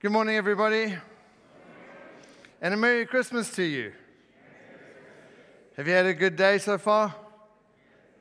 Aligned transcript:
Good 0.00 0.12
morning, 0.12 0.36
everybody. 0.36 0.96
And 2.62 2.72
a 2.72 2.76
Merry 2.78 3.04
Christmas 3.04 3.50
to 3.56 3.62
you. 3.62 3.92
Have 5.76 5.86
you 5.86 5.92
had 5.92 6.06
a 6.06 6.14
good 6.14 6.36
day 6.36 6.56
so 6.56 6.78
far? 6.78 7.14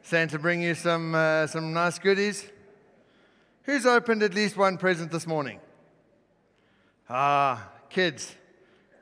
Santa 0.01 0.37
bring 0.37 0.61
you 0.61 0.75
some, 0.75 1.15
uh, 1.15 1.47
some 1.47 1.71
nice 1.71 1.97
goodies? 1.97 2.45
Who's 3.63 3.85
opened 3.85 4.23
at 4.23 4.33
least 4.33 4.57
one 4.57 4.77
present 4.77 5.09
this 5.09 5.25
morning? 5.25 5.61
Ah, 7.09 7.69
kids. 7.89 8.35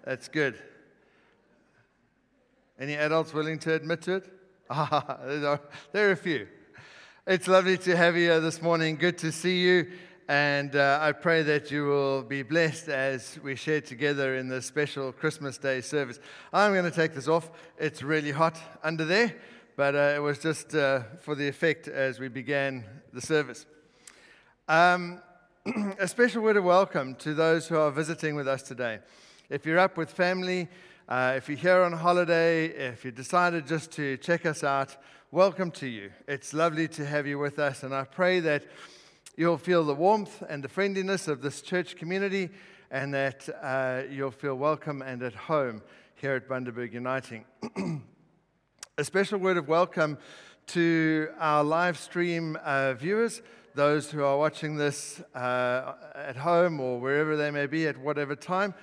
That's 0.06 0.28
good. 0.28 0.54
Any 2.80 2.94
adults 2.94 3.34
willing 3.34 3.58
to 3.58 3.74
admit 3.74 4.04
to 4.04 4.18
it? 4.18 4.34
Ah, 4.70 5.18
there 5.94 6.10
are 6.10 6.12
a 6.12 6.16
few. 6.16 6.48
It's 7.26 7.48
lovely 7.48 7.80
to 7.80 7.98
have 7.98 8.16
you 8.16 8.40
this 8.40 8.62
morning. 8.62 8.98
Good 8.98 9.18
to 9.18 9.32
see 9.32 9.62
you. 9.62 9.88
And 10.30 10.76
uh, 10.76 11.00
I 11.02 11.14
pray 11.14 11.42
that 11.44 11.72
you 11.72 11.86
will 11.86 12.22
be 12.22 12.44
blessed 12.44 12.90
as 12.90 13.40
we 13.42 13.56
share 13.56 13.80
together 13.80 14.36
in 14.36 14.50
this 14.50 14.66
special 14.66 15.14
Christmas 15.14 15.58
Day 15.58 15.80
service. 15.80 16.20
I'm 16.52 16.74
going 16.74 16.84
to 16.84 16.92
take 16.92 17.14
this 17.14 17.30
off. 17.30 17.50
It's 17.78 18.04
really 18.04 18.32
hot 18.32 18.58
under 18.84 19.06
there, 19.06 19.34
but 19.78 19.96
uh, 19.96 20.16
it 20.18 20.20
was 20.20 20.40
just 20.40 20.76
uh, 20.76 21.04
for 21.22 21.34
the 21.34 21.48
effect 21.48 21.88
as 21.88 22.20
we 22.20 22.28
began 22.28 22.84
the 23.14 23.22
service. 23.22 23.66
Um, 24.68 25.22
a 25.98 26.10
special 26.10 26.44
word 26.44 26.58
of 26.58 26.66
welcome 26.66 27.16
to 27.16 27.34
those 27.34 27.70
who 27.70 27.78
are 27.78 27.90
visiting 27.90 28.36
with 28.36 28.50
us 28.50 28.64
today. 28.64 29.00
If 29.50 29.66
you're 29.66 29.80
up 29.80 29.96
with 29.96 30.12
family, 30.12 30.68
uh, 31.08 31.36
if 31.38 31.48
you're 31.48 31.58
here 31.58 31.84
on 31.84 31.94
holiday, 31.94 32.66
if 32.66 33.06
you 33.06 33.12
decided 33.12 33.66
just 33.66 33.92
to 33.92 34.18
check 34.18 34.46
us 34.46 34.62
out, 34.62 34.98
welcome 35.32 35.72
to 35.72 35.88
you. 35.88 36.12
It's 36.28 36.54
lovely 36.54 36.90
to 36.90 37.06
have 37.06 37.28
you 37.28 37.40
with 37.40 37.60
us, 37.60 37.84
and 37.84 37.96
I 37.96 38.04
pray 38.04 38.42
that 38.42 38.66
you'll 39.38 39.60
feel 39.60 39.84
the 39.84 39.94
warmth 39.94 40.42
and 40.50 40.64
the 40.64 40.68
friendliness 40.68 41.28
of 41.28 41.44
this 41.44 41.62
church 41.62 41.96
community, 41.96 42.50
and 42.90 43.14
that 43.14 43.48
uh, 43.62 44.02
you'll 44.10 44.32
feel 44.32 44.56
welcome 44.56 45.04
and 45.04 45.22
at 45.22 45.36
home 45.36 45.84
here 46.16 46.34
at 46.34 46.50
Bundaberg 46.50 46.92
Uniting. 46.92 47.46
A 48.98 49.04
special 49.04 49.38
word 49.38 49.58
of 49.58 49.68
welcome 49.68 50.18
to 50.68 51.30
our 51.38 51.64
live 51.64 52.00
stream 52.00 52.58
uh, 52.64 52.96
viewers, 52.96 53.44
those 53.76 54.10
who 54.10 54.24
are 54.24 54.40
watching 54.40 54.76
this 54.76 55.22
uh, 55.36 55.94
at 56.16 56.36
home 56.36 56.80
or 56.80 57.00
wherever 57.00 57.38
they 57.38 57.52
may 57.52 57.68
be 57.68 57.86
at 57.86 57.96
whatever 57.96 58.36
time. 58.36 58.74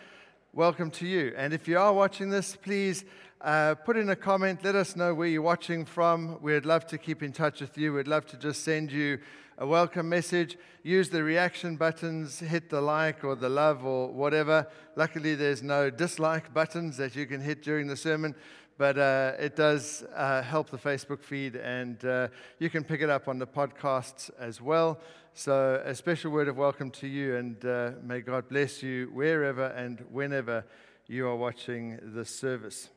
Welcome 0.52 0.92
to 0.92 1.06
you. 1.06 1.34
And 1.36 1.52
if 1.52 1.66
you 1.66 1.80
are 1.80 1.92
watching 1.92 2.30
this, 2.30 2.54
please 2.54 3.04
uh, 3.40 3.74
put 3.74 3.96
in 3.96 4.08
a 4.08 4.14
comment. 4.14 4.62
Let 4.62 4.76
us 4.76 4.94
know 4.94 5.14
where 5.14 5.26
you're 5.26 5.42
watching 5.42 5.84
from. 5.84 6.40
We'd 6.40 6.64
love 6.64 6.86
to 6.86 6.96
keep 6.96 7.24
in 7.24 7.32
touch 7.32 7.60
with 7.60 7.76
you. 7.76 7.92
We'd 7.92 8.06
love 8.06 8.26
to 8.26 8.36
just 8.36 8.62
send 8.62 8.92
you 8.92 9.18
a 9.56 9.66
welcome 9.66 10.08
message, 10.08 10.58
use 10.82 11.10
the 11.10 11.22
reaction 11.22 11.76
buttons, 11.76 12.40
hit 12.40 12.70
the 12.70 12.80
like 12.80 13.22
or 13.22 13.36
the 13.36 13.48
love 13.48 13.84
or 13.84 14.08
whatever. 14.08 14.66
Luckily, 14.96 15.36
there's 15.36 15.62
no 15.62 15.90
dislike 15.90 16.52
buttons 16.52 16.96
that 16.96 17.14
you 17.14 17.26
can 17.26 17.40
hit 17.40 17.62
during 17.62 17.86
the 17.86 17.96
sermon, 17.96 18.34
but 18.78 18.98
uh, 18.98 19.32
it 19.38 19.54
does 19.54 20.04
uh, 20.14 20.42
help 20.42 20.70
the 20.70 20.76
Facebook 20.76 21.22
feed, 21.22 21.54
and 21.54 22.04
uh, 22.04 22.28
you 22.58 22.68
can 22.68 22.82
pick 22.82 23.00
it 23.00 23.08
up 23.08 23.28
on 23.28 23.38
the 23.38 23.46
podcasts 23.46 24.28
as 24.40 24.60
well. 24.60 24.98
So, 25.34 25.80
a 25.84 25.94
special 25.94 26.32
word 26.32 26.48
of 26.48 26.56
welcome 26.56 26.90
to 26.92 27.06
you, 27.06 27.36
and 27.36 27.64
uh, 27.64 27.92
may 28.02 28.22
God 28.22 28.48
bless 28.48 28.82
you 28.82 29.10
wherever 29.12 29.66
and 29.66 30.00
whenever 30.10 30.64
you 31.06 31.28
are 31.28 31.36
watching 31.36 32.00
this 32.02 32.30
service. 32.30 32.88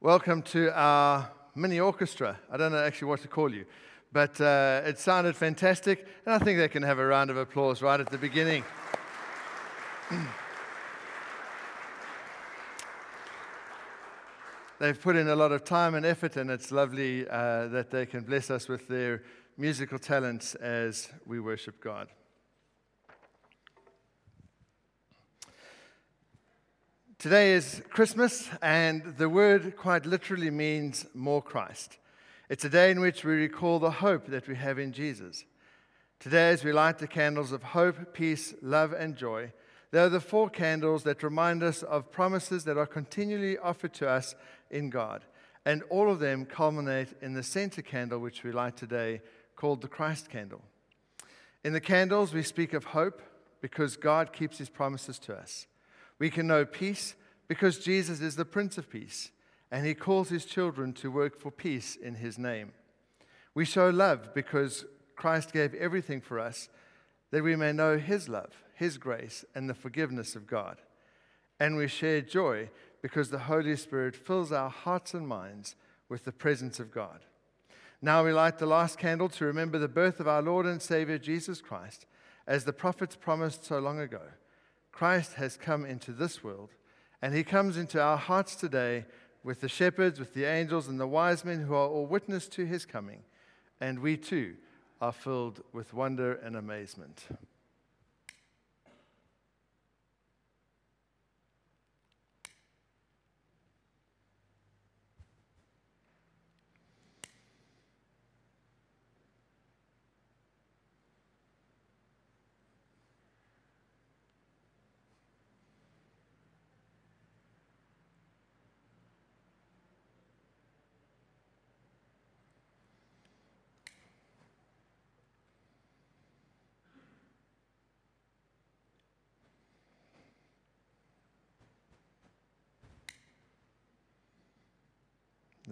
Welcome 0.00 0.42
to 0.42 0.72
our 0.78 1.28
mini 1.58 1.80
orchestra. 1.80 2.38
I 2.50 2.56
don't 2.56 2.72
know 2.72 2.78
actually 2.78 3.08
what 3.08 3.20
to 3.22 3.28
call 3.28 3.52
you, 3.52 3.66
but 4.12 4.40
uh, 4.40 4.82
it 4.84 4.98
sounded 4.98 5.36
fantastic, 5.36 6.06
and 6.24 6.34
I 6.34 6.38
think 6.38 6.58
they 6.58 6.68
can 6.68 6.82
have 6.84 6.98
a 6.98 7.06
round 7.06 7.30
of 7.30 7.36
applause 7.36 7.82
right 7.82 8.00
at 8.00 8.10
the 8.10 8.18
beginning. 8.18 8.64
They've 14.78 15.00
put 15.00 15.16
in 15.16 15.26
a 15.28 15.34
lot 15.34 15.50
of 15.50 15.64
time 15.64 15.96
and 15.96 16.06
effort, 16.06 16.36
and 16.36 16.50
it's 16.50 16.70
lovely 16.70 17.28
uh, 17.28 17.66
that 17.68 17.90
they 17.90 18.06
can 18.06 18.22
bless 18.22 18.48
us 18.48 18.68
with 18.68 18.86
their 18.86 19.24
musical 19.56 19.98
talents 19.98 20.54
as 20.54 21.08
we 21.26 21.40
worship 21.40 21.82
God. 21.82 22.08
Today 27.18 27.54
is 27.54 27.82
Christmas, 27.90 28.48
and 28.62 29.16
the 29.16 29.28
word 29.28 29.76
quite 29.76 30.06
literally 30.06 30.52
means 30.52 31.04
more 31.14 31.42
Christ. 31.42 31.98
It's 32.48 32.64
a 32.64 32.68
day 32.68 32.92
in 32.92 33.00
which 33.00 33.24
we 33.24 33.32
recall 33.32 33.80
the 33.80 33.90
hope 33.90 34.26
that 34.28 34.46
we 34.46 34.54
have 34.54 34.78
in 34.78 34.92
Jesus. 34.92 35.44
Today, 36.20 36.50
as 36.50 36.62
we 36.62 36.72
light 36.72 36.98
the 36.98 37.08
candles 37.08 37.50
of 37.50 37.64
hope, 37.64 38.14
peace, 38.14 38.54
love, 38.62 38.92
and 38.92 39.16
joy, 39.16 39.52
they 39.90 39.98
are 39.98 40.08
the 40.08 40.20
four 40.20 40.48
candles 40.48 41.02
that 41.02 41.24
remind 41.24 41.64
us 41.64 41.82
of 41.82 42.12
promises 42.12 42.62
that 42.62 42.78
are 42.78 42.86
continually 42.86 43.58
offered 43.58 43.94
to 43.94 44.08
us 44.08 44.36
in 44.70 44.88
God. 44.88 45.24
And 45.64 45.82
all 45.90 46.12
of 46.12 46.20
them 46.20 46.46
culminate 46.46 47.14
in 47.20 47.34
the 47.34 47.42
center 47.42 47.82
candle, 47.82 48.20
which 48.20 48.44
we 48.44 48.52
light 48.52 48.76
today, 48.76 49.22
called 49.56 49.80
the 49.80 49.88
Christ 49.88 50.30
candle. 50.30 50.62
In 51.64 51.72
the 51.72 51.80
candles, 51.80 52.32
we 52.32 52.44
speak 52.44 52.74
of 52.74 52.84
hope 52.84 53.20
because 53.60 53.96
God 53.96 54.32
keeps 54.32 54.58
his 54.58 54.68
promises 54.68 55.18
to 55.18 55.34
us. 55.34 55.66
We 56.18 56.30
can 56.30 56.46
know 56.46 56.64
peace 56.64 57.14
because 57.46 57.78
Jesus 57.78 58.20
is 58.20 58.36
the 58.36 58.44
Prince 58.44 58.78
of 58.78 58.90
Peace, 58.90 59.30
and 59.70 59.86
he 59.86 59.94
calls 59.94 60.28
his 60.28 60.44
children 60.44 60.92
to 60.94 61.10
work 61.10 61.38
for 61.38 61.50
peace 61.50 61.96
in 61.96 62.16
his 62.16 62.38
name. 62.38 62.72
We 63.54 63.64
show 63.64 63.90
love 63.90 64.34
because 64.34 64.84
Christ 65.16 65.52
gave 65.52 65.74
everything 65.74 66.20
for 66.20 66.38
us 66.38 66.68
that 67.30 67.42
we 67.42 67.56
may 67.56 67.72
know 67.72 67.98
his 67.98 68.28
love, 68.28 68.52
his 68.74 68.98
grace, 68.98 69.44
and 69.54 69.68
the 69.68 69.74
forgiveness 69.74 70.36
of 70.36 70.46
God. 70.46 70.78
And 71.60 71.76
we 71.76 71.88
share 71.88 72.20
joy 72.20 72.70
because 73.02 73.30
the 73.30 73.40
Holy 73.40 73.76
Spirit 73.76 74.14
fills 74.14 74.52
our 74.52 74.70
hearts 74.70 75.14
and 75.14 75.26
minds 75.26 75.74
with 76.08 76.24
the 76.24 76.32
presence 76.32 76.80
of 76.80 76.92
God. 76.92 77.20
Now 78.00 78.24
we 78.24 78.32
light 78.32 78.58
the 78.58 78.66
last 78.66 78.98
candle 78.98 79.28
to 79.30 79.44
remember 79.44 79.78
the 79.78 79.88
birth 79.88 80.20
of 80.20 80.28
our 80.28 80.42
Lord 80.42 80.66
and 80.66 80.80
Savior 80.80 81.18
Jesus 81.18 81.60
Christ, 81.60 82.06
as 82.46 82.64
the 82.64 82.72
prophets 82.72 83.16
promised 83.16 83.64
so 83.64 83.78
long 83.78 83.98
ago. 83.98 84.22
Christ 84.98 85.34
has 85.34 85.56
come 85.56 85.84
into 85.84 86.10
this 86.10 86.42
world, 86.42 86.70
and 87.22 87.32
he 87.32 87.44
comes 87.44 87.76
into 87.76 88.02
our 88.02 88.16
hearts 88.16 88.56
today 88.56 89.04
with 89.44 89.60
the 89.60 89.68
shepherds, 89.68 90.18
with 90.18 90.34
the 90.34 90.44
angels, 90.44 90.88
and 90.88 90.98
the 90.98 91.06
wise 91.06 91.44
men 91.44 91.60
who 91.60 91.74
are 91.74 91.86
all 91.86 92.04
witness 92.04 92.48
to 92.48 92.66
his 92.66 92.84
coming. 92.84 93.20
And 93.80 94.00
we 94.00 94.16
too 94.16 94.56
are 95.00 95.12
filled 95.12 95.62
with 95.72 95.94
wonder 95.94 96.32
and 96.32 96.56
amazement. 96.56 97.28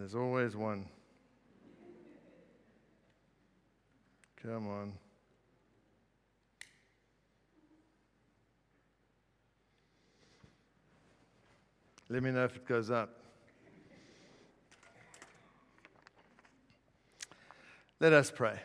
There's 0.06 0.14
always 0.14 0.54
one. 0.54 0.86
Come 4.40 4.68
on. 4.68 4.92
Let 12.08 12.22
me 12.22 12.30
know 12.30 12.44
if 12.44 12.54
it 12.54 12.68
goes 12.68 12.88
up. 12.88 13.18
Let 17.98 18.12
us 18.12 18.30
pray. 18.30 18.60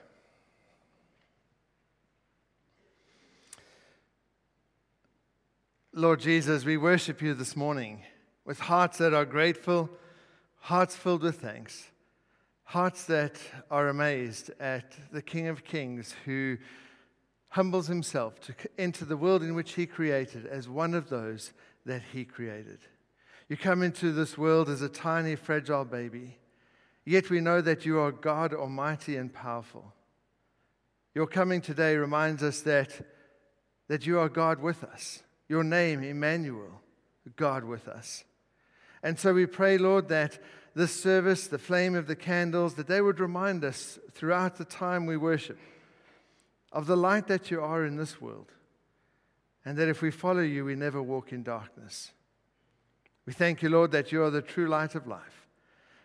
Lord 5.92 6.20
Jesus, 6.20 6.66
we 6.66 6.78
worship 6.78 7.20
you 7.20 7.34
this 7.34 7.56
morning 7.56 8.04
with 8.46 8.60
hearts 8.60 9.00
that 9.00 9.16
are 9.16 9.26
grateful 9.26 9.90
hearts 10.62 10.96
filled 10.96 11.24
with 11.24 11.42
thanks, 11.42 11.90
hearts 12.64 13.06
that 13.06 13.40
are 13.70 13.90
amazed 13.90 14.52
at 14.60 14.94
the 15.12 15.22
King 15.22 15.48
of 15.48 15.64
Kings 15.64 16.16
who 16.26 16.58
humbles 17.50 17.88
himself 17.88 18.40
to 18.40 18.54
enter 18.78 19.04
the 19.04 19.18
world 19.18 19.44
in 19.44 19.56
which 19.56 19.74
he 19.74 19.86
created 19.86 20.46
as 20.46 20.70
one 20.70 20.94
of 20.94 21.10
those 21.10 21.52
that 21.86 22.02
he 22.14 22.24
created. 22.24 22.78
You 23.50 23.58
come 23.58 23.82
into 23.82 24.12
this 24.12 24.38
world 24.38 24.70
as 24.70 24.82
a 24.82 24.88
tiny, 24.88 25.36
fragile 25.36 25.84
baby, 25.84 26.38
yet 27.06 27.30
we 27.30 27.42
know 27.42 27.60
that 27.62 27.86
you 27.86 28.00
are 28.00 28.12
God 28.12 28.54
Almighty 28.54 29.18
and 29.18 29.34
powerful. 29.34 29.94
Your 31.16 31.28
coming 31.28 31.60
today 31.60 31.98
reminds 31.98 32.44
us 32.44 32.62
that, 32.62 33.06
that 33.90 34.06
you 34.06 34.20
are 34.20 34.30
God 34.30 34.62
with 34.62 34.84
us. 34.84 35.24
Your 35.50 35.64
name, 35.64 36.04
Emmanuel, 36.04 36.82
God 37.36 37.66
with 37.66 37.88
us. 37.88 38.24
And 39.04 39.18
so 39.20 39.34
we 39.34 39.46
pray, 39.46 39.78
Lord, 39.78 40.08
that 40.10 40.40
this 40.76 40.98
service, 41.00 41.48
the 41.48 41.58
flame 41.58 41.96
of 41.96 42.08
the 42.08 42.16
candles, 42.16 42.76
that 42.76 42.88
they 42.88 43.02
would 43.02 43.20
remind 43.20 43.64
us 43.64 44.00
throughout 44.12 44.58
the 44.58 44.66
time 44.66 45.06
we 45.06 45.18
worship 45.18 45.58
of 46.72 46.88
the 46.88 46.96
light 46.96 47.28
that 47.28 47.52
you 47.52 47.62
are 47.62 47.86
in 47.86 47.98
this 47.98 48.22
world. 48.22 48.52
And 49.66 49.78
that 49.78 49.90
if 49.90 50.02
we 50.02 50.12
follow 50.12 50.42
you, 50.42 50.66
we 50.66 50.76
never 50.76 51.02
walk 51.02 51.32
in 51.34 51.44
darkness. 51.44 52.12
We 53.26 53.34
thank 53.34 53.62
you, 53.62 53.70
Lord, 53.70 53.92
that 53.92 54.12
you 54.12 54.24
are 54.24 54.32
the 54.32 54.42
true 54.42 54.68
light 54.68 54.96
of 54.96 55.06
life. 55.06 55.48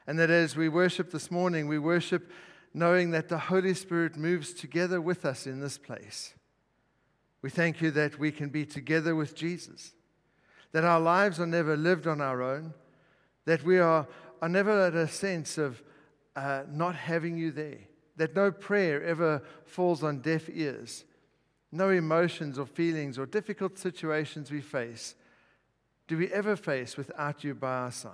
And 0.06 0.18
that 0.18 0.30
as 0.30 0.56
we 0.56 0.68
worship 0.68 1.10
this 1.10 1.30
morning, 1.30 1.66
we 1.66 1.78
worship 1.78 2.30
knowing 2.74 3.10
that 3.12 3.28
the 3.28 3.38
Holy 3.38 3.72
Spirit 3.72 4.16
moves 4.16 4.52
together 4.52 5.00
with 5.00 5.24
us 5.24 5.46
in 5.46 5.60
this 5.60 5.78
place. 5.78 6.34
We 7.40 7.48
thank 7.48 7.80
you 7.80 7.90
that 7.92 8.18
we 8.18 8.30
can 8.30 8.50
be 8.50 8.66
together 8.66 9.14
with 9.14 9.34
Jesus, 9.34 9.94
that 10.72 10.84
our 10.84 11.00
lives 11.00 11.40
are 11.40 11.46
never 11.46 11.76
lived 11.76 12.06
on 12.06 12.20
our 12.20 12.42
own, 12.42 12.74
that 13.46 13.62
we 13.64 13.78
are, 13.78 14.06
are 14.42 14.48
never 14.48 14.86
at 14.86 14.94
a 14.94 15.08
sense 15.08 15.56
of 15.58 15.82
uh, 16.36 16.64
not 16.70 16.94
having 16.94 17.38
you 17.38 17.50
there, 17.50 17.80
that 18.16 18.36
no 18.36 18.52
prayer 18.52 19.02
ever 19.02 19.42
falls 19.64 20.02
on 20.02 20.20
deaf 20.20 20.48
ears, 20.52 21.04
no 21.72 21.88
emotions 21.90 22.58
or 22.58 22.66
feelings 22.66 23.18
or 23.18 23.26
difficult 23.26 23.78
situations 23.78 24.50
we 24.50 24.60
face 24.60 25.14
do 26.08 26.16
we 26.16 26.28
ever 26.32 26.56
face 26.56 26.96
without 26.96 27.42
you 27.42 27.54
by 27.54 27.74
our 27.78 27.90
side. 27.90 28.12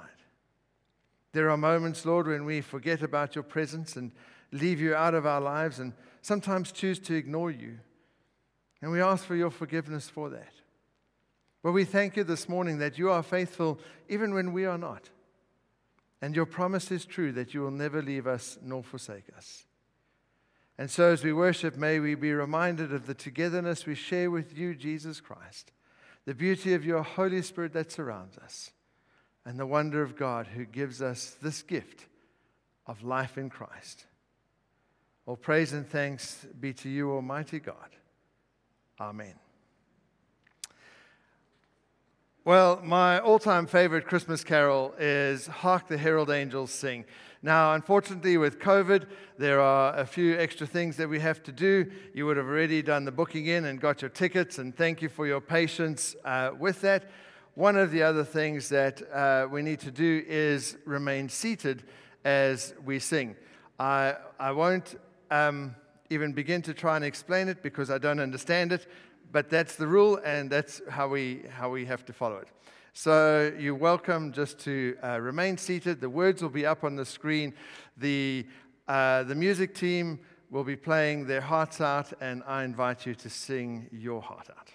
There 1.32 1.50
are 1.50 1.56
moments, 1.56 2.04
Lord, 2.04 2.26
when 2.26 2.44
we 2.44 2.60
forget 2.60 3.02
about 3.02 3.34
your 3.34 3.44
presence 3.44 3.96
and 3.96 4.12
leave 4.50 4.80
you 4.80 4.94
out 4.94 5.14
of 5.14 5.26
our 5.26 5.40
lives 5.40 5.78
and 5.78 5.92
sometimes 6.20 6.72
choose 6.72 6.98
to 7.00 7.14
ignore 7.14 7.50
you. 7.50 7.78
And 8.80 8.90
we 8.90 9.00
ask 9.00 9.24
for 9.24 9.36
your 9.36 9.50
forgiveness 9.50 10.08
for 10.08 10.30
that. 10.30 10.52
But 11.62 11.72
we 11.72 11.84
thank 11.84 12.16
you 12.16 12.24
this 12.24 12.48
morning 12.48 12.78
that 12.78 12.98
you 12.98 13.10
are 13.10 13.22
faithful 13.22 13.78
even 14.08 14.34
when 14.34 14.52
we 14.52 14.64
are 14.64 14.78
not. 14.78 15.08
And 16.22 16.36
your 16.36 16.46
promise 16.46 16.92
is 16.92 17.04
true 17.04 17.32
that 17.32 17.52
you 17.52 17.60
will 17.62 17.72
never 17.72 18.00
leave 18.00 18.28
us 18.28 18.56
nor 18.62 18.84
forsake 18.84 19.24
us. 19.36 19.66
And 20.78 20.88
so, 20.88 21.12
as 21.12 21.22
we 21.22 21.32
worship, 21.32 21.76
may 21.76 21.98
we 21.98 22.14
be 22.14 22.32
reminded 22.32 22.94
of 22.94 23.06
the 23.06 23.14
togetherness 23.14 23.84
we 23.84 23.96
share 23.96 24.30
with 24.30 24.56
you, 24.56 24.74
Jesus 24.74 25.20
Christ, 25.20 25.72
the 26.24 26.34
beauty 26.34 26.74
of 26.74 26.84
your 26.84 27.02
Holy 27.02 27.42
Spirit 27.42 27.72
that 27.74 27.92
surrounds 27.92 28.38
us, 28.38 28.70
and 29.44 29.58
the 29.58 29.66
wonder 29.66 30.02
of 30.02 30.16
God 30.16 30.46
who 30.46 30.64
gives 30.64 31.02
us 31.02 31.36
this 31.42 31.60
gift 31.62 32.06
of 32.86 33.02
life 33.02 33.36
in 33.36 33.50
Christ. 33.50 34.06
All 35.26 35.36
praise 35.36 35.72
and 35.72 35.86
thanks 35.86 36.46
be 36.58 36.72
to 36.74 36.88
you, 36.88 37.12
Almighty 37.12 37.58
God. 37.58 37.96
Amen. 39.00 39.51
Well, 42.44 42.80
my 42.82 43.20
all 43.20 43.38
time 43.38 43.68
favorite 43.68 44.04
Christmas 44.04 44.42
carol 44.42 44.94
is 44.98 45.46
Hark 45.46 45.86
the 45.86 45.96
Herald 45.96 46.28
Angels 46.28 46.72
Sing. 46.72 47.04
Now, 47.40 47.74
unfortunately, 47.74 48.36
with 48.36 48.58
COVID, 48.58 49.06
there 49.38 49.60
are 49.60 49.96
a 49.96 50.04
few 50.04 50.36
extra 50.36 50.66
things 50.66 50.96
that 50.96 51.08
we 51.08 51.20
have 51.20 51.44
to 51.44 51.52
do. 51.52 51.88
You 52.12 52.26
would 52.26 52.36
have 52.36 52.46
already 52.46 52.82
done 52.82 53.04
the 53.04 53.12
booking 53.12 53.46
in 53.46 53.66
and 53.66 53.80
got 53.80 54.02
your 54.02 54.08
tickets, 54.08 54.58
and 54.58 54.76
thank 54.76 55.00
you 55.00 55.08
for 55.08 55.24
your 55.24 55.40
patience 55.40 56.16
uh, 56.24 56.50
with 56.58 56.80
that. 56.80 57.10
One 57.54 57.76
of 57.76 57.92
the 57.92 58.02
other 58.02 58.24
things 58.24 58.68
that 58.70 59.00
uh, 59.12 59.46
we 59.48 59.62
need 59.62 59.78
to 59.78 59.92
do 59.92 60.24
is 60.26 60.76
remain 60.84 61.28
seated 61.28 61.84
as 62.24 62.74
we 62.84 62.98
sing. 62.98 63.36
I, 63.78 64.16
I 64.40 64.50
won't 64.50 64.96
um, 65.30 65.76
even 66.10 66.32
begin 66.32 66.60
to 66.62 66.74
try 66.74 66.96
and 66.96 67.04
explain 67.04 67.46
it 67.46 67.62
because 67.62 67.88
I 67.88 67.98
don't 67.98 68.18
understand 68.18 68.72
it, 68.72 68.88
but 69.32 69.48
that's 69.48 69.76
the 69.76 69.86
rule 69.86 70.20
and 70.24 70.50
that's 70.50 70.82
how 70.88 71.08
we, 71.08 71.42
how 71.50 71.70
we 71.70 71.86
have 71.86 72.04
to 72.04 72.12
follow 72.12 72.36
it. 72.36 72.48
So 72.92 73.52
you're 73.58 73.74
welcome 73.74 74.32
just 74.32 74.58
to 74.60 74.96
uh, 75.02 75.18
remain 75.18 75.56
seated. 75.56 76.00
The 76.00 76.10
words 76.10 76.42
will 76.42 76.50
be 76.50 76.66
up 76.66 76.84
on 76.84 76.94
the 76.94 77.06
screen. 77.06 77.54
The, 77.96 78.46
uh, 78.86 79.22
the 79.22 79.34
music 79.34 79.74
team 79.74 80.20
will 80.50 80.64
be 80.64 80.76
playing 80.76 81.26
their 81.26 81.40
hearts 81.40 81.80
out, 81.80 82.12
and 82.20 82.42
I 82.46 82.64
invite 82.64 83.06
you 83.06 83.14
to 83.14 83.30
sing 83.30 83.88
your 83.90 84.20
heart 84.20 84.50
out. 84.50 84.68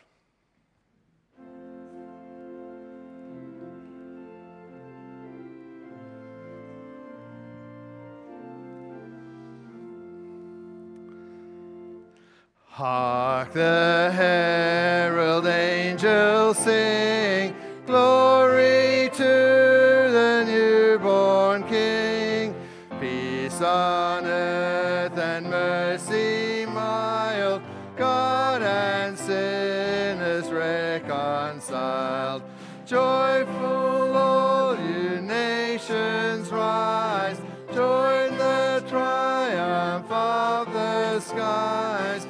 Hark 12.78 13.54
the 13.54 14.12
herald 14.14 15.48
angels 15.48 16.60
sing, 16.60 17.56
glory 17.88 19.10
to 19.14 19.24
the 19.24 20.44
newborn 20.46 21.64
King, 21.64 22.54
peace 23.00 23.62
on 23.62 24.26
earth 24.26 25.18
and 25.18 25.50
mercy 25.50 26.68
mild, 26.68 27.64
God 27.96 28.62
and 28.62 29.18
sinners 29.18 30.52
reconciled. 30.52 32.44
Joyful 32.86 34.16
all 34.16 34.76
you 34.76 35.20
nations 35.20 36.52
rise, 36.52 37.42
join 37.74 38.38
the 38.38 38.84
triumph 38.88 40.12
of 40.12 40.72
the 40.72 41.20
skies. 41.22 42.28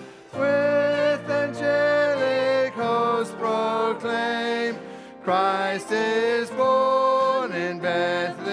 Christ 5.28 5.92
is 5.92 6.50
born 6.52 7.52
in 7.52 7.80
Bethlehem. 7.80 8.47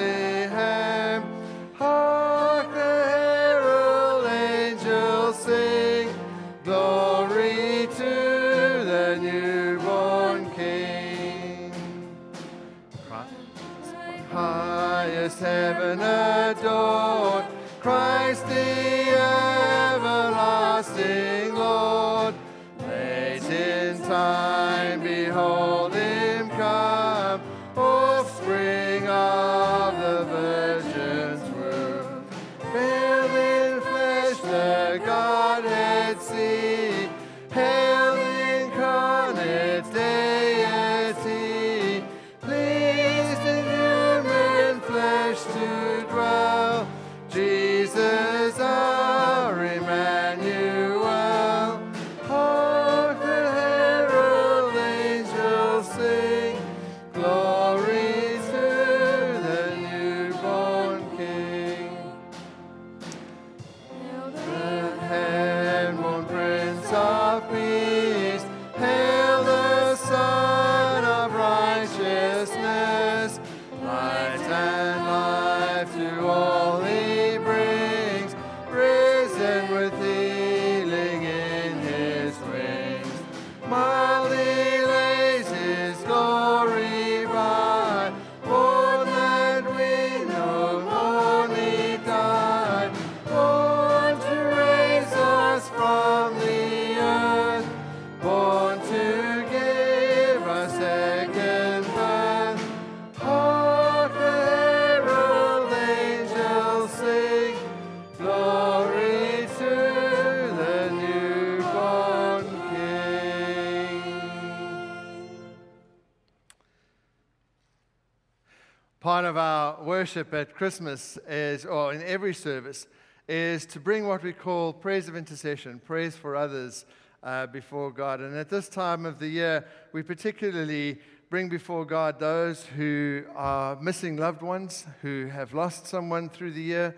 Worship 120.04 120.34
at 120.34 120.54
Christmas 120.54 121.16
is, 121.26 121.64
or 121.64 121.94
in 121.94 122.02
every 122.02 122.34
service, 122.34 122.86
is 123.26 123.64
to 123.64 123.80
bring 123.80 124.06
what 124.06 124.22
we 124.22 124.34
call 124.34 124.70
prayers 124.70 125.08
of 125.08 125.16
intercession, 125.16 125.80
prayers 125.82 126.14
for 126.14 126.36
others 126.36 126.84
uh, 127.22 127.46
before 127.46 127.90
God. 127.90 128.20
And 128.20 128.36
at 128.36 128.50
this 128.50 128.68
time 128.68 129.06
of 129.06 129.18
the 129.18 129.26
year, 129.26 129.64
we 129.94 130.02
particularly 130.02 130.98
bring 131.30 131.48
before 131.48 131.86
God 131.86 132.20
those 132.20 132.66
who 132.66 133.22
are 133.34 133.80
missing 133.80 134.18
loved 134.18 134.42
ones, 134.42 134.84
who 135.00 135.28
have 135.28 135.54
lost 135.54 135.86
someone 135.86 136.28
through 136.28 136.52
the 136.52 136.60
year, 136.60 136.94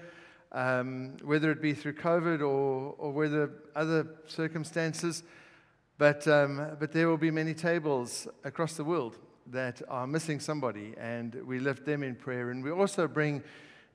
um, 0.51 1.17
whether 1.23 1.53
it 1.53 1.63
be 1.63 1.75
through 1.75 1.95
COVID 1.95 2.41
or, 2.41 2.97
or 2.99 3.13
whether 3.13 3.53
other 3.77 4.05
circumstances. 4.27 5.23
But, 5.97 6.27
um, 6.27 6.77
but 6.81 6.91
there 6.91 7.07
will 7.07 7.19
be 7.19 7.31
many 7.31 7.55
tables 7.55 8.27
across 8.43 8.75
the 8.75 8.83
world 8.83 9.17
that 9.49 9.83
are 9.88 10.07
missing 10.07 10.41
somebody, 10.41 10.95
and 10.99 11.35
we 11.47 11.59
lift 11.59 11.85
them 11.85 12.03
in 12.03 12.15
prayer. 12.15 12.50
And 12.50 12.62
we 12.62 12.71
also 12.71 13.07
bring 13.07 13.43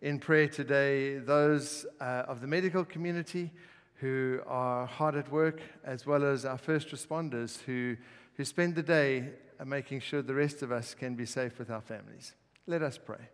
in 0.02 0.20
prayer 0.20 0.48
today 0.48 1.18
those 1.18 1.86
uh, 2.00 2.24
of 2.28 2.42
the 2.42 2.48
medical 2.48 2.86
community 2.86 3.52
who 3.96 4.40
are 4.48 4.86
hard 4.86 5.16
at 5.16 5.32
work, 5.32 5.62
as 5.84 6.06
well 6.06 6.26
as 6.26 6.46
our 6.46 6.58
first 6.58 6.90
responders 6.90 7.62
who, 7.62 7.96
who 8.36 8.44
spend 8.44 8.76
the 8.76 8.84
day 8.84 9.30
making 9.66 10.00
sure 10.00 10.22
the 10.22 10.34
rest 10.34 10.64
of 10.64 10.72
us 10.72 10.96
can 10.96 11.16
be 11.16 11.26
safe 11.26 11.60
with 11.60 11.70
our 11.70 11.82
families. 11.82 12.34
Let 12.66 12.82
us 12.82 12.98
pray. 12.98 13.30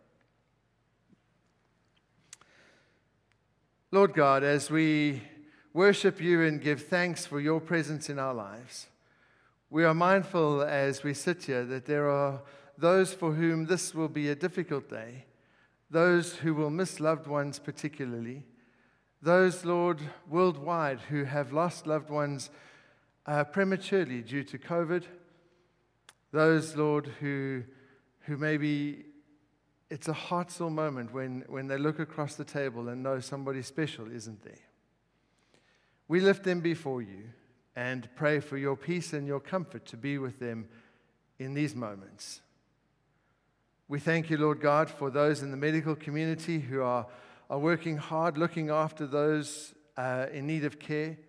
Lord 3.92 4.14
God, 4.14 4.44
as 4.44 4.70
we 4.70 5.22
worship 5.74 6.20
you 6.20 6.44
and 6.44 6.62
give 6.62 6.84
thanks 6.84 7.26
for 7.26 7.40
your 7.40 7.62
presence 7.62 8.10
in 8.10 8.20
our 8.20 8.34
lives, 8.34 8.88
we 9.70 9.84
are 9.84 9.94
mindful 9.94 10.62
as 10.62 11.04
we 11.04 11.14
sit 11.14 11.44
here 11.44 11.66
that 11.66 11.86
there 11.86 12.10
are 12.10 12.42
those 12.78 13.14
for 13.14 13.34
whom 13.34 13.66
this 13.66 13.94
will 13.94 14.08
be 14.08 14.30
a 14.30 14.36
difficult 14.36 14.90
day, 14.90 15.26
those 15.90 16.36
who 16.36 16.54
will 16.54 16.70
miss 16.70 17.00
loved 17.00 17.28
ones 17.28 17.60
particularly, 17.60 18.46
those, 19.22 19.66
Lord, 19.66 20.00
worldwide 20.30 21.00
who 21.02 21.26
have 21.26 21.52
lost 21.52 21.86
loved 21.86 22.10
ones 22.10 22.50
uh, 23.26 23.44
prematurely 23.44 24.22
due 24.22 24.44
to 24.44 24.58
COVID, 24.58 25.04
those, 26.32 26.76
Lord, 26.76 27.08
who, 27.20 27.64
who 28.22 28.38
maybe 28.38 29.06
it's 29.90 30.08
a 30.08 30.14
heartsore 30.14 30.72
moment 30.72 31.14
when, 31.14 31.44
when 31.48 31.68
they 31.68 31.78
look 31.78 32.00
across 32.00 32.36
the 32.36 32.46
table 32.46 32.88
and 32.90 33.04
know 33.04 33.20
somebody 33.20 33.62
special 33.62 34.10
isn't 34.12 34.44
there. 34.44 34.54
We 36.08 36.22
lift 36.22 36.44
them 36.44 36.62
before 36.62 37.02
you 37.02 37.24
and 37.78 38.10
pray 38.16 38.40
for 38.40 38.58
your 38.58 38.76
peace 38.76 39.14
and 39.14 39.28
your 39.28 39.40
comfort 39.40 39.86
to 39.86 39.96
be 39.96 40.18
with 40.18 40.40
them 40.40 40.68
in 41.38 41.54
these 41.54 41.76
moments. 41.76 42.42
We 43.88 44.00
thank 44.00 44.32
you, 44.32 44.38
Lord 44.40 44.60
God, 44.60 44.90
for 44.90 45.12
those 45.12 45.44
in 45.44 45.52
the 45.52 45.58
medical 45.58 45.96
community 45.96 46.60
who 46.60 46.82
are, 46.82 47.06
are 47.52 47.60
working 47.60 47.98
hard, 47.98 48.36
looking 48.36 48.72
after 48.72 49.06
those 49.06 49.76
uh, 49.96 50.26
in 50.34 50.48
need 50.48 50.66
of 50.66 50.80
care, 50.80 51.20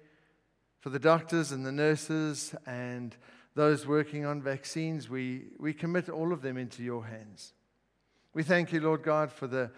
for 0.80 0.88
the 0.88 0.98
doctors 0.98 1.52
and 1.52 1.66
the 1.66 1.70
nurses 1.70 2.54
and 2.64 3.14
those 3.54 3.86
working 3.86 4.24
on 4.24 4.40
vaccines. 4.40 5.06
We, 5.10 5.48
we 5.58 5.74
commit 5.74 6.08
all 6.08 6.32
of 6.32 6.40
them 6.40 6.56
into 6.56 6.82
your 6.82 7.04
hands. 7.04 7.52
We 8.32 8.42
thank 8.42 8.72
you, 8.72 8.80
Lord 8.80 9.02
God, 9.02 9.30
for 9.30 9.48
the, 9.48 9.70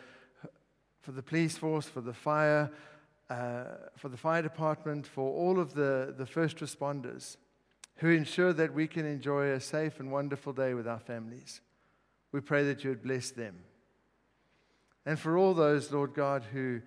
for 1.01 1.11
the 1.11 1.23
police 1.23 1.59
force, 1.59 1.87
for 1.87 2.01
the 2.01 2.15
fire, 2.15 2.71
uh, 3.31 3.65
for 3.97 4.09
the 4.09 4.17
fire 4.17 4.43
department, 4.43 5.07
for 5.07 5.33
all 5.33 5.61
of 5.61 5.73
the, 5.75 6.13
the 6.19 6.27
first 6.27 6.59
responders 6.59 7.37
who 7.97 8.09
ensure 8.09 8.53
that 8.53 8.75
we 8.75 8.89
can 8.89 9.07
enjoy 9.07 9.51
a 9.51 9.61
safe 9.61 10.01
and 10.01 10.11
wonderful 10.11 10.53
day 10.53 10.75
with 10.75 10.89
our 10.89 10.99
families. 10.99 11.61
We 12.33 12.41
pray 12.41 12.65
that 12.65 12.83
you 12.83 12.91
would 12.91 13.03
bless 13.03 13.31
them. 13.31 13.61
And 15.07 15.19
for 15.19 15.39
all 15.39 15.55
those, 15.55 15.93
Lord 15.93 16.15
God, 16.15 16.45
who, 16.53 16.81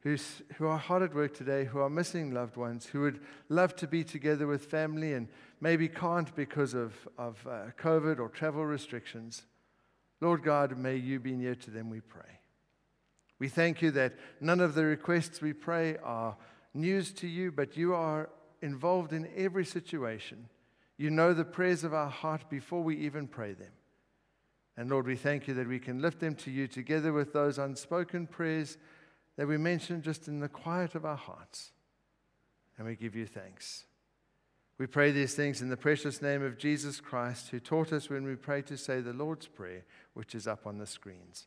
who's, 0.00 0.42
who 0.56 0.66
are 0.66 0.78
hard 0.78 1.02
at 1.02 1.14
work 1.14 1.34
today, 1.34 1.64
who 1.64 1.78
are 1.78 1.90
missing 1.90 2.32
loved 2.32 2.56
ones, 2.56 2.86
who 2.86 3.00
would 3.00 3.20
love 3.48 3.74
to 3.76 3.86
be 3.86 4.04
together 4.04 4.46
with 4.46 4.66
family 4.66 5.14
and 5.14 5.28
maybe 5.60 5.88
can't 5.88 6.34
because 6.34 6.74
of, 6.74 6.94
of 7.16 7.44
uh, 7.46 7.66
COVID 7.80 8.18
or 8.18 8.28
travel 8.28 8.66
restrictions, 8.66 9.46
Lord 10.20 10.42
God, 10.42 10.76
may 10.76 10.96
you 10.96 11.20
be 11.20 11.32
near 11.32 11.54
to 11.54 11.70
them, 11.70 11.90
we 11.90 12.00
pray. 12.00 12.40
We 13.38 13.48
thank 13.48 13.82
you 13.82 13.90
that 13.92 14.14
none 14.40 14.60
of 14.60 14.74
the 14.74 14.84
requests 14.84 15.40
we 15.40 15.52
pray 15.52 15.96
are 16.02 16.36
news 16.72 17.12
to 17.14 17.26
you, 17.26 17.52
but 17.52 17.76
you 17.76 17.94
are 17.94 18.30
involved 18.62 19.12
in 19.12 19.28
every 19.36 19.64
situation. 19.64 20.48
You 20.96 21.10
know 21.10 21.34
the 21.34 21.44
prayers 21.44 21.84
of 21.84 21.92
our 21.92 22.08
heart 22.08 22.48
before 22.48 22.82
we 22.82 22.96
even 22.96 23.28
pray 23.28 23.52
them. 23.52 23.72
And 24.76 24.90
Lord, 24.90 25.06
we 25.06 25.16
thank 25.16 25.48
you 25.48 25.54
that 25.54 25.68
we 25.68 25.78
can 25.78 26.00
lift 26.00 26.20
them 26.20 26.34
to 26.36 26.50
you 26.50 26.66
together 26.66 27.12
with 27.12 27.32
those 27.32 27.58
unspoken 27.58 28.26
prayers 28.26 28.78
that 29.36 29.46
we 29.46 29.58
mention 29.58 30.02
just 30.02 30.28
in 30.28 30.40
the 30.40 30.48
quiet 30.48 30.94
of 30.94 31.04
our 31.04 31.16
hearts. 31.16 31.72
And 32.78 32.86
we 32.86 32.96
give 32.96 33.14
you 33.14 33.26
thanks. 33.26 33.84
We 34.78 34.86
pray 34.86 35.10
these 35.10 35.34
things 35.34 35.62
in 35.62 35.70
the 35.70 35.76
precious 35.76 36.20
name 36.20 36.42
of 36.42 36.58
Jesus 36.58 37.00
Christ, 37.00 37.48
who 37.48 37.60
taught 37.60 37.92
us 37.92 38.10
when 38.10 38.24
we 38.24 38.34
pray 38.34 38.60
to 38.62 38.76
say 38.76 39.00
the 39.00 39.14
Lord's 39.14 39.46
Prayer, 39.46 39.84
which 40.12 40.34
is 40.34 40.46
up 40.46 40.66
on 40.66 40.76
the 40.76 40.86
screens. 40.86 41.46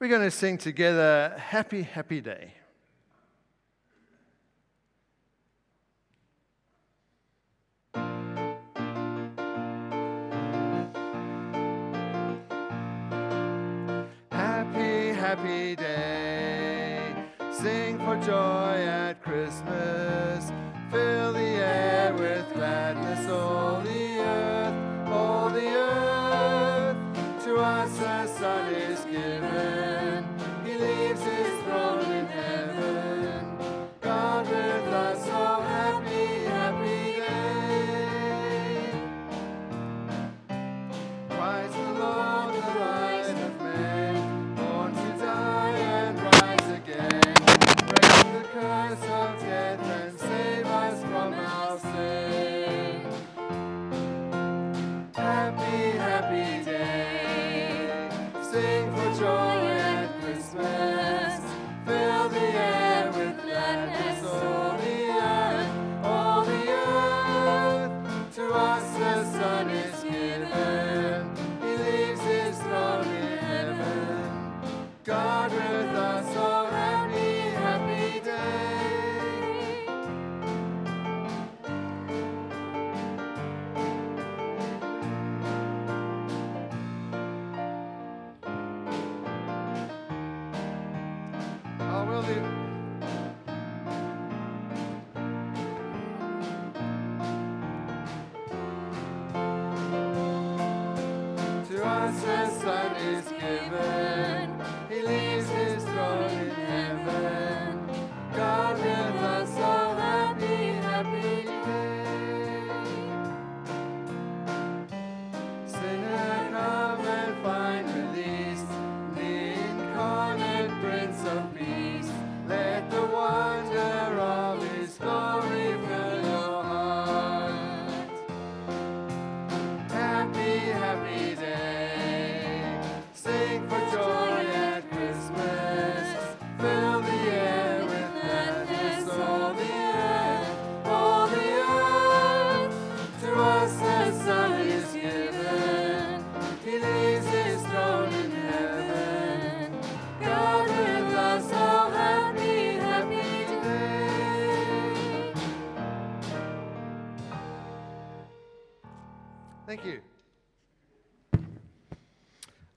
We're 0.00 0.08
going 0.08 0.22
to 0.22 0.30
sing 0.30 0.58
together 0.58 1.36
Happy, 1.38 1.82
Happy 1.82 2.20
Day. 2.20 2.54
Happy, 14.32 15.12
happy 15.12 15.76
day. 15.76 17.14
Sing 17.52 17.98
for 17.98 18.16
joy 18.26 18.32
at 18.32 19.22
Christmas. 19.22 20.50
Fill 20.90 21.32
the 21.32 21.38
air 21.38 22.12
with 22.14 22.52
gladness, 22.52 23.30
all 23.30 23.80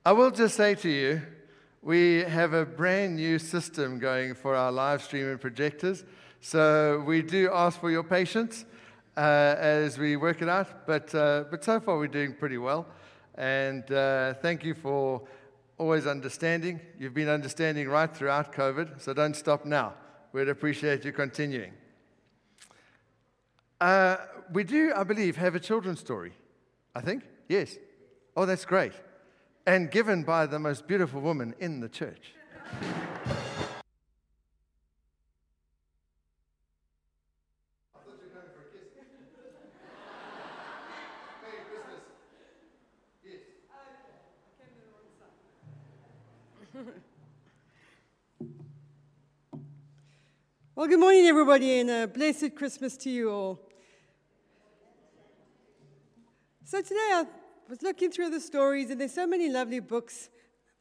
I 0.07 0.13
will 0.13 0.31
just 0.31 0.55
say 0.55 0.73
to 0.73 0.89
you, 0.89 1.21
we 1.81 2.19
have 2.19 2.53
a 2.53 2.65
brand 2.65 3.17
new 3.17 3.37
system 3.37 3.99
going 3.99 4.35
for 4.35 4.55
our 4.55 4.71
live 4.71 5.03
stream 5.03 5.27
and 5.27 5.41
projectors. 5.41 6.05
So 6.39 7.03
we 7.05 7.21
do 7.21 7.49
ask 7.51 7.77
for 7.77 7.91
your 7.91 8.03
patience 8.03 8.63
uh, 9.17 9.55
as 9.57 9.97
we 9.97 10.15
work 10.15 10.41
it 10.41 10.47
out. 10.47 10.87
But, 10.87 11.13
uh, 11.13 11.43
but 11.51 11.61
so 11.61 11.81
far, 11.81 11.97
we're 11.97 12.07
doing 12.07 12.33
pretty 12.33 12.57
well. 12.57 12.85
And 13.35 13.91
uh, 13.91 14.35
thank 14.35 14.63
you 14.63 14.75
for 14.75 15.23
always 15.77 16.07
understanding. 16.07 16.79
You've 16.97 17.13
been 17.13 17.27
understanding 17.27 17.89
right 17.89 18.15
throughout 18.15 18.53
COVID, 18.53 19.01
so 19.01 19.13
don't 19.13 19.35
stop 19.35 19.65
now. 19.65 19.93
We'd 20.31 20.47
appreciate 20.47 21.03
you 21.03 21.11
continuing. 21.11 21.73
Uh, 23.81 24.15
we 24.53 24.63
do, 24.63 24.93
I 24.95 25.03
believe, 25.03 25.35
have 25.35 25.55
a 25.55 25.59
children's 25.59 25.99
story. 25.99 26.31
I 26.95 27.01
think? 27.01 27.23
Yes. 27.49 27.75
Oh, 28.37 28.45
that's 28.45 28.63
great. 28.63 28.93
And 29.67 29.91
given 29.91 30.23
by 30.23 30.45
the 30.45 30.59
most 30.59 30.87
beautiful 30.87 31.19
woman 31.19 31.53
in 31.59 31.81
the 31.81 31.89
church. 31.89 32.31
Well, 50.75 50.87
good 50.87 50.99
morning, 50.99 51.25
everybody, 51.25 51.79
and 51.81 51.89
a 51.89 52.07
blessed 52.07 52.55
Christmas 52.55 52.95
to 52.97 53.09
you 53.09 53.31
all. 53.31 53.59
So, 56.63 56.81
today 56.81 56.95
I 56.95 57.25
was 57.69 57.81
looking 57.81 58.11
through 58.11 58.29
the 58.29 58.39
stories, 58.39 58.89
and 58.89 59.01
there's 59.01 59.13
so 59.13 59.27
many 59.27 59.49
lovely 59.49 59.79
books 59.79 60.29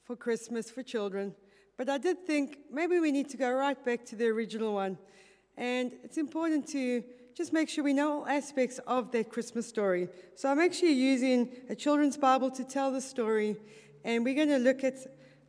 for 0.04 0.14
Christmas 0.14 0.70
for 0.70 0.82
children. 0.82 1.34
But 1.76 1.88
I 1.88 1.98
did 1.98 2.24
think 2.24 2.58
maybe 2.70 3.00
we 3.00 3.10
need 3.10 3.28
to 3.30 3.36
go 3.36 3.50
right 3.52 3.82
back 3.84 4.04
to 4.06 4.16
the 4.16 4.26
original 4.26 4.72
one. 4.72 4.96
And 5.56 5.92
it's 6.04 6.16
important 6.16 6.68
to 6.68 7.02
just 7.34 7.52
make 7.52 7.68
sure 7.68 7.82
we 7.82 7.92
know 7.92 8.20
all 8.20 8.28
aspects 8.28 8.78
of 8.86 9.10
that 9.12 9.30
Christmas 9.30 9.66
story. 9.66 10.08
So, 10.36 10.48
I'm 10.48 10.60
actually 10.60 10.92
using 10.92 11.50
a 11.68 11.74
children's 11.74 12.16
Bible 12.16 12.50
to 12.52 12.64
tell 12.64 12.92
the 12.92 13.00
story, 13.00 13.56
and 14.04 14.24
we're 14.24 14.34
going 14.34 14.48
to 14.48 14.58
look 14.58 14.84
at 14.84 14.94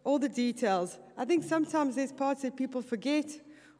all 0.03 0.17
the 0.17 0.29
details. 0.29 0.97
I 1.17 1.25
think 1.25 1.43
sometimes 1.43 1.95
there's 1.95 2.11
parts 2.11 2.41
that 2.41 2.55
people 2.55 2.81
forget 2.81 3.25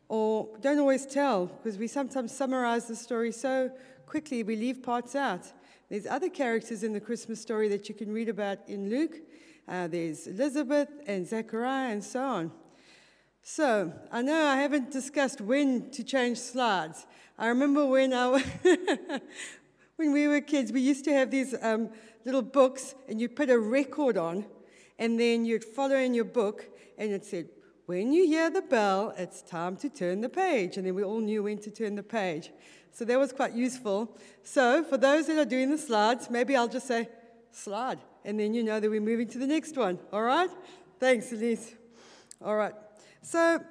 or 0.10 0.50
don't 0.62 0.80
always 0.80 1.06
tell 1.06 1.48
because 1.48 1.78
we 1.78 1.88
sometimes 1.88 2.36
summarize 2.36 2.88
the 2.88 2.96
story 2.96 3.32
so 3.32 3.72
quickly 4.06 4.44
we 4.44 4.56
leave 4.56 4.84
parts 4.84 5.16
out. 5.16 5.52
There's 5.90 6.06
other 6.06 6.28
characters 6.28 6.84
in 6.84 6.92
the 6.92 7.00
Christmas 7.00 7.42
story 7.42 7.70
that 7.70 7.88
you 7.88 7.96
can 7.96 8.12
read 8.12 8.28
about 8.28 8.60
in 8.68 8.90
Luke. 8.90 9.22
Uh, 9.70 9.88
there's 9.88 10.28
Elizabeth 10.28 10.90
and 11.06 11.26
Zechariah 11.26 11.94
and 11.94 12.04
so 12.04 12.22
on. 12.22 12.52
So 13.42 13.94
I 14.12 14.22
know 14.22 14.48
I 14.48 14.58
haven't 14.58 14.92
discussed 14.92 15.40
when 15.40 15.90
to 15.92 16.04
change 16.04 16.40
slides. 16.40 17.08
I 17.38 17.48
remember 17.48 17.86
when 17.86 18.14
I 18.14 18.44
when 19.96 20.12
we 20.12 20.28
were 20.28 20.42
kids, 20.42 20.74
we 20.74 20.82
used 20.82 21.06
to 21.06 21.14
have 21.14 21.32
these 21.32 21.56
um, 21.62 21.90
little 22.26 22.42
books, 22.42 22.94
and 23.08 23.22
you 23.22 23.30
put 23.30 23.50
a 23.50 23.58
record 23.58 24.18
on, 24.18 24.46
and 25.00 25.18
then 25.18 25.46
you'd 25.46 25.64
follow 25.64 25.96
in 25.96 26.14
your 26.14 26.26
book, 26.26 26.66
and 26.98 27.14
it 27.14 27.24
said 27.24 27.48
when 27.88 28.12
you 28.12 28.28
hear 28.28 28.50
the 28.50 28.62
bell, 28.62 29.14
it's 29.18 29.42
time 29.42 29.78
to 29.78 29.90
turn 29.90 30.20
the 30.20 30.28
page. 30.28 30.76
And 30.76 30.86
then 30.86 30.94
we 30.94 31.04
all 31.04 31.22
knew 31.22 31.44
when 31.44 31.58
to 31.60 31.72
turn 31.72 31.96
the 31.96 32.04
page. 32.04 32.52
So 32.92 33.06
that 33.06 33.18
was 33.18 33.32
quite 33.32 33.54
useful. 33.54 34.14
So 34.44 34.84
for 34.84 34.98
those 34.98 35.28
that 35.28 35.38
are 35.38 35.46
doing 35.46 35.72
the 35.72 35.78
slides, 35.78 36.30
maybe 36.30 36.54
I'll 36.54 36.68
just 36.68 36.86
say, 36.86 37.08
slide. 37.54 38.00
And 38.26 38.38
then 38.38 38.54
you 38.54 38.62
know 38.62 38.82
that 38.82 38.90
we're 38.90 39.00
moving 39.00 39.30
to 39.30 39.38
the 39.38 39.48
next 39.48 39.78
one. 39.78 40.00
All 40.12 40.22
right? 40.22 40.50
Thanks, 41.00 41.32
Elise. 41.32 41.76
All 42.44 42.58
right. 42.58 42.74
So 43.22 43.64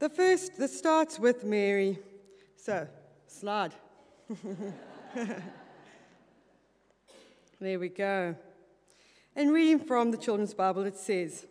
the 0.00 0.08
first, 0.08 0.58
this 0.58 0.76
starts 0.76 1.20
with 1.20 1.44
Mary. 1.44 2.00
So, 2.56 2.88
slide. 3.28 3.72
there 7.60 7.78
we 7.78 7.88
go. 7.88 8.34
And 9.36 9.52
reading 9.52 9.78
from 9.78 10.10
the 10.10 10.16
Children's 10.16 10.54
Bible, 10.54 10.82
it 10.86 10.96
says, 10.96 11.46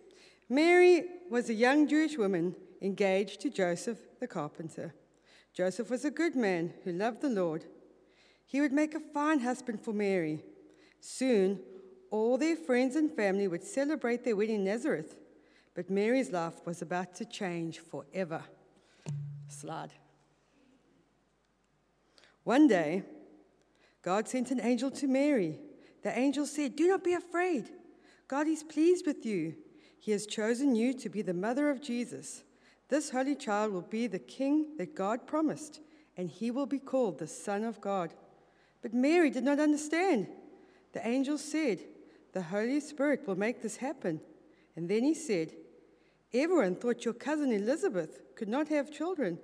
Mary 0.54 1.06
was 1.32 1.50
a 1.50 1.54
young 1.54 1.88
Jewish 1.88 2.16
woman 2.16 2.56
engaged 2.80 3.42
to 3.42 3.50
Joseph 3.50 3.98
the 4.20 4.28
carpenter. 4.28 4.94
Joseph 5.52 5.90
was 5.90 6.06
a 6.06 6.12
good 6.12 6.36
man 6.36 6.72
who 6.84 6.92
loved 6.92 7.22
the 7.22 7.30
Lord. 7.30 7.66
He 8.46 8.62
would 8.62 8.72
make 8.72 8.94
a 8.94 9.00
fine 9.00 9.40
husband 9.40 9.82
for 9.82 9.94
Mary. 9.94 10.44
Soon, 11.00 11.60
all 12.12 12.38
their 12.38 12.56
friends 12.56 12.96
and 12.96 13.12
family 13.12 13.48
would 13.48 13.64
celebrate 13.64 14.24
their 14.24 14.36
wedding 14.36 14.58
in 14.58 14.66
Nazareth. 14.66 15.16
But 15.74 15.90
Mary's 15.90 16.32
life 16.32 16.64
was 16.66 16.84
about 16.84 17.16
to 17.16 17.26
change 17.26 17.80
forever. 17.80 18.44
Slide. 19.48 19.90
One 22.44 22.68
day, 22.68 23.02
God 24.04 24.28
sent 24.28 24.52
an 24.52 24.62
angel 24.62 24.92
to 24.92 25.08
Mary. 25.08 25.58
The 26.04 26.16
angel 26.16 26.46
said, 26.46 26.76
Do 26.76 26.88
not 26.90 27.04
be 27.04 27.14
afraid. 27.14 27.72
God 28.28 28.48
is 28.48 28.62
pleased 28.62 29.08
with 29.08 29.26
you. 29.26 29.56
He 30.04 30.12
has 30.12 30.26
chosen 30.26 30.76
you 30.76 30.94
to 30.96 31.08
be 31.08 31.22
the 31.22 31.34
mother 31.34 31.70
of 31.70 31.82
Jesus. 31.82 32.44
This 32.90 33.12
holy 33.12 33.36
child 33.36 33.72
will 33.72 33.84
be 33.84 34.06
the 34.06 34.20
king 34.20 34.76
that 34.78 34.96
God 34.96 35.26
promised, 35.26 35.80
and 36.18 36.30
he 36.30 36.52
will 36.52 36.66
be 36.66 36.78
called 36.78 37.20
the 37.20 37.26
Son 37.26 37.64
of 37.64 37.80
God. 37.80 38.14
But 38.82 38.94
Mary 38.94 39.30
did 39.30 39.46
not 39.46 39.62
understand. 39.62 40.28
The 40.92 41.08
angel 41.08 41.38
said, 41.38 41.86
The 42.34 42.42
Holy 42.42 42.82
Spirit 42.82 43.26
will 43.26 43.38
make 43.38 43.62
this 43.62 43.78
happen. 43.78 44.20
And 44.76 44.90
then 44.90 45.06
he 45.06 45.14
said, 45.14 45.54
Everyone 46.34 46.76
thought 46.76 47.06
your 47.06 47.14
cousin 47.14 47.54
Elizabeth 47.54 48.20
could 48.36 48.50
not 48.50 48.68
have 48.68 48.92
children, 48.92 49.40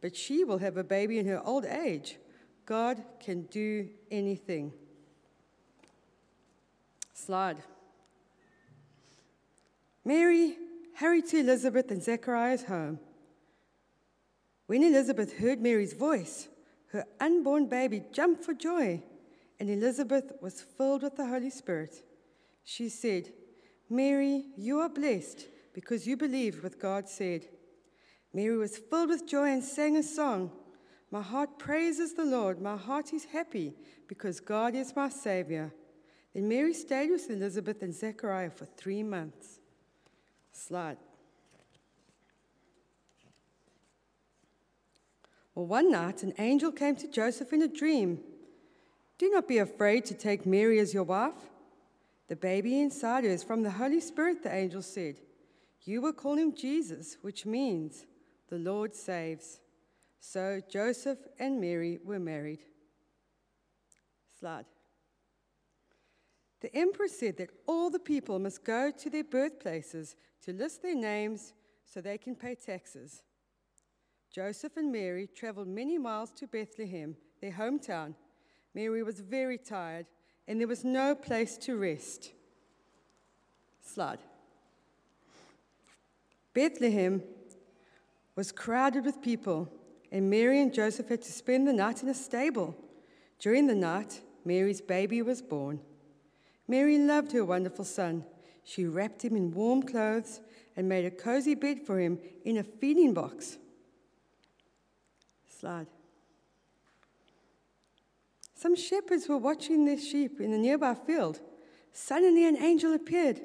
but 0.00 0.16
she 0.16 0.42
will 0.42 0.56
have 0.56 0.78
a 0.78 0.84
baby 0.84 1.18
in 1.18 1.26
her 1.26 1.44
old 1.44 1.66
age. 1.66 2.16
God 2.64 3.04
can 3.20 3.42
do 3.42 3.90
anything. 4.10 4.72
Slide. 7.12 7.58
Mary 10.04 10.56
hurried 10.96 11.26
to 11.26 11.38
Elizabeth 11.38 11.90
and 11.90 12.02
Zechariah's 12.02 12.64
home. 12.64 12.98
When 14.66 14.82
Elizabeth 14.82 15.38
heard 15.38 15.60
Mary's 15.60 15.92
voice, 15.92 16.48
her 16.92 17.04
unborn 17.20 17.68
baby 17.68 18.02
jumped 18.12 18.44
for 18.44 18.54
joy, 18.54 19.02
and 19.60 19.70
Elizabeth 19.70 20.32
was 20.40 20.60
filled 20.60 21.02
with 21.02 21.16
the 21.16 21.26
Holy 21.26 21.50
Spirit. 21.50 22.04
She 22.64 22.88
said, 22.88 23.32
Mary, 23.88 24.44
you 24.56 24.80
are 24.80 24.88
blessed 24.88 25.46
because 25.72 26.06
you 26.06 26.16
believed 26.16 26.62
what 26.62 26.78
God 26.78 27.08
said. 27.08 27.46
Mary 28.32 28.56
was 28.56 28.76
filled 28.76 29.08
with 29.08 29.26
joy 29.26 29.52
and 29.52 29.64
sang 29.64 29.96
a 29.96 30.02
song. 30.02 30.50
My 31.10 31.22
heart 31.22 31.58
praises 31.58 32.12
the 32.12 32.24
Lord. 32.24 32.60
My 32.60 32.76
heart 32.76 33.12
is 33.14 33.24
happy 33.24 33.74
because 34.06 34.40
God 34.40 34.74
is 34.74 34.94
my 34.94 35.08
Savior. 35.08 35.72
Then 36.34 36.48
Mary 36.48 36.74
stayed 36.74 37.10
with 37.10 37.30
Elizabeth 37.30 37.82
and 37.82 37.94
Zechariah 37.94 38.50
for 38.50 38.66
three 38.66 39.02
months. 39.02 39.57
Slide. 40.58 40.96
Well, 45.54 45.66
one 45.66 45.90
night 45.90 46.24
an 46.24 46.34
angel 46.38 46.72
came 46.72 46.96
to 46.96 47.08
Joseph 47.08 47.52
in 47.52 47.62
a 47.62 47.68
dream. 47.68 48.20
Do 49.18 49.30
not 49.30 49.46
be 49.46 49.58
afraid 49.58 50.04
to 50.06 50.14
take 50.14 50.46
Mary 50.46 50.80
as 50.80 50.92
your 50.92 51.04
wife. 51.04 51.50
The 52.26 52.36
baby 52.36 52.80
inside 52.80 53.24
her 53.24 53.30
is 53.30 53.44
from 53.44 53.62
the 53.62 53.70
Holy 53.70 54.00
Spirit, 54.00 54.42
the 54.42 54.54
angel 54.54 54.82
said. 54.82 55.20
You 55.84 56.00
will 56.00 56.12
call 56.12 56.36
him 56.36 56.54
Jesus, 56.54 57.16
which 57.22 57.46
means 57.46 58.04
the 58.48 58.58
Lord 58.58 58.94
saves. 58.94 59.60
So 60.20 60.60
Joseph 60.68 61.18
and 61.38 61.60
Mary 61.60 62.00
were 62.04 62.18
married. 62.18 62.60
Slide. 64.38 64.66
The 66.60 66.74
emperor 66.74 67.08
said 67.08 67.36
that 67.36 67.50
all 67.66 67.90
the 67.90 67.98
people 67.98 68.38
must 68.38 68.64
go 68.64 68.90
to 68.90 69.10
their 69.10 69.24
birthplaces 69.24 70.16
to 70.42 70.52
list 70.52 70.82
their 70.82 70.94
names 70.94 71.52
so 71.84 72.00
they 72.00 72.18
can 72.18 72.34
pay 72.34 72.54
taxes. 72.54 73.22
Joseph 74.30 74.76
and 74.76 74.92
Mary 74.92 75.28
traveled 75.34 75.68
many 75.68 75.98
miles 75.98 76.30
to 76.32 76.46
Bethlehem, 76.46 77.16
their 77.40 77.52
hometown. 77.52 78.14
Mary 78.74 79.02
was 79.02 79.20
very 79.20 79.56
tired, 79.56 80.06
and 80.46 80.60
there 80.60 80.68
was 80.68 80.84
no 80.84 81.14
place 81.14 81.56
to 81.58 81.76
rest. 81.76 82.32
Slide. 83.82 84.18
Bethlehem 86.52 87.22
was 88.34 88.52
crowded 88.52 89.04
with 89.04 89.22
people, 89.22 89.72
and 90.10 90.28
Mary 90.28 90.60
and 90.60 90.74
Joseph 90.74 91.08
had 91.08 91.22
to 91.22 91.32
spend 91.32 91.66
the 91.66 91.72
night 91.72 92.02
in 92.02 92.08
a 92.08 92.14
stable. 92.14 92.76
During 93.38 93.66
the 93.66 93.74
night, 93.74 94.20
Mary's 94.44 94.80
baby 94.80 95.22
was 95.22 95.40
born. 95.40 95.80
Mary 96.68 96.98
loved 96.98 97.32
her 97.32 97.44
wonderful 97.44 97.84
son. 97.84 98.24
She 98.62 98.84
wrapped 98.84 99.24
him 99.24 99.34
in 99.34 99.50
warm 99.50 99.82
clothes 99.82 100.40
and 100.76 100.88
made 100.88 101.06
a 101.06 101.10
cozy 101.10 101.54
bed 101.54 101.80
for 101.86 101.98
him 101.98 102.20
in 102.44 102.58
a 102.58 102.62
feeding 102.62 103.14
box. 103.14 103.56
Slide. 105.58 105.86
Some 108.54 108.76
shepherds 108.76 109.28
were 109.28 109.38
watching 109.38 109.84
their 109.84 109.98
sheep 109.98 110.40
in 110.40 110.52
a 110.52 110.58
nearby 110.58 110.94
field. 110.94 111.40
Suddenly, 111.92 112.46
an 112.46 112.56
angel 112.56 112.92
appeared. 112.92 113.40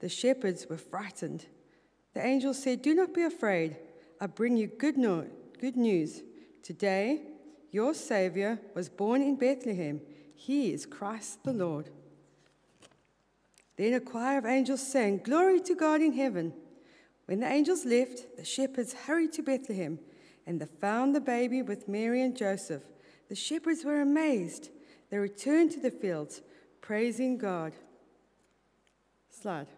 The 0.00 0.08
shepherds 0.08 0.66
were 0.68 0.76
frightened. 0.76 1.46
The 2.14 2.26
angel 2.26 2.52
said, 2.52 2.82
Do 2.82 2.94
not 2.94 3.14
be 3.14 3.22
afraid. 3.22 3.76
I 4.20 4.26
bring 4.26 4.56
you 4.56 4.66
good, 4.66 4.98
no- 4.98 5.28
good 5.60 5.76
news. 5.76 6.22
Today, 6.62 7.22
your 7.70 7.94
Savior 7.94 8.58
was 8.74 8.88
born 8.88 9.22
in 9.22 9.36
Bethlehem. 9.36 10.00
He 10.34 10.72
is 10.72 10.86
Christ 10.86 11.44
the 11.44 11.52
Lord. 11.52 11.90
Then 13.80 13.94
a 13.94 14.00
choir 14.00 14.36
of 14.36 14.44
angels 14.44 14.86
sang, 14.86 15.22
Glory 15.24 15.58
to 15.60 15.74
God 15.74 16.02
in 16.02 16.12
heaven. 16.12 16.52
When 17.24 17.40
the 17.40 17.46
angels 17.46 17.86
left, 17.86 18.36
the 18.36 18.44
shepherds 18.44 18.92
hurried 18.92 19.32
to 19.32 19.42
Bethlehem 19.42 19.98
and 20.46 20.60
they 20.60 20.66
found 20.66 21.14
the 21.14 21.20
baby 21.22 21.62
with 21.62 21.88
Mary 21.88 22.20
and 22.20 22.36
Joseph. 22.36 22.82
The 23.30 23.34
shepherds 23.34 23.82
were 23.82 24.02
amazed. 24.02 24.68
They 25.08 25.16
returned 25.16 25.70
to 25.70 25.80
the 25.80 25.90
fields, 25.90 26.42
praising 26.82 27.38
God. 27.38 27.72
Slide. 29.30 29.68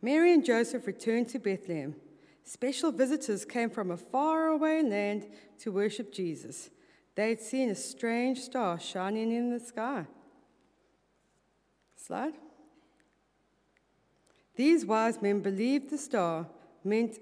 Mary 0.00 0.32
and 0.32 0.44
Joseph 0.44 0.86
returned 0.86 1.28
to 1.30 1.40
Bethlehem. 1.40 1.96
Special 2.44 2.92
visitors 2.92 3.44
came 3.44 3.70
from 3.70 3.90
a 3.90 3.96
faraway 3.96 4.82
land 4.82 5.26
to 5.58 5.72
worship 5.72 6.12
Jesus. 6.12 6.70
They 7.16 7.30
had 7.30 7.40
seen 7.40 7.70
a 7.70 7.74
strange 7.74 8.38
star 8.38 8.78
shining 8.78 9.32
in 9.32 9.50
the 9.50 9.58
sky. 9.58 10.06
Slide. 12.06 12.34
These 14.54 14.86
wise 14.86 15.20
men 15.20 15.40
believed 15.40 15.90
the 15.90 15.98
star 15.98 16.46
meant 16.84 17.18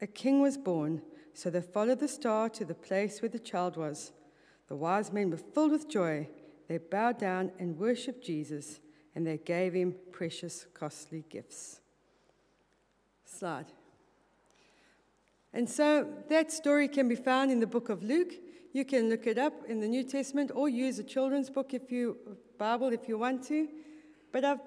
a 0.00 0.06
king 0.06 0.40
was 0.40 0.56
born, 0.56 1.02
so 1.34 1.50
they 1.50 1.60
followed 1.60 2.00
the 2.00 2.08
star 2.08 2.48
to 2.48 2.64
the 2.64 2.74
place 2.74 3.20
where 3.20 3.28
the 3.28 3.38
child 3.38 3.76
was. 3.76 4.12
The 4.68 4.76
wise 4.76 5.12
men 5.12 5.30
were 5.30 5.36
filled 5.36 5.72
with 5.72 5.86
joy. 5.86 6.30
They 6.66 6.78
bowed 6.78 7.18
down 7.18 7.52
and 7.58 7.78
worshiped 7.78 8.24
Jesus, 8.24 8.80
and 9.14 9.26
they 9.26 9.36
gave 9.36 9.74
him 9.74 9.96
precious, 10.12 10.66
costly 10.72 11.26
gifts. 11.28 11.80
Slide. 13.26 13.66
And 15.52 15.68
so 15.68 16.08
that 16.30 16.50
story 16.50 16.88
can 16.88 17.06
be 17.06 17.16
found 17.16 17.50
in 17.50 17.60
the 17.60 17.66
book 17.66 17.90
of 17.90 18.02
Luke. 18.02 18.32
You 18.72 18.86
can 18.86 19.10
look 19.10 19.26
it 19.26 19.36
up 19.36 19.52
in 19.68 19.80
the 19.80 19.88
New 19.88 20.04
Testament 20.04 20.52
or 20.54 20.70
use 20.70 20.98
a 20.98 21.04
children's 21.04 21.50
book 21.50 21.74
if 21.74 21.92
you 21.92 22.16
Bible 22.56 22.88
if 22.94 23.08
you 23.08 23.18
want 23.18 23.46
to. 23.48 23.68
But 24.32 24.44
I've 24.44 24.60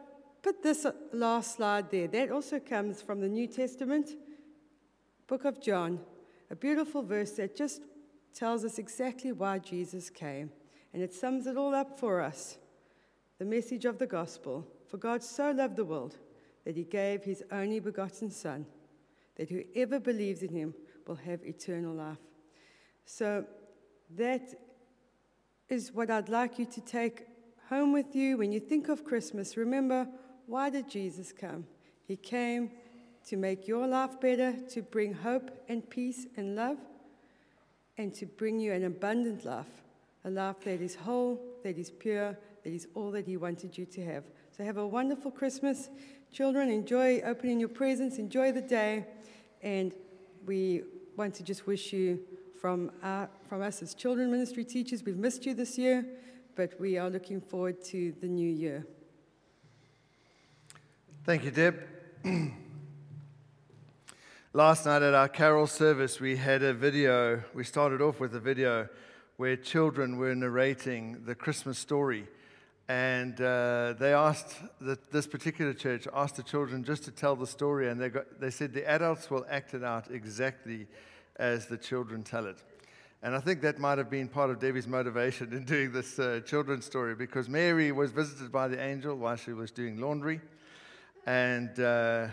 put 0.43 0.61
this 0.61 0.85
last 1.11 1.55
slide 1.55 1.89
there. 1.89 2.07
That 2.07 2.31
also 2.31 2.59
comes 2.59 3.01
from 3.01 3.19
the 3.19 3.27
New 3.27 3.47
Testament, 3.47 4.11
book 5.27 5.43
of 5.43 5.59
John, 5.59 5.99
a 6.51 6.55
beautiful 6.55 7.01
verse 7.01 7.31
that 7.31 7.55
just 7.55 7.81
tells 8.33 8.63
us 8.63 8.77
exactly 8.77 9.31
why 9.31 9.57
Jesus 9.59 10.09
came. 10.11 10.51
And 10.93 11.01
it 11.01 11.13
sums 11.13 11.47
it 11.47 11.57
all 11.57 11.73
up 11.73 11.99
for 11.99 12.21
us. 12.21 12.57
The 13.39 13.45
message 13.45 13.85
of 13.85 13.97
the 13.97 14.07
gospel. 14.07 14.65
For 14.87 14.97
God 14.97 15.23
so 15.23 15.51
loved 15.51 15.75
the 15.75 15.83
world 15.83 16.15
that 16.63 16.77
he 16.77 16.83
gave 16.83 17.23
his 17.23 17.43
only 17.51 17.79
begotten 17.79 18.29
Son, 18.29 18.65
that 19.35 19.49
whoever 19.49 19.99
believes 19.99 20.43
in 20.43 20.53
him 20.53 20.73
will 21.07 21.15
have 21.15 21.43
eternal 21.43 21.93
life. 21.93 22.19
So 23.05 23.45
that 24.15 24.53
is 25.69 25.91
what 25.91 26.11
I'd 26.11 26.29
like 26.29 26.59
you 26.59 26.65
to 26.65 26.81
take 26.81 27.25
home 27.69 27.91
with 27.91 28.15
you 28.15 28.37
when 28.37 28.51
you 28.51 28.59
think 28.59 28.89
of 28.89 29.03
Christmas. 29.03 29.57
Remember, 29.57 30.07
why 30.47 30.69
did 30.69 30.89
Jesus 30.89 31.31
come? 31.31 31.65
He 32.07 32.15
came 32.15 32.71
to 33.27 33.37
make 33.37 33.67
your 33.67 33.87
life 33.87 34.19
better, 34.21 34.53
to 34.69 34.81
bring 34.81 35.13
hope 35.13 35.49
and 35.67 35.89
peace 35.89 36.27
and 36.37 36.55
love, 36.55 36.77
and 37.97 38.13
to 38.13 38.25
bring 38.25 38.59
you 38.59 38.71
an 38.71 38.83
abundant 38.83 39.45
life, 39.45 39.83
a 40.23 40.29
life 40.29 40.59
that 40.63 40.81
is 40.81 40.95
whole, 40.95 41.41
that 41.63 41.77
is 41.77 41.89
pure, 41.89 42.37
that 42.63 42.69
is 42.71 42.87
all 42.93 43.11
that 43.11 43.25
He 43.25 43.37
wanted 43.37 43.77
you 43.77 43.85
to 43.85 44.05
have. 44.05 44.23
So 44.55 44.63
have 44.63 44.77
a 44.77 44.85
wonderful 44.87 45.31
Christmas. 45.31 45.89
Children, 46.31 46.69
enjoy 46.69 47.21
opening 47.21 47.59
your 47.59 47.69
presents, 47.69 48.17
enjoy 48.17 48.51
the 48.51 48.61
day, 48.61 49.05
and 49.63 49.93
we 50.45 50.83
want 51.17 51.33
to 51.35 51.43
just 51.43 51.65
wish 51.65 51.93
you 51.93 52.19
from, 52.59 52.91
our, 53.01 53.29
from 53.47 53.61
us 53.61 53.81
as 53.81 53.93
children 53.93 54.31
ministry 54.31 54.63
teachers, 54.63 55.03
we've 55.03 55.17
missed 55.17 55.45
you 55.45 55.53
this 55.53 55.77
year, 55.77 56.05
but 56.55 56.79
we 56.79 56.97
are 56.97 57.09
looking 57.09 57.41
forward 57.41 57.83
to 57.83 58.13
the 58.21 58.27
new 58.27 58.49
year. 58.49 58.85
Thank 61.25 61.43
you, 61.43 61.51
Deb. 61.51 61.81
Last 64.53 64.85
night 64.85 65.01
at 65.01 65.13
our 65.13 65.27
carol 65.27 65.67
service, 65.67 66.21
we 66.21 66.37
had 66.37 66.63
a 66.63 66.73
video. 66.73 67.43
We 67.53 67.65
started 67.65 68.01
off 68.01 68.21
with 68.21 68.33
a 68.35 68.39
video 68.39 68.87
where 69.35 69.57
children 69.57 70.17
were 70.17 70.33
narrating 70.33 71.25
the 71.25 71.35
Christmas 71.35 71.77
story. 71.77 72.25
And 72.87 73.41
uh, 73.41 73.95
they 73.99 74.13
asked, 74.13 74.55
the, 74.79 74.97
this 75.11 75.27
particular 75.27 75.73
church 75.73 76.07
asked 76.13 76.37
the 76.37 76.43
children 76.43 76.85
just 76.85 77.03
to 77.03 77.11
tell 77.11 77.35
the 77.35 77.47
story, 77.47 77.89
and 77.89 77.99
they, 77.99 78.09
got, 78.09 78.39
they 78.39 78.51
said 78.51 78.73
the 78.73 78.87
adults 78.87 79.29
will 79.29 79.45
act 79.49 79.73
it 79.73 79.83
out 79.83 80.09
exactly 80.09 80.87
as 81.35 81.65
the 81.65 81.77
children 81.77 82.23
tell 82.23 82.45
it. 82.45 82.63
And 83.25 83.35
I 83.35 83.39
think 83.39 83.61
that 83.61 83.79
might 83.79 83.97
have 83.97 84.11
been 84.11 84.27
part 84.27 84.51
of 84.51 84.59
Debbie's 84.59 84.87
motivation 84.87 85.51
in 85.51 85.65
doing 85.65 85.91
this 85.91 86.19
uh, 86.19 86.41
children's 86.45 86.85
story 86.85 87.15
because 87.15 87.49
Mary 87.49 87.91
was 87.91 88.11
visited 88.11 88.51
by 88.51 88.67
the 88.67 88.79
angel 88.79 89.15
while 89.15 89.35
she 89.35 89.51
was 89.51 89.71
doing 89.71 89.99
laundry. 89.99 90.39
And 91.25 91.71
uh, 91.79 92.27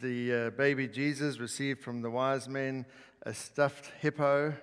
the 0.00 0.46
uh, 0.46 0.50
baby 0.56 0.88
Jesus 0.88 1.38
received 1.40 1.82
from 1.82 2.00
the 2.00 2.08
wise 2.08 2.48
men 2.48 2.86
a 3.24 3.34
stuffed 3.34 3.92
hippo 4.00 4.54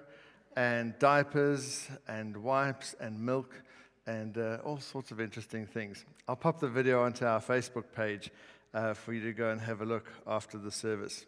and 0.56 0.98
diapers 0.98 1.88
and 2.08 2.36
wipes 2.38 2.96
and 3.00 3.24
milk 3.24 3.54
and 4.08 4.36
uh, 4.36 4.58
all 4.66 4.80
sorts 4.80 5.12
of 5.12 5.22
interesting 5.22 5.68
things. 5.68 6.06
I'll 6.28 6.36
pop 6.36 6.60
the 6.60 6.70
video 6.70 7.04
onto 7.04 7.24
our 7.24 7.40
Facebook 7.40 7.86
page 7.96 8.32
uh, 8.74 8.96
for 8.96 9.14
you 9.14 9.22
to 9.26 9.32
go 9.32 9.52
and 9.52 9.62
have 9.62 9.82
a 9.82 9.86
look 9.86 10.12
after 10.26 10.58
the 10.58 10.72
service. 10.72 11.28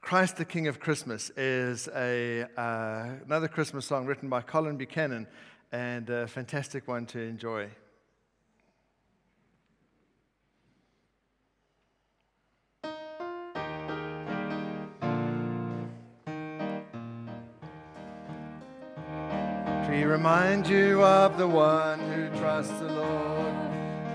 Christ 0.00 0.36
the 0.36 0.44
King 0.44 0.68
of 0.68 0.80
Christmas 0.80 1.30
is 1.36 1.88
a, 1.94 2.46
uh, 2.56 3.10
another 3.26 3.48
Christmas 3.48 3.84
song 3.84 4.06
written 4.06 4.28
by 4.28 4.40
Colin 4.40 4.76
Buchanan 4.76 5.26
and 5.70 6.08
a 6.08 6.26
fantastic 6.26 6.88
one 6.88 7.04
to 7.06 7.20
enjoy. 7.20 7.68
We 19.90 20.04
remind 20.04 20.68
you 20.68 21.02
of 21.02 21.36
the 21.36 21.48
one 21.48 21.98
who 21.98 22.28
trusts 22.38 22.72
the 22.78 22.92
Lord, 22.92 23.54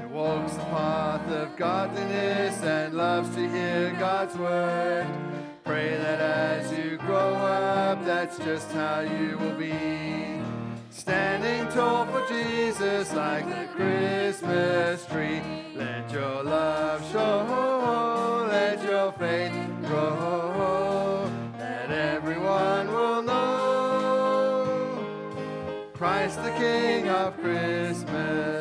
who 0.02 0.08
walks 0.10 0.54
the 0.54 0.60
path 0.60 1.30
of 1.30 1.56
godliness 1.56 2.64
and 2.64 2.94
loves 2.96 3.36
to 3.36 3.50
hear 3.50 3.92
God's 4.00 4.36
word. 4.38 5.43
Pray 5.74 5.98
that 5.98 6.22
as 6.22 6.72
you 6.72 6.98
grow 6.98 7.34
up, 7.34 8.06
that's 8.06 8.38
just 8.38 8.72
how 8.74 9.00
you 9.00 9.40
will 9.40 9.56
be. 9.56 9.74
Standing 10.92 11.68
tall 11.74 12.06
for 12.06 12.24
Jesus 12.28 13.12
like 13.16 13.50
the 13.50 13.66
Christmas 13.74 15.04
tree. 15.08 15.42
Let 15.76 16.12
your 16.12 16.44
love 16.44 17.02
show, 17.12 18.46
let 18.52 18.84
your 18.84 19.14
faith 19.14 19.52
grow, 19.88 21.28
that 21.58 21.90
everyone 21.90 22.90
will 22.90 23.24
know. 23.24 24.68
Christ 25.96 26.44
the 26.44 26.52
King 26.52 27.10
of 27.10 27.36
Christmas. 27.42 28.53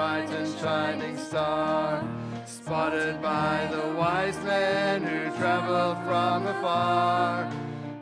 Bright 0.00 0.30
and 0.30 0.58
shining 0.60 1.14
star, 1.18 2.02
spotted 2.46 3.20
by 3.20 3.68
the 3.70 3.86
wise 3.98 4.42
men 4.44 5.02
who 5.02 5.30
traveled 5.36 5.98
from 6.06 6.46
afar. 6.46 7.52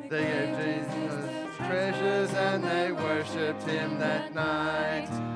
They 0.09 0.23
gave 0.23 0.85
Jesus 0.95 1.57
treasures 1.57 2.33
and 2.35 2.63
they 2.63 2.93
worshipped 2.93 3.65
him 3.65 3.99
that 3.99 4.33
night. 4.33 5.28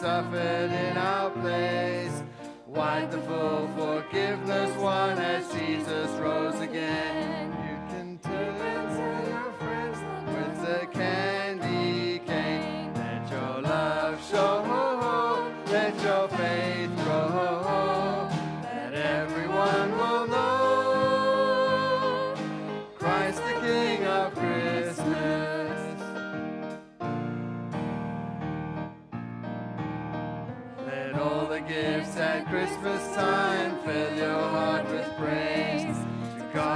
Suffered 0.00 0.70
in 0.70 0.96
our 0.96 1.30
place. 1.30 2.22
Full 3.26 3.68
forgiveness 3.76 4.76
won 4.78 5.18
as 5.18 5.50
Jesus 5.52 6.10
rose 6.20 6.60
again. 6.60 7.47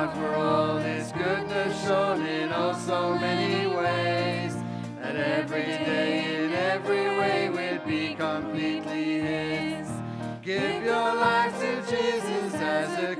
God 0.06 0.16
for 0.16 0.34
all 0.34 0.76
His 0.78 1.12
goodness 1.12 1.84
shown 1.84 2.26
in 2.26 2.50
oh 2.52 2.72
so 2.72 3.16
many 3.18 3.68
ways. 3.68 4.56
That 5.00 5.14
every 5.16 5.62
day 5.62 6.44
in 6.44 6.52
every 6.52 7.06
way 7.18 7.48
we'd 7.48 7.84
be 7.86 8.14
completely 8.14 9.20
His. 9.20 9.88
Give 10.42 10.82
your 10.82 11.14
life 11.14 11.54
to 11.60 11.82
Jesus 11.82 12.54
as 12.54 13.04
a 13.04 13.14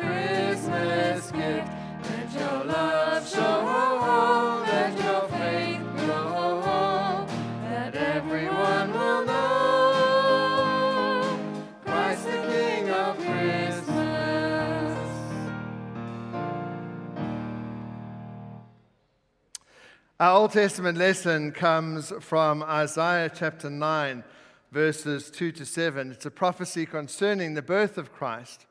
Our 20.23 20.37
Old 20.37 20.53
Testament 20.53 20.99
lesson 20.99 21.51
comes 21.51 22.13
from 22.21 22.63
Isaiah 22.63 23.29
chapter 23.29 23.69
9, 23.69 24.23
verses 24.71 25.33
2 25.33 25.51
to 25.51 25.67
7. 25.67 26.13
It's 26.13 26.25
a 26.25 26.31
prophecy 26.31 26.87
concerning 26.87 27.55
the 27.55 27.61
birth 27.61 27.99
of 27.99 28.13
Christ. 28.13 28.67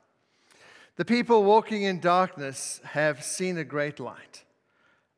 The 0.96 1.04
people 1.04 1.44
walking 1.44 1.84
in 1.84 2.00
darkness 2.00 2.80
have 2.86 3.22
seen 3.22 3.58
a 3.58 3.66
great 3.66 4.00
light. 4.00 4.46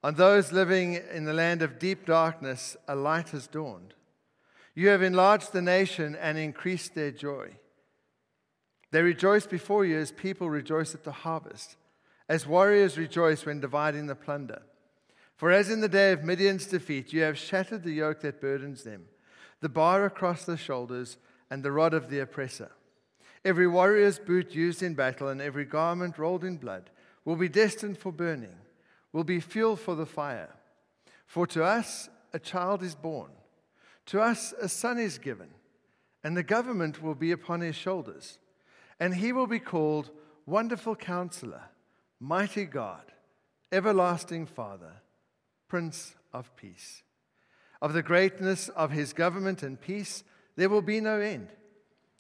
On 0.04 0.16
those 0.16 0.52
living 0.52 1.00
in 1.14 1.26
the 1.26 1.34
land 1.34 1.62
of 1.62 1.78
deep 1.78 2.04
darkness, 2.08 2.76
a 2.88 2.96
light 2.96 3.30
has 3.30 3.46
dawned. 3.46 3.94
You 4.74 4.88
have 4.88 5.04
enlarged 5.04 5.54
the 5.54 5.62
nation 5.62 6.16
and 6.16 6.40
increased 6.40 6.96
their 6.96 7.12
joy. 7.12 7.58
They 8.90 9.04
rejoice 9.04 9.46
before 9.46 9.86
you 9.86 10.00
as 10.00 10.12
people 10.12 10.50
rejoice 10.50 10.96
at 10.96 11.04
the 11.04 11.12
harvest, 11.12 11.76
as 12.28 12.48
warriors 12.48 12.98
rejoice 12.98 13.46
when 13.46 13.60
dividing 13.60 14.08
the 14.08 14.16
plunder. 14.16 14.64
For 15.36 15.52
as 15.52 15.70
in 15.70 15.82
the 15.82 15.90
day 15.90 16.12
of 16.12 16.24
Midian's 16.24 16.66
defeat, 16.66 17.12
you 17.12 17.22
have 17.22 17.38
shattered 17.38 17.84
the 17.84 17.92
yoke 17.92 18.22
that 18.22 18.42
burdens 18.42 18.84
them, 18.84 19.06
the 19.62 19.70
bar 19.70 20.06
across 20.06 20.46
the 20.46 20.58
shoulders, 20.58 21.18
and 21.50 21.64
the 21.64 21.72
rod 21.72 21.94
of 21.94 22.10
the 22.10 22.20
oppressor. 22.20 22.72
Every 23.46 23.68
warrior's 23.68 24.20
boot 24.20 24.56
used 24.56 24.82
in 24.82 24.94
battle 24.94 25.28
and 25.28 25.42
every 25.42 25.66
garment 25.66 26.18
rolled 26.18 26.44
in 26.44 26.58
blood 26.58 26.90
will 27.26 27.36
be 27.36 27.50
destined 27.50 27.98
for 27.98 28.12
burning, 28.12 28.56
will 29.12 29.24
be 29.24 29.40
fuel 29.40 29.76
for 29.76 29.96
the 29.96 30.06
fire. 30.06 30.56
For 31.26 31.46
to 31.48 31.64
us 31.64 32.10
a 32.34 32.40
child 32.40 32.84
is 32.84 32.96
born, 32.96 33.32
to 34.08 34.22
us 34.22 34.54
a 34.62 34.70
son 34.70 34.98
is 34.98 35.18
given, 35.18 35.50
and 36.24 36.38
the 36.38 36.44
government 36.44 37.02
will 37.02 37.16
be 37.16 37.32
upon 37.32 37.62
his 37.62 37.76
shoulders. 37.76 38.40
And 39.00 39.16
he 39.16 39.34
will 39.34 39.48
be 39.48 39.60
called 39.60 40.12
Wonderful 40.46 40.96
Counselor, 40.96 41.64
Mighty 42.20 42.66
God, 42.66 43.12
Everlasting 43.72 44.46
Father, 44.46 45.02
Prince 45.74 46.14
of 46.32 46.56
Peace. 46.56 47.02
Of 47.82 47.94
the 47.94 48.04
greatness 48.04 48.70
of 48.70 48.92
his 48.92 49.12
government 49.12 49.64
and 49.64 49.82
peace, 49.82 50.24
there 50.56 50.70
will 50.70 50.84
be 50.84 51.02
no 51.02 51.20
end. 51.20 51.48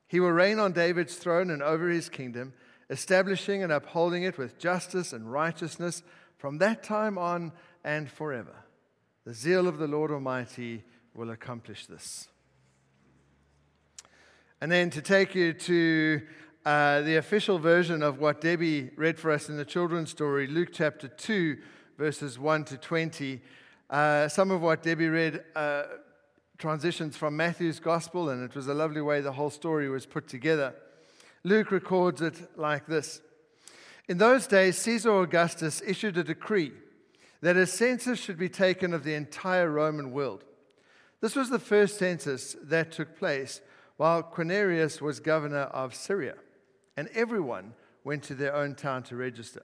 He 0.08 0.20
will 0.20 0.32
reign 0.32 0.58
on 0.58 0.72
David's 0.72 1.18
throne 1.18 1.52
and 1.52 1.62
over 1.62 1.88
his 1.88 2.10
kingdom, 2.10 2.54
establishing 2.90 3.62
and 3.62 3.72
upholding 3.72 4.24
it 4.24 4.40
with 4.40 4.58
justice 4.58 5.14
and 5.14 5.32
righteousness 5.32 6.02
from 6.36 6.58
that 6.58 6.82
time 6.82 7.20
on 7.20 7.52
and 7.84 8.10
forever. 8.10 8.56
The 9.24 9.36
zeal 9.36 9.68
of 9.68 9.78
the 9.78 9.86
Lord 9.86 10.10
Almighty 10.10 10.84
will 11.14 11.30
accomplish 11.30 11.86
this. 11.86 12.30
And 14.62 14.72
then 14.72 14.90
to 14.90 15.02
take 15.04 15.36
you 15.36 15.54
to 15.54 16.22
uh, 16.66 17.02
the 17.02 17.18
official 17.18 17.60
version 17.60 18.02
of 18.02 18.18
what 18.18 18.42
Debbie 18.42 18.90
read 18.96 19.20
for 19.20 19.30
us 19.30 19.48
in 19.48 19.58
the 19.58 19.64
children's 19.64 20.10
story, 20.10 20.48
Luke 20.48 20.70
chapter 20.74 21.08
2, 21.08 21.58
verses 21.98 22.40
1 22.40 22.66
to 22.66 22.78
20. 22.78 23.42
Uh, 23.90 24.28
some 24.28 24.52
of 24.52 24.62
what 24.62 24.84
Debbie 24.84 25.08
read 25.08 25.44
uh, 25.56 25.84
transitions 26.58 27.16
from 27.16 27.38
Matthew's 27.38 27.80
gospel, 27.80 28.30
and 28.30 28.44
it 28.44 28.56
was 28.56 28.68
a 28.68 28.74
lovely 28.74 29.02
way 29.02 29.22
the 29.22 29.32
whole 29.32 29.50
story 29.50 29.90
was 29.90 30.06
put 30.06 30.28
together. 30.28 30.74
Luke 31.44 31.72
records 31.72 32.22
it 32.22 32.58
like 32.58 32.86
this 32.88 33.22
In 34.08 34.18
those 34.18 34.48
days, 34.48 34.78
Caesar 34.80 35.22
Augustus 35.22 35.82
issued 35.86 36.18
a 36.18 36.24
decree 36.24 36.72
that 37.42 37.58
a 37.58 37.68
census 37.68 38.20
should 38.20 38.38
be 38.38 38.50
taken 38.50 38.94
of 38.94 39.04
the 39.04 39.14
entire 39.14 39.70
Roman 39.70 40.12
world. 40.12 40.46
This 41.20 41.36
was 41.36 41.50
the 41.50 41.60
first 41.60 41.98
census 41.98 42.56
that 42.64 42.92
took 42.92 43.18
place 43.18 43.62
while 43.98 44.24
Quirinius 44.24 45.02
was 45.02 45.20
governor 45.20 45.64
of 45.64 45.94
Syria, 45.94 46.36
and 46.98 47.10
everyone 47.14 47.74
went 48.04 48.24
to 48.24 48.36
their 48.36 48.56
own 48.56 48.76
town 48.76 49.04
to 49.04 49.16
register. 49.16 49.64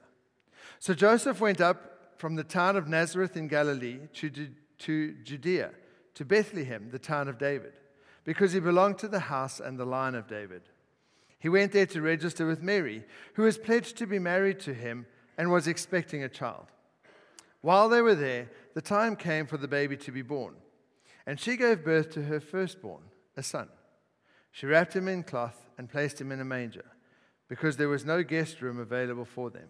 So 0.79 0.93
Joseph 0.93 1.41
went 1.41 1.59
up 1.59 1.98
from 2.19 2.35
the 2.35 2.43
town 2.43 2.75
of 2.75 2.89
Nazareth 2.89 3.37
in 3.37 3.47
Galilee 3.47 3.99
to, 4.15 4.29
to 4.79 5.13
Judea, 5.23 5.71
to 6.15 6.25
Bethlehem, 6.25 6.89
the 6.91 6.99
town 6.99 7.29
of 7.29 7.37
David, 7.37 7.71
because 8.25 8.51
he 8.51 8.59
belonged 8.59 8.97
to 8.99 9.07
the 9.07 9.21
house 9.21 9.61
and 9.61 9.79
the 9.79 9.85
line 9.85 10.15
of 10.15 10.27
David. 10.27 10.63
He 11.39 11.47
went 11.47 11.71
there 11.71 11.85
to 11.85 12.01
register 12.01 12.45
with 12.45 12.61
Mary, 12.61 13.05
who 13.35 13.43
was 13.43 13.57
pledged 13.57 13.95
to 13.97 14.05
be 14.05 14.19
married 14.19 14.59
to 14.59 14.73
him 14.73 15.05
and 15.37 15.49
was 15.49 15.65
expecting 15.65 16.21
a 16.21 16.27
child. 16.29 16.65
While 17.61 17.87
they 17.87 18.01
were 18.01 18.15
there, 18.15 18.51
the 18.73 18.81
time 18.81 19.15
came 19.15 19.47
for 19.47 19.55
the 19.55 19.69
baby 19.69 19.95
to 19.95 20.11
be 20.11 20.21
born, 20.21 20.55
and 21.25 21.39
she 21.39 21.55
gave 21.55 21.85
birth 21.85 22.11
to 22.11 22.23
her 22.23 22.41
firstborn, 22.41 23.03
a 23.37 23.43
son. 23.43 23.69
She 24.51 24.65
wrapped 24.65 24.93
him 24.93 25.07
in 25.07 25.23
cloth 25.23 25.69
and 25.77 25.89
placed 25.89 26.19
him 26.19 26.33
in 26.33 26.41
a 26.41 26.45
manger, 26.45 26.85
because 27.47 27.77
there 27.77 27.87
was 27.87 28.03
no 28.03 28.23
guest 28.23 28.61
room 28.61 28.77
available 28.77 29.23
for 29.23 29.49
them. 29.49 29.69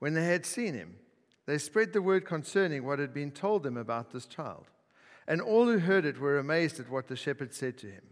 When 0.00 0.14
they 0.14 0.24
had 0.24 0.44
seen 0.44 0.74
him, 0.74 0.96
they 1.46 1.58
spread 1.58 1.92
the 1.92 2.02
word 2.02 2.24
concerning 2.24 2.84
what 2.84 2.98
had 2.98 3.14
been 3.14 3.30
told 3.30 3.62
them 3.62 3.76
about 3.76 4.10
this 4.10 4.26
child. 4.26 4.66
And 5.28 5.40
all 5.40 5.66
who 5.66 5.78
heard 5.78 6.04
it 6.04 6.18
were 6.18 6.38
amazed 6.38 6.80
at 6.80 6.90
what 6.90 7.06
the 7.06 7.16
shepherds 7.16 7.56
said 7.56 7.78
to 7.78 7.86
him. 7.86 8.02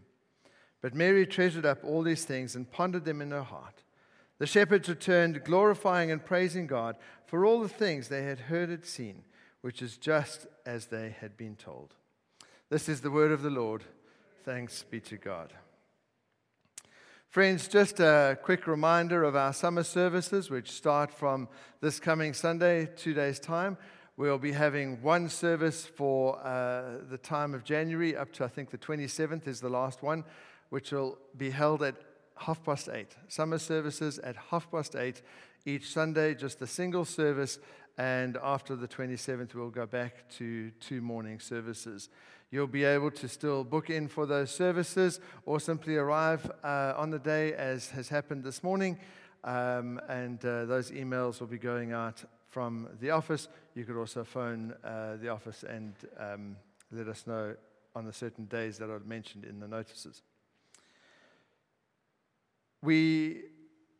But 0.81 0.95
Mary 0.95 1.25
treasured 1.25 1.65
up 1.65 1.83
all 1.83 2.03
these 2.03 2.23
things 2.23 2.55
and 2.55 2.71
pondered 2.71 3.05
them 3.05 3.21
in 3.21 3.31
her 3.31 3.43
heart. 3.43 3.83
The 4.37 4.47
shepherds 4.47 4.87
returned, 4.87 5.43
glorifying 5.43 6.11
and 6.11 6.23
praising 6.23 6.65
God 6.65 6.95
for 7.25 7.45
all 7.45 7.61
the 7.61 7.67
things 7.67 8.07
they 8.07 8.23
had 8.23 8.39
heard 8.39 8.69
and 8.69 8.85
seen, 8.85 9.23
which 9.61 9.81
is 9.81 9.97
just 9.97 10.47
as 10.65 10.85
they 10.85 11.15
had 11.19 11.35
been 11.35 11.55
told. 11.55 11.95
This 12.69 12.87
is 12.87 13.01
the 13.01 13.11
word 13.11 13.31
of 13.31 13.41
the 13.41 13.49
Lord. 13.49 13.83
Thanks 14.45 14.83
be 14.83 15.01
to 15.01 15.17
God. 15.17 15.53
Friends, 17.29 17.67
just 17.67 17.99
a 17.99 18.39
quick 18.41 18.65
reminder 18.65 19.23
of 19.23 19.35
our 19.35 19.53
summer 19.53 19.83
services, 19.83 20.49
which 20.49 20.71
start 20.71 21.13
from 21.13 21.47
this 21.79 21.99
coming 21.99 22.33
Sunday, 22.33 22.87
two 22.95 23.13
days' 23.13 23.39
time. 23.39 23.77
We'll 24.17 24.39
be 24.39 24.51
having 24.51 24.99
one 25.03 25.29
service 25.29 25.85
for 25.85 26.39
uh, 26.43 27.01
the 27.07 27.19
time 27.19 27.53
of 27.53 27.63
January 27.63 28.17
up 28.17 28.33
to, 28.33 28.45
I 28.45 28.47
think, 28.47 28.71
the 28.71 28.79
27th 28.79 29.47
is 29.47 29.61
the 29.61 29.69
last 29.69 30.01
one, 30.01 30.23
which 30.69 30.91
will 30.91 31.19
be 31.37 31.51
held 31.51 31.83
at 31.83 31.97
half 32.35 32.65
past 32.65 32.89
eight. 32.91 33.15
Summer 33.27 33.59
services 33.59 34.17
at 34.17 34.35
half 34.49 34.71
past 34.71 34.95
eight 34.95 35.21
each 35.67 35.93
Sunday, 35.93 36.33
just 36.33 36.59
a 36.63 36.67
single 36.67 37.05
service. 37.05 37.59
And 37.99 38.37
after 38.41 38.75
the 38.75 38.87
27th, 38.87 39.53
we'll 39.53 39.69
go 39.69 39.85
back 39.85 40.27
to 40.37 40.71
two 40.79 40.99
morning 40.99 41.39
services. 41.39 42.09
You'll 42.51 42.65
be 42.65 42.83
able 42.83 43.11
to 43.11 43.27
still 43.27 43.63
book 43.63 43.91
in 43.91 44.07
for 44.07 44.25
those 44.25 44.49
services 44.49 45.19
or 45.45 45.59
simply 45.59 45.97
arrive 45.97 46.49
uh, 46.63 46.93
on 46.97 47.11
the 47.11 47.19
day 47.19 47.53
as 47.53 47.91
has 47.91 48.09
happened 48.09 48.43
this 48.43 48.63
morning. 48.63 48.97
Um, 49.43 50.01
and 50.09 50.43
uh, 50.43 50.65
those 50.65 50.89
emails 50.89 51.39
will 51.39 51.47
be 51.47 51.59
going 51.59 51.93
out 51.93 52.23
from 52.47 52.89
the 52.99 53.11
office. 53.11 53.49
You 53.75 53.85
could 53.85 53.97
also 53.97 54.23
phone 54.23 54.73
uh, 54.83 55.17
the 55.17 55.29
office 55.29 55.63
and 55.63 55.93
um, 56.17 56.55
let 56.91 57.07
us 57.07 57.27
know 57.27 57.55
on 57.95 58.05
the 58.05 58.13
certain 58.13 58.45
days 58.45 58.79
that 58.79 58.89
are 58.89 58.99
mentioned 59.01 59.45
in 59.45 59.59
the 59.59 59.67
notices. 59.67 60.23
We, 62.81 63.43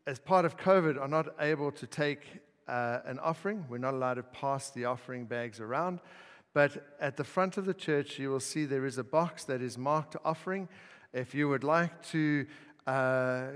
as 0.08 0.18
part 0.18 0.44
of 0.44 0.56
COVID, 0.56 1.00
are 1.00 1.06
not 1.06 1.28
able 1.38 1.70
to 1.70 1.86
take 1.86 2.22
uh, 2.66 2.98
an 3.04 3.20
offering. 3.20 3.64
We're 3.68 3.78
not 3.78 3.94
allowed 3.94 4.14
to 4.14 4.24
pass 4.24 4.70
the 4.70 4.86
offering 4.86 5.26
bags 5.26 5.60
around. 5.60 6.00
But 6.52 6.96
at 7.00 7.16
the 7.16 7.24
front 7.24 7.56
of 7.58 7.64
the 7.64 7.74
church, 7.74 8.18
you 8.18 8.30
will 8.30 8.40
see 8.40 8.64
there 8.64 8.86
is 8.86 8.98
a 8.98 9.04
box 9.04 9.44
that 9.44 9.62
is 9.62 9.78
marked 9.78 10.16
offering. 10.24 10.68
If 11.12 11.32
you 11.32 11.48
would 11.48 11.62
like 11.62 12.02
to 12.08 12.46
uh, 12.88 13.46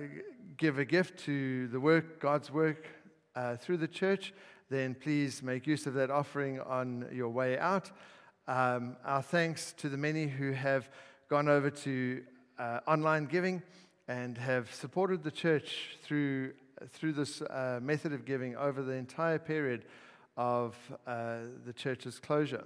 give 0.57 0.79
a 0.79 0.85
gift 0.85 1.19
to 1.25 1.67
the 1.69 1.81
work, 1.81 2.21
God's 2.21 2.53
work 2.53 2.87
uh, 3.35 3.57
through 3.57 3.79
the 3.79 3.89
church, 3.89 4.33
then 4.71 4.95
please 4.95 5.43
make 5.43 5.67
use 5.67 5.87
of 5.87 5.95
that 5.95 6.11
offering 6.11 6.61
on 6.61 7.09
your 7.13 7.31
way 7.31 7.59
out. 7.59 7.91
Um, 8.47 8.97
our 9.05 9.23
thanks 9.23 9.73
to 9.79 9.89
the 9.89 9.97
many 9.97 10.29
who 10.29 10.53
have 10.53 10.89
gone 11.29 11.49
over 11.49 11.71
to 11.71 12.23
uh, 12.61 12.81
online 12.87 13.25
giving 13.25 13.61
and 14.07 14.39
have 14.39 14.73
supported 14.73 15.25
the 15.25 15.31
church 15.33 15.99
through, 16.03 16.53
through 16.91 17.15
this 17.15 17.43
uh, 17.43 17.81
method 17.83 18.13
of 18.13 18.25
giving 18.25 18.55
over 18.57 18.83
the 18.83 18.93
entire 18.93 19.39
period 19.41 19.85
of 20.37 20.77
uh, 21.07 21.39
the 21.65 21.73
church's 21.73 22.21
closure 22.21 22.65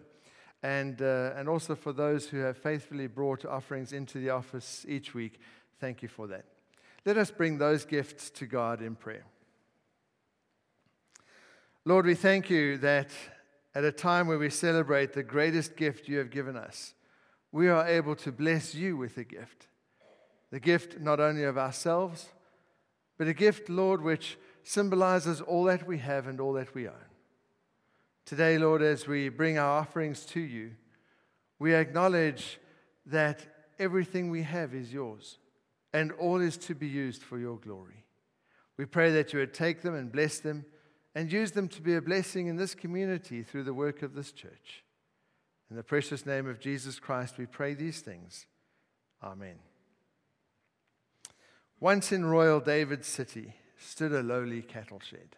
and, 0.62 1.00
uh, 1.00 1.32
and 1.36 1.48
also 1.48 1.74
for 1.74 1.92
those 1.92 2.28
who 2.28 2.38
have 2.38 2.58
faithfully 2.58 3.06
brought 3.06 3.44
offerings 3.44 3.92
into 3.92 4.18
the 4.18 4.30
office 4.30 4.84
each 4.88 5.14
week. 5.14 5.40
Thank 5.80 6.02
you 6.02 6.08
for 6.08 6.26
that. 6.28 6.44
Let 7.04 7.16
us 7.16 7.30
bring 7.30 7.58
those 7.58 7.84
gifts 7.84 8.30
to 8.30 8.46
God 8.46 8.82
in 8.82 8.96
prayer. 8.96 9.24
Lord, 11.84 12.06
we 12.06 12.14
thank 12.14 12.50
you 12.50 12.76
that 12.78 13.10
at 13.74 13.84
a 13.84 13.92
time 13.92 14.26
where 14.26 14.38
we 14.38 14.50
celebrate 14.50 15.12
the 15.12 15.22
greatest 15.22 15.76
gift 15.76 16.08
you 16.08 16.18
have 16.18 16.30
given 16.30 16.56
us, 16.56 16.94
we 17.52 17.68
are 17.68 17.86
able 17.86 18.16
to 18.16 18.32
bless 18.32 18.74
you 18.74 18.96
with 18.96 19.16
a 19.16 19.24
gift. 19.24 19.68
The 20.50 20.60
gift 20.60 21.00
not 21.00 21.20
only 21.20 21.44
of 21.44 21.56
ourselves, 21.56 22.26
but 23.16 23.28
a 23.28 23.34
gift, 23.34 23.68
Lord, 23.68 24.02
which 24.02 24.38
symbolizes 24.62 25.40
all 25.40 25.64
that 25.64 25.86
we 25.86 25.98
have 25.98 26.26
and 26.26 26.40
all 26.40 26.52
that 26.54 26.74
we 26.74 26.88
own. 26.88 27.07
Today, 28.28 28.58
Lord, 28.58 28.82
as 28.82 29.06
we 29.06 29.30
bring 29.30 29.56
our 29.56 29.80
offerings 29.80 30.26
to 30.26 30.40
you, 30.40 30.72
we 31.58 31.74
acknowledge 31.74 32.60
that 33.06 33.40
everything 33.78 34.28
we 34.28 34.42
have 34.42 34.74
is 34.74 34.92
yours 34.92 35.38
and 35.94 36.12
all 36.12 36.38
is 36.42 36.58
to 36.58 36.74
be 36.74 36.86
used 36.86 37.22
for 37.22 37.38
your 37.38 37.56
glory. 37.56 38.04
We 38.76 38.84
pray 38.84 39.12
that 39.12 39.32
you 39.32 39.38
would 39.38 39.54
take 39.54 39.80
them 39.80 39.94
and 39.94 40.12
bless 40.12 40.40
them 40.40 40.66
and 41.14 41.32
use 41.32 41.52
them 41.52 41.68
to 41.68 41.80
be 41.80 41.94
a 41.94 42.02
blessing 42.02 42.48
in 42.48 42.56
this 42.56 42.74
community 42.74 43.42
through 43.42 43.64
the 43.64 43.72
work 43.72 44.02
of 44.02 44.12
this 44.12 44.30
church. 44.30 44.84
In 45.70 45.76
the 45.76 45.82
precious 45.82 46.26
name 46.26 46.46
of 46.46 46.60
Jesus 46.60 46.98
Christ, 46.98 47.38
we 47.38 47.46
pray 47.46 47.72
these 47.72 48.02
things. 48.02 48.44
Amen. 49.22 49.56
Once 51.80 52.12
in 52.12 52.26
royal 52.26 52.60
David's 52.60 53.08
city 53.08 53.54
stood 53.78 54.12
a 54.12 54.22
lowly 54.22 54.60
cattle 54.60 55.00
shed. 55.00 55.34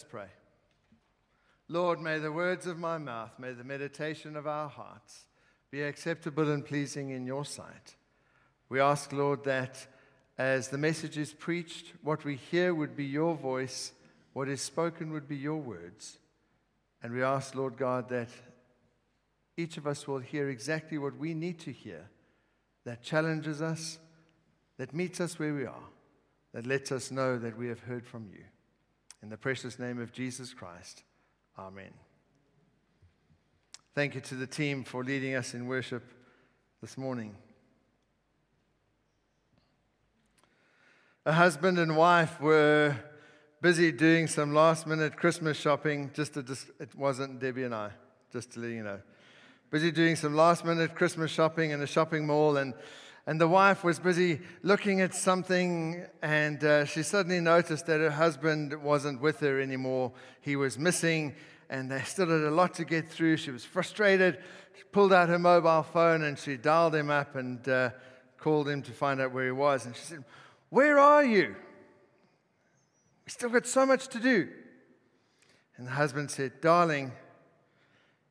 Us 0.00 0.06
pray. 0.08 0.28
Lord, 1.68 2.00
may 2.00 2.18
the 2.18 2.32
words 2.32 2.66
of 2.66 2.78
my 2.78 2.96
mouth, 2.96 3.32
may 3.38 3.52
the 3.52 3.64
meditation 3.64 4.34
of 4.34 4.46
our 4.46 4.68
hearts 4.68 5.26
be 5.70 5.82
acceptable 5.82 6.50
and 6.50 6.64
pleasing 6.64 7.10
in 7.10 7.26
your 7.26 7.44
sight. 7.44 7.96
We 8.70 8.80
ask, 8.80 9.12
Lord, 9.12 9.44
that 9.44 9.86
as 10.38 10.68
the 10.68 10.78
message 10.78 11.18
is 11.18 11.34
preached, 11.34 11.92
what 12.02 12.24
we 12.24 12.36
hear 12.36 12.74
would 12.74 12.96
be 12.96 13.04
your 13.04 13.34
voice, 13.34 13.92
what 14.32 14.48
is 14.48 14.62
spoken 14.62 15.12
would 15.12 15.28
be 15.28 15.36
your 15.36 15.58
words. 15.58 16.18
And 17.02 17.12
we 17.12 17.22
ask, 17.22 17.54
Lord 17.54 17.76
God, 17.76 18.08
that 18.08 18.30
each 19.58 19.76
of 19.76 19.86
us 19.86 20.08
will 20.08 20.18
hear 20.18 20.48
exactly 20.48 20.96
what 20.96 21.18
we 21.18 21.34
need 21.34 21.58
to 21.60 21.72
hear 21.72 22.08
that 22.86 23.02
challenges 23.02 23.60
us, 23.60 23.98
that 24.78 24.94
meets 24.94 25.20
us 25.20 25.38
where 25.38 25.52
we 25.52 25.66
are, 25.66 25.88
that 26.54 26.66
lets 26.66 26.90
us 26.90 27.10
know 27.10 27.38
that 27.38 27.58
we 27.58 27.68
have 27.68 27.80
heard 27.80 28.06
from 28.06 28.30
you. 28.32 28.44
In 29.22 29.28
the 29.28 29.36
precious 29.36 29.78
name 29.78 30.00
of 30.00 30.12
Jesus 30.12 30.54
Christ, 30.54 31.02
amen. 31.58 31.92
Thank 33.94 34.14
you 34.14 34.20
to 34.22 34.34
the 34.34 34.46
team 34.46 34.82
for 34.82 35.04
leading 35.04 35.34
us 35.34 35.52
in 35.52 35.66
worship 35.66 36.02
this 36.80 36.96
morning. 36.96 37.34
A 41.26 41.32
husband 41.32 41.78
and 41.78 41.98
wife 41.98 42.40
were 42.40 42.96
busy 43.60 43.92
doing 43.92 44.26
some 44.26 44.54
last 44.54 44.86
minute 44.86 45.16
Christmas 45.16 45.58
shopping. 45.58 46.10
Just 46.14 46.34
to, 46.34 46.40
it 46.78 46.94
wasn't 46.96 47.40
Debbie 47.40 47.64
and 47.64 47.74
I, 47.74 47.90
just 48.32 48.52
to 48.52 48.60
let 48.60 48.70
you 48.70 48.82
know. 48.82 49.00
Busy 49.70 49.92
doing 49.92 50.16
some 50.16 50.34
last 50.34 50.64
minute 50.64 50.94
Christmas 50.94 51.30
shopping 51.30 51.72
in 51.72 51.82
a 51.82 51.86
shopping 51.86 52.26
mall, 52.26 52.56
and 52.56 52.72
and 53.26 53.40
the 53.40 53.48
wife 53.48 53.84
was 53.84 53.98
busy 53.98 54.40
looking 54.62 55.00
at 55.00 55.14
something, 55.14 56.04
and 56.22 56.64
uh, 56.64 56.84
she 56.84 57.02
suddenly 57.02 57.40
noticed 57.40 57.86
that 57.86 58.00
her 58.00 58.10
husband 58.10 58.82
wasn't 58.82 59.20
with 59.20 59.40
her 59.40 59.60
anymore. 59.60 60.12
He 60.40 60.56
was 60.56 60.78
missing, 60.78 61.34
and 61.68 61.90
they 61.90 62.00
still 62.02 62.28
had 62.28 62.40
a 62.40 62.50
lot 62.50 62.74
to 62.74 62.84
get 62.84 63.08
through. 63.08 63.36
She 63.36 63.50
was 63.50 63.64
frustrated. 63.64 64.38
She 64.76 64.82
pulled 64.90 65.12
out 65.12 65.28
her 65.28 65.38
mobile 65.38 65.82
phone 65.82 66.22
and 66.22 66.38
she 66.38 66.56
dialed 66.56 66.94
him 66.94 67.10
up 67.10 67.36
and 67.36 67.66
uh, 67.68 67.90
called 68.38 68.68
him 68.68 68.82
to 68.82 68.92
find 68.92 69.20
out 69.20 69.32
where 69.32 69.44
he 69.44 69.52
was. 69.52 69.86
And 69.86 69.94
she 69.94 70.02
said, 70.02 70.24
Where 70.68 70.98
are 70.98 71.24
you? 71.24 71.54
We 73.24 73.30
still 73.30 73.50
got 73.50 73.66
so 73.66 73.86
much 73.86 74.08
to 74.08 74.18
do. 74.18 74.48
And 75.76 75.86
the 75.86 75.92
husband 75.92 76.30
said, 76.30 76.60
Darling, 76.60 77.12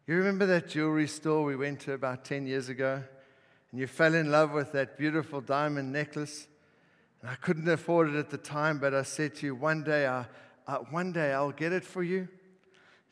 you 0.06 0.16
remember 0.16 0.46
that 0.48 0.68
jewelry 0.68 1.08
store 1.08 1.44
we 1.44 1.56
went 1.56 1.80
to 1.82 1.94
about 1.94 2.26
10 2.26 2.46
years 2.46 2.68
ago? 2.68 3.04
And 3.72 3.80
you 3.80 3.88
fell 3.88 4.14
in 4.14 4.32
love 4.32 4.52
with 4.52 4.72
that 4.72 4.98
beautiful 4.98 5.42
diamond 5.42 5.92
necklace. 5.92 6.48
And 7.22 7.30
I 7.30 7.36
couldn't 7.36 7.68
afford 7.68 8.10
it 8.10 8.16
at 8.16 8.30
the 8.30 8.38
time, 8.38 8.80
but 8.80 8.94
I 8.94 9.04
said 9.04 9.36
to 9.36 9.46
you, 9.46 9.56
one 9.56 9.84
day, 9.84 10.08
I, 10.08 10.26
I, 10.68 10.76
one 10.76 11.12
day 11.12 11.34
I'll 11.34 11.52
get 11.52 11.74
it 11.74 11.84
for 11.84 12.02
you. 12.02 12.28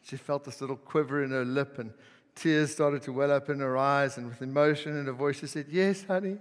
She 0.04 0.16
felt 0.16 0.46
this 0.46 0.62
little 0.62 0.78
quiver 0.78 1.24
in 1.24 1.32
her 1.32 1.44
lip, 1.44 1.80
and 1.80 1.92
tears 2.34 2.72
started 2.72 3.02
to 3.04 3.12
well 3.12 3.32
up 3.32 3.50
in 3.50 3.60
her 3.60 3.78
eyes. 3.78 4.18
And 4.18 4.30
with 4.30 4.42
emotion 4.42 4.98
in 4.98 5.06
her 5.06 5.14
voice, 5.14 5.40
she 5.40 5.48
said, 5.48 5.66
Yes, 5.70 6.04
honey, 6.04 6.38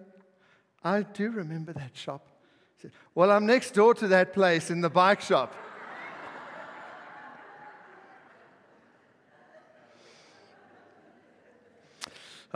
I 0.85 1.03
do 1.03 1.31
remember 1.31 1.73
that 1.73 1.97
shop. 1.97 2.29
She 2.77 2.83
Said, 2.83 2.93
well, 3.15 3.33
I'm 3.33 3.45
next 3.45 3.73
door 3.73 3.95
to 3.95 4.07
that 4.09 4.33
place 4.33 4.71
in 4.71 4.81
the 4.81 4.91
bike 4.91 5.21
shop. 5.21 5.53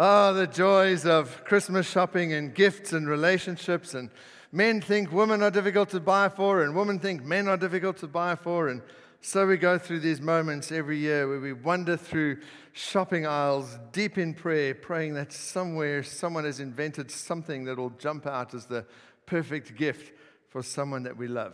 Ah, 0.03 0.31
oh, 0.31 0.33
the 0.33 0.47
joys 0.47 1.05
of 1.05 1.45
Christmas 1.45 1.87
shopping 1.87 2.33
and 2.33 2.55
gifts 2.55 2.95
and 2.95 3.07
relationships. 3.07 3.93
And 3.93 4.09
men 4.51 4.81
think 4.81 5.13
women 5.13 5.43
are 5.43 5.51
difficult 5.51 5.91
to 5.91 6.01
buy 6.01 6.31
for, 6.31 6.63
and 6.63 6.75
women 6.75 6.99
think 6.99 7.23
men 7.23 7.47
are 7.49 7.59
difficult 7.59 7.99
to 7.99 8.07
buy 8.07 8.35
for. 8.35 8.69
And 8.69 8.81
so 9.21 9.47
we 9.47 9.59
go 9.59 9.77
through 9.77 10.01
these 10.01 10.23
moments 10.23 10.73
every 10.73 10.97
year 10.97 11.29
where 11.29 11.39
we 11.39 11.53
wander 11.53 11.99
through 11.99 12.39
shopping 12.73 13.27
aisles 13.27 13.79
deep 13.93 14.17
in 14.17 14.33
prayer, 14.33 14.75
praying 14.75 15.13
that 15.17 15.35
somewhere 15.35 16.03
someone 16.03 16.45
has 16.45 16.61
invented 16.61 17.11
something 17.11 17.65
that 17.65 17.77
will 17.77 17.91
jump 17.91 18.27
out 18.27 18.55
as 18.55 18.65
the 18.65 18.87
perfect 19.27 19.77
gift 19.77 20.15
for 20.49 20.63
someone 20.63 21.03
that 21.03 21.19
we 21.19 21.29
love. 21.29 21.53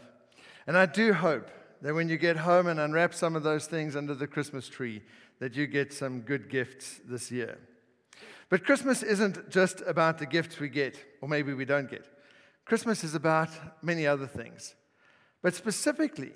And 0.69 0.79
I 0.79 0.87
do 0.87 1.13
hope 1.13 1.51
that 1.83 1.97
when 1.97 2.09
you 2.09 2.17
get 2.17 2.37
home 2.37 2.69
and 2.69 2.79
unwrap 2.79 3.13
some 3.13 3.35
of 3.35 3.43
those 3.43 3.67
things 3.67 3.97
under 3.97 4.15
the 4.15 4.29
Christmas 4.29 4.69
tree, 4.69 5.03
that 5.41 5.57
you 5.57 5.67
get 5.67 5.93
some 5.93 6.21
good 6.21 6.49
gifts 6.49 7.01
this 7.09 7.33
year. 7.33 7.59
But 8.49 8.65
Christmas 8.65 9.03
isn't 9.03 9.51
just 9.51 9.83
about 9.87 10.19
the 10.19 10.27
gifts 10.27 10.61
we 10.61 10.69
get, 10.69 10.97
or 11.21 11.29
maybe 11.29 11.53
we 11.53 11.65
don't 11.65 11.91
get. 11.91 12.07
Christmas 12.65 13.05
is 13.05 13.15
about 13.15 13.51
many 13.83 14.07
other 14.07 14.27
things. 14.27 14.75
But 15.43 15.55
specifically, 15.55 16.33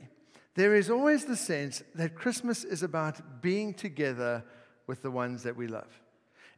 there 0.55 0.75
is 0.75 0.91
always 0.91 1.25
the 1.25 1.37
sense 1.37 1.83
that 1.95 2.15
Christmas 2.15 2.65
is 2.65 2.83
about 2.83 3.43
being 3.43 3.75
together 3.75 4.45
with 4.87 5.03
the 5.03 5.11
ones 5.11 5.43
that 5.45 5.57
we 5.57 5.67
love. 5.67 5.89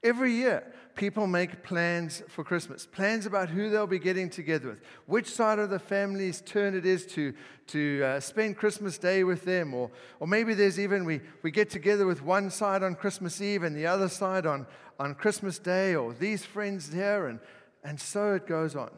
Every 0.04 0.32
year, 0.32 0.64
people 0.96 1.28
make 1.28 1.62
plans 1.62 2.24
for 2.28 2.42
Christmas, 2.42 2.86
plans 2.86 3.24
about 3.24 3.48
who 3.48 3.70
they'll 3.70 3.86
be 3.86 4.00
getting 4.00 4.28
together 4.28 4.70
with, 4.70 4.80
which 5.06 5.28
side 5.28 5.60
of 5.60 5.70
the 5.70 5.78
family's 5.78 6.40
turn 6.40 6.74
it 6.74 6.84
is 6.84 7.06
to, 7.06 7.32
to 7.68 8.02
uh, 8.02 8.20
spend 8.20 8.56
Christmas 8.56 8.98
Day 8.98 9.22
with 9.22 9.44
them, 9.44 9.72
or, 9.72 9.92
or 10.18 10.26
maybe 10.26 10.54
there's 10.54 10.80
even 10.80 11.04
we, 11.04 11.20
we 11.42 11.52
get 11.52 11.70
together 11.70 12.04
with 12.04 12.20
one 12.20 12.50
side 12.50 12.82
on 12.82 12.96
Christmas 12.96 13.40
Eve 13.40 13.62
and 13.62 13.76
the 13.76 13.86
other 13.86 14.08
side 14.08 14.44
on, 14.44 14.66
on 14.98 15.14
Christmas 15.14 15.58
Day, 15.58 15.94
or 15.94 16.12
these 16.12 16.44
friends 16.44 16.92
here, 16.92 17.26
and, 17.26 17.40
and 17.84 18.00
so 18.00 18.34
it 18.34 18.46
goes 18.46 18.76
on. 18.76 18.90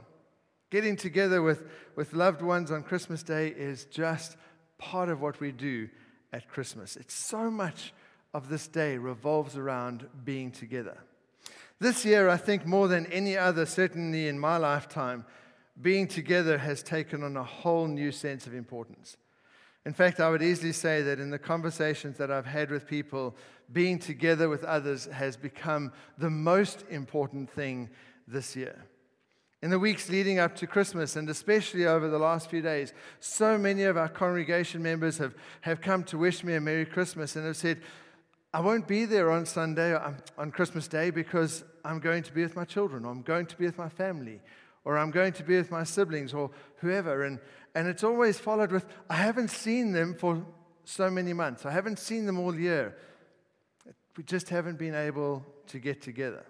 Getting 0.71 0.97
together 0.97 1.43
with, 1.43 1.65
with 1.97 2.13
loved 2.13 2.43
ones 2.43 2.71
on 2.71 2.83
Christmas 2.83 3.23
Day 3.23 3.49
is 3.49 3.85
just 3.87 4.37
part 4.79 5.09
of 5.09 5.21
what 5.21 5.41
we 5.41 5.53
do 5.53 5.89
at 6.33 6.49
Christmas. 6.49 6.97
It's 6.97 7.15
so 7.15 7.51
much 7.51 7.93
of 8.33 8.49
this 8.49 8.67
day 8.67 8.99
revolves 8.99 9.57
around 9.57 10.09
being 10.25 10.51
together. 10.51 10.99
This 11.79 12.05
year, 12.05 12.29
I 12.29 12.37
think 12.37 12.67
more 12.67 12.89
than 12.89 13.07
any 13.07 13.37
other, 13.37 13.67
certainly 13.67 14.29
in 14.29 14.39
my 14.39 14.57
lifetime, 14.57 15.25
being 15.81 16.07
together 16.07 16.59
has 16.59 16.83
taken 16.83 17.23
on 17.23 17.37
a 17.37 17.45
whole 17.45 17.87
new 17.87 18.13
sense 18.13 18.47
of 18.47 18.55
importance. 18.55 19.17
In 19.87 19.93
fact, 19.93 20.19
I 20.19 20.31
would 20.31 20.43
easily 20.43 20.73
say 20.73 21.03
that 21.03 21.21
in 21.21 21.31
the 21.31 21.39
conversations 21.39 22.17
that 22.17 22.31
I've 22.31 22.47
had 22.47 22.71
with 22.71 22.87
people, 22.87 23.37
being 23.73 23.99
together 23.99 24.49
with 24.49 24.65
others 24.65 25.07
has 25.07 25.37
become 25.37 25.93
the 26.17 26.31
most 26.31 26.85
important 26.91 27.51
thing 27.51 27.91
this 28.27 28.57
year. 28.57 28.87
In 29.63 29.71
the 29.71 29.79
weeks 29.79 30.09
leading 30.09 30.39
up 30.39 30.55
to 30.57 30.67
Christmas, 30.67 31.17
and 31.17 31.29
especially 31.29 31.87
over 31.87 32.09
the 32.09 32.19
last 32.19 32.51
few 32.51 32.61
days, 32.61 32.93
so 33.21 33.57
many 33.57 33.85
of 33.85 33.97
our 33.97 34.09
congregation 34.09 34.83
members 34.83 35.19
have, 35.19 35.35
have 35.63 35.81
come 35.81 36.05
to 36.05 36.19
wish 36.19 36.45
me 36.45 36.55
a 36.55 36.61
Merry 36.61 36.85
Christmas 36.85 37.37
and 37.37 37.47
have 37.47 37.57
said, 37.57 37.81
I 38.53 38.61
won't 38.61 38.87
be 38.87 39.05
there 39.05 39.31
on 39.31 39.47
Sunday, 39.47 39.95
um, 39.95 40.17
on 40.39 40.51
Christmas 40.51 40.87
Day, 40.87 41.11
because 41.11 41.65
I'm 41.85 41.99
going 41.99 42.23
to 42.23 42.33
be 42.33 42.43
with 42.43 42.57
my 42.57 42.65
children, 42.65 43.05
or 43.05 43.11
I'm 43.11 43.23
going 43.23 43.47
to 43.47 43.57
be 43.57 43.65
with 43.65 43.79
my 43.79 43.89
family, 43.89 44.41
or 44.85 44.97
I'm 44.97 45.11
going 45.11 45.33
to 45.33 45.43
be 45.43 45.57
with 45.57 45.71
my 45.71 45.83
siblings, 45.83 46.33
or 46.33 46.51
whoever. 46.77 47.25
And, 47.25 47.41
and 47.75 47.89
it's 47.89 48.05
always 48.05 48.39
followed 48.39 48.73
with, 48.73 48.87
I 49.09 49.17
haven't 49.17 49.51
seen 49.51 49.93
them 49.93 50.15
for 50.15 50.45
so 50.85 51.11
many 51.11 51.33
months. 51.33 51.67
I 51.67 51.71
haven't 51.71 51.99
seen 51.99 52.27
them 52.27 52.39
all 52.39 52.55
year. 52.55 52.97
We 54.17 54.23
just 54.25 54.49
haven't 54.49 54.79
been 54.79 54.95
able 54.95 55.45
to 55.69 55.79
get 55.79 56.03
together. 56.03 56.45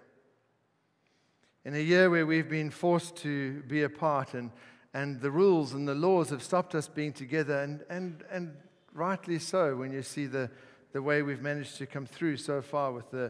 In 1.63 1.73
a 1.73 1.79
year 1.79 2.09
where 2.09 2.27
we've 2.27 2.49
been 2.49 2.69
forced 2.69 3.15
to 3.17 3.63
be 3.63 3.83
apart, 3.83 4.35
and, 4.35 4.51
and 4.93 5.19
the 5.19 5.31
rules 5.31 5.73
and 5.73 5.87
the 5.87 5.95
laws 5.95 6.29
have 6.29 6.43
stopped 6.43 6.75
us 6.75 6.87
being 6.87 7.11
together, 7.13 7.61
and, 7.61 7.83
and, 7.89 8.23
and 8.29 8.55
rightly 8.93 9.39
so 9.39 9.75
when 9.75 9.91
you 9.91 10.03
see 10.03 10.27
the 10.27 10.51
the 10.95 11.01
way 11.01 11.21
we've 11.21 11.41
managed 11.41 11.75
to 11.75 11.85
come 11.85 12.05
through 12.05 12.37
so 12.37 12.61
far 12.61 12.93
with 12.93 13.11
the, 13.11 13.29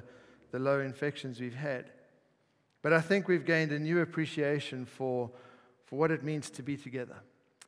the 0.51 0.59
low 0.59 0.81
infections 0.81 1.39
we've 1.39 1.55
had. 1.55 1.89
But 2.83 2.93
I 2.93 3.01
think 3.01 3.27
we've 3.27 3.43
gained 3.43 3.71
a 3.71 3.79
new 3.79 4.01
appreciation 4.01 4.85
for, 4.85 5.31
for 5.87 5.95
what 5.97 6.11
it 6.11 6.23
means 6.23 6.51
to 6.51 6.61
be 6.61 6.77
together, 6.77 7.15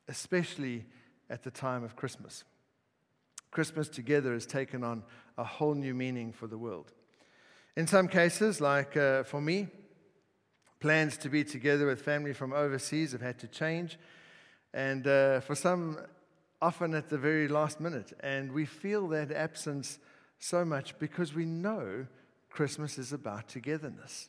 especially 0.08 0.84
at 1.30 1.42
the 1.42 1.50
time 1.50 1.84
of 1.84 1.96
Christmas. 1.96 2.44
Christmas 3.50 3.88
together 3.88 4.32
has 4.32 4.46
taken 4.46 4.84
on 4.84 5.02
a 5.36 5.44
whole 5.44 5.74
new 5.74 5.94
meaning 5.94 6.32
for 6.32 6.46
the 6.46 6.58
world. 6.58 6.92
In 7.76 7.86
some 7.86 8.08
cases, 8.08 8.60
like 8.60 8.96
uh, 8.96 9.22
for 9.22 9.40
me, 9.40 9.68
plans 10.80 11.16
to 11.18 11.28
be 11.28 11.44
together 11.44 11.86
with 11.86 12.02
family 12.02 12.32
from 12.32 12.52
overseas 12.52 13.12
have 13.12 13.20
had 13.20 13.38
to 13.38 13.48
change. 13.48 13.98
And 14.74 15.06
uh, 15.06 15.40
for 15.40 15.54
some, 15.54 15.98
often 16.60 16.94
at 16.94 17.08
the 17.08 17.18
very 17.18 17.48
last 17.48 17.80
minute. 17.80 18.12
And 18.20 18.52
we 18.52 18.64
feel 18.64 19.08
that 19.08 19.30
absence 19.32 19.98
so 20.38 20.64
much 20.64 20.98
because 20.98 21.34
we 21.34 21.44
know 21.44 22.06
Christmas 22.50 22.98
is 22.98 23.12
about 23.12 23.48
togetherness. 23.48 24.28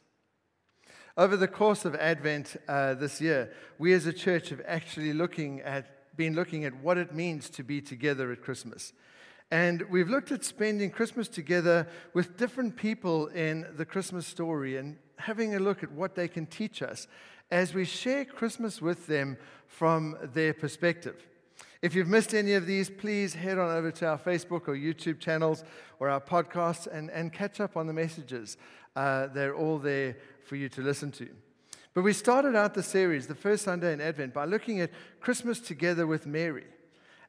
Over 1.20 1.36
the 1.36 1.50
course 1.50 1.84
of 1.84 1.96
Advent 1.96 2.56
uh, 2.70 2.94
this 2.94 3.20
year, 3.20 3.52
we 3.78 3.92
as 3.92 4.06
a 4.06 4.14
church 4.14 4.52
have 4.52 4.62
actually 4.66 5.12
looking 5.12 5.60
at, 5.60 6.16
been 6.16 6.34
looking 6.34 6.64
at 6.64 6.74
what 6.78 6.98
it 6.98 7.14
means 7.14 7.50
to 7.50 7.62
be 7.62 7.82
together 7.82 8.32
at 8.32 8.42
Christmas. 8.42 8.94
And 9.52 9.82
we've 9.90 10.10
looked 10.10 10.32
at 10.32 10.46
spending 10.46 10.90
Christmas 10.90 11.28
together 11.28 11.90
with 12.14 12.38
different 12.38 12.78
people 12.78 13.28
in 13.28 13.68
the 13.76 13.84
Christmas 13.84 14.28
story 14.28 14.78
and 14.78 14.96
having 15.18 15.56
a 15.56 15.60
look 15.60 15.84
at 15.84 15.92
what 15.92 16.16
they 16.16 16.30
can 16.30 16.46
teach 16.46 16.82
us 16.82 17.06
as 17.52 17.74
we 17.74 17.84
share 17.84 18.24
Christmas 18.24 18.82
with 18.82 19.06
them 19.08 19.36
from 19.68 20.18
their 20.34 20.54
perspective. 20.54 21.28
If 21.82 21.96
you've 21.96 22.08
missed 22.08 22.34
any 22.34 22.54
of 22.54 22.66
these, 22.66 22.90
please 22.90 23.34
head 23.34 23.58
on 23.58 23.76
over 23.76 23.92
to 23.92 24.08
our 24.08 24.18
Facebook 24.18 24.70
or 24.70 24.74
YouTube 24.74 25.20
channels 25.20 25.66
or 26.00 26.08
our 26.08 26.22
podcasts 26.22 26.88
and, 26.88 27.10
and 27.10 27.34
catch 27.34 27.60
up 27.60 27.76
on 27.76 27.88
the 27.88 27.94
messages. 27.94 28.56
Uh, 28.96 29.28
they're 29.28 29.56
all 29.56 29.78
there 29.78 30.18
for 30.50 30.56
you 30.56 30.68
to 30.68 30.82
listen 30.82 31.12
to. 31.12 31.30
But 31.94 32.04
we 32.04 32.12
started 32.12 32.56
out 32.56 32.74
the 32.74 32.82
series, 32.82 33.28
the 33.28 33.36
first 33.36 33.64
Sunday 33.64 33.94
in 33.94 34.02
Advent, 34.02 34.34
by 34.34 34.46
looking 34.46 34.82
at 34.82 34.90
Christmas 35.22 35.60
together 35.60 36.08
with 36.08 36.26
Mary. 36.26 36.66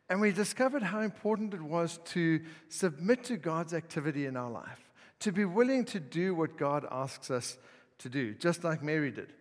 And 0.08 0.22
we 0.22 0.32
discovered 0.32 0.82
how 0.82 1.00
important 1.00 1.52
it 1.52 1.60
was 1.60 2.00
to 2.06 2.40
submit 2.70 3.22
to 3.24 3.36
God's 3.36 3.74
activity 3.74 4.24
in 4.24 4.38
our 4.38 4.50
life, 4.50 4.90
to 5.20 5.32
be 5.32 5.44
willing 5.44 5.84
to 5.86 6.00
do 6.00 6.34
what 6.34 6.56
God 6.56 6.86
asks 6.90 7.30
us 7.30 7.58
to 7.98 8.08
do, 8.08 8.32
just 8.34 8.64
like 8.64 8.82
Mary 8.82 9.10
did. 9.10 9.34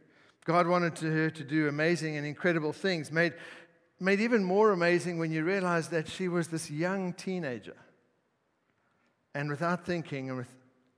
God 0.44 0.68
wanted 0.68 0.98
her 1.00 1.30
to 1.30 1.44
do 1.44 1.70
amazing 1.70 2.18
and 2.18 2.28
incredible 2.28 2.74
things, 2.74 3.14
made, 3.14 3.34
made 4.00 4.20
even 4.20 4.44
more 4.44 4.72
amazing 4.72 5.20
when 5.20 5.32
you 5.32 5.46
realize 5.46 5.88
that 5.90 6.10
she 6.10 6.28
was 6.28 6.50
this 6.50 6.70
young 6.70 7.14
teenager. 7.14 7.78
And 9.34 9.50
without 9.50 9.86
thinking 9.86 10.30
and 10.30 10.38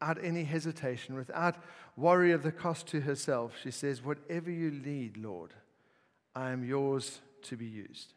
without 0.02 0.24
any 0.24 0.43
hesitation, 0.43 1.16
without 1.16 1.56
worry 1.95 2.32
of 2.32 2.41
the 2.41 2.52
cost 2.52 2.88
to 2.88 3.02
herself, 3.02 3.54
she 3.62 3.70
says, 3.70 4.04
Whatever 4.04 4.49
you 4.49 4.72
lead, 4.72 5.16
Lord, 5.16 5.54
I 6.36 6.49
am 6.49 6.64
yours 6.64 7.22
to 7.43 7.56
be 7.56 7.68
used. 7.68 8.14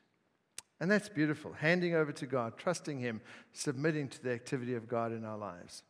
And 0.80 0.91
that's 0.91 1.09
beautiful. 1.09 1.53
Handing 1.53 1.95
over 1.95 2.11
to 2.12 2.26
God, 2.26 2.57
trusting 2.57 2.99
Him, 2.99 3.20
submitting 3.53 4.09
to 4.09 4.22
the 4.22 4.32
activity 4.32 4.74
of 4.74 4.89
God 4.89 5.12
in 5.12 5.24
our 5.24 5.37
lives. 5.37 5.82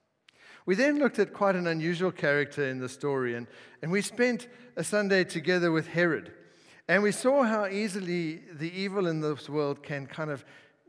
We 0.67 0.75
then 0.75 0.99
looked 0.99 1.19
at 1.19 1.33
quite 1.33 1.57
an 1.57 1.67
unusual 1.67 2.11
character 2.11 2.69
in 2.69 2.81
the 2.81 2.89
story, 2.89 3.35
and, 3.35 3.47
and 3.81 3.93
we 3.93 4.03
spent 4.03 4.49
a 4.77 4.83
Sunday 4.83 5.25
together 5.25 5.71
with 5.71 5.87
Herod. 5.87 6.33
And 6.89 7.03
we 7.03 7.13
saw 7.13 7.45
how 7.45 7.67
easily 7.67 8.43
the 8.53 8.71
evil 8.79 9.07
in 9.07 9.21
this 9.21 9.49
world 9.49 9.83
can 9.83 10.07
kind 10.07 10.31
of 10.31 10.45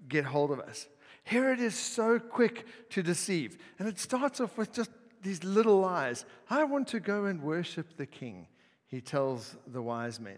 get 0.10 0.26
hold 0.26 0.51
of 0.51 0.60
us. 0.60 0.88
Herod 1.26 1.59
is 1.59 1.76
so 1.76 2.19
quick 2.19 2.65
to 2.91 3.03
deceive. 3.03 3.57
And 3.80 3.88
it 3.88 3.99
starts 3.99 4.39
off 4.39 4.57
with 4.57 4.71
just 4.71 4.91
these 5.23 5.43
little 5.43 5.80
lies. 5.80 6.23
I 6.49 6.63
want 6.63 6.88
to 6.89 6.99
go 6.99 7.26
and 7.26 7.41
worship 7.41 7.97
the 7.97 8.05
king, 8.05 8.47
he 8.88 9.01
tells 9.01 9.57
the 9.67 9.82
wise 9.82 10.19
men. 10.19 10.38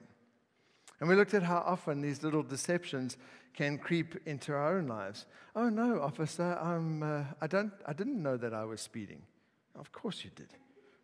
And 1.00 1.08
we 1.08 1.16
looked 1.16 1.34
at 1.34 1.44
how 1.44 1.58
often 1.58 2.02
these 2.02 2.24
little 2.24 2.42
deceptions 2.42 3.18
can 3.54 3.78
creep 3.78 4.16
into 4.26 4.54
our 4.54 4.78
own 4.78 4.88
lives. 4.88 5.26
Oh 5.56 5.70
no, 5.70 6.02
officer, 6.02 6.58
I'm, 6.62 7.04
uh, 7.04 7.24
I, 7.42 7.48
don't, 7.48 7.74
I 7.86 7.94
didn't 7.94 8.22
know 8.22 8.38
that 8.38 8.54
I 8.54 8.64
was 8.64 8.82
speeding. 8.82 9.22
Of 9.76 9.92
course 9.92 10.24
you 10.24 10.32
did. 10.36 10.50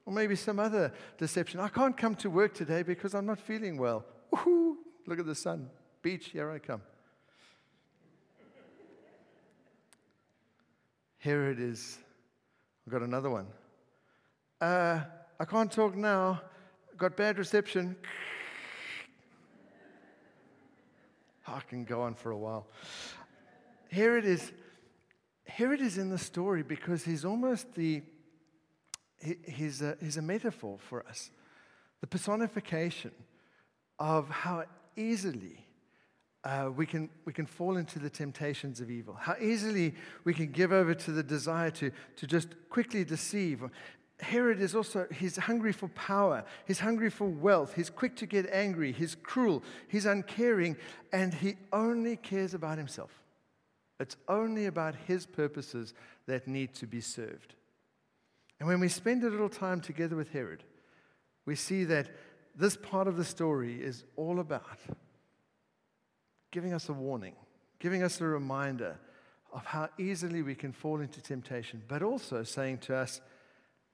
Or 0.05 0.13
maybe 0.13 0.36
some 0.36 0.59
other 0.59 0.93
deception. 1.17 1.59
I 1.59 1.67
can't 1.67 1.95
come 1.95 2.15
to 2.15 2.29
work 2.29 2.53
today 2.53 2.84
because 2.84 3.13
I'm 3.13 3.25
not 3.25 3.39
feeling 3.39 3.77
well. 3.77 4.05
Woohoo! 4.34 4.75
Look 5.05 5.19
at 5.19 5.25
the 5.25 5.36
sun. 5.36 5.69
Beach, 6.01 6.27
here 6.27 6.49
I 6.49 6.59
come. 6.59 6.81
Here 11.24 11.49
it 11.49 11.57
is. 11.57 11.99
I've 12.86 12.91
got 12.91 13.01
another 13.01 13.30
one. 13.30 13.47
Uh, 14.59 14.99
I 15.39 15.45
can't 15.45 15.71
talk 15.71 15.95
now. 15.95 16.41
Got 16.97 17.15
bad 17.15 17.38
reception. 17.38 17.95
I 21.47 21.61
can 21.61 21.86
go 21.86 22.01
on 22.01 22.13
for 22.15 22.32
a 22.32 22.38
while. 22.38 22.67
Here 23.88 24.17
it 24.17 24.26
is. 24.26 24.51
Here 25.45 25.71
it 25.71 25.80
is 25.80 25.97
in 25.97 26.09
the 26.09 26.17
story 26.17 26.61
because 26.61 27.05
he's 27.05 27.24
almost 27.24 27.74
the, 27.74 28.01
he's 29.45 29.82
a, 29.82 29.95
he's 30.01 30.17
a 30.17 30.21
metaphor 30.21 30.78
for 30.78 31.07
us. 31.07 31.32
The 32.01 32.07
personification 32.07 33.11
of 33.97 34.28
how 34.28 34.65
easily 34.97 35.62
uh, 36.43 36.69
we, 36.75 36.85
can, 36.85 37.09
we 37.25 37.31
can 37.31 37.45
fall 37.45 37.77
into 37.77 37.99
the 37.99 38.09
temptations 38.09 38.81
of 38.81 38.91
evil, 38.91 39.13
how 39.13 39.35
easily 39.39 39.93
we 40.25 40.33
can 40.33 40.47
give 40.47 40.71
over 40.71 40.93
to 40.93 41.11
the 41.11 41.23
desire 41.23 41.71
to, 41.71 41.91
to 42.17 42.27
just 42.27 42.49
quickly 42.69 43.05
deceive. 43.05 43.63
Herod 44.19 44.59
is 44.59 44.75
also, 44.75 45.07
he's 45.13 45.37
hungry 45.37 45.71
for 45.71 45.87
power, 45.89 46.43
he's 46.65 46.79
hungry 46.79 47.09
for 47.09 47.27
wealth, 47.27 47.73
he's 47.75 47.89
quick 47.89 48.15
to 48.17 48.25
get 48.25 48.49
angry, 48.51 48.91
he's 48.91 49.15
cruel, 49.15 49.63
he's 49.87 50.05
uncaring, 50.05 50.75
and 51.11 51.33
he 51.33 51.55
only 51.71 52.17
cares 52.17 52.53
about 52.53 52.77
himself. 52.77 53.23
It's 53.99 54.17
only 54.27 54.65
about 54.65 54.95
his 55.07 55.25
purposes 55.25 55.93
that 56.27 56.47
need 56.47 56.73
to 56.75 56.87
be 56.87 56.99
served. 56.99 57.55
And 58.59 58.67
when 58.67 58.79
we 58.79 58.89
spend 58.89 59.23
a 59.23 59.29
little 59.29 59.49
time 59.49 59.79
together 59.79 60.15
with 60.15 60.31
Herod, 60.31 60.63
we 61.45 61.55
see 61.55 61.83
that 61.85 62.09
this 62.55 62.75
part 62.75 63.07
of 63.07 63.17
the 63.17 63.25
story 63.25 63.81
is 63.81 64.03
all 64.15 64.39
about 64.39 64.79
giving 66.54 66.74
us 66.74 66.88
a 66.88 66.93
warning, 66.93 67.34
giving 67.80 68.04
us 68.04 68.22
a 68.22 68.26
reminder 68.26 68.99
of 69.51 69.66
how 69.66 69.89
easily 69.97 70.43
we 70.43 70.54
can 70.54 70.72
fall 70.72 71.01
into 71.01 71.20
temptation, 71.20 71.82
but 71.88 72.04
also 72.04 72.43
saying 72.43 72.78
to 72.78 72.95
us, 72.95 73.20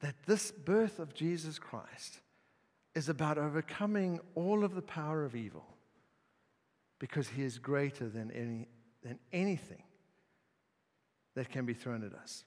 that 0.01 0.15
this 0.25 0.51
birth 0.51 0.99
of 0.99 1.13
Jesus 1.13 1.57
Christ 1.57 2.19
is 2.95 3.09
about 3.09 3.37
overcoming 3.37 4.19
all 4.35 4.63
of 4.63 4.75
the 4.75 4.81
power 4.81 5.25
of 5.25 5.35
evil 5.35 5.65
because 6.99 7.29
he 7.29 7.43
is 7.43 7.57
greater 7.57 8.09
than, 8.09 8.29
any, 8.31 8.67
than 9.03 9.19
anything 9.31 9.83
that 11.35 11.49
can 11.49 11.65
be 11.65 11.73
thrown 11.73 12.03
at 12.03 12.13
us. 12.13 12.43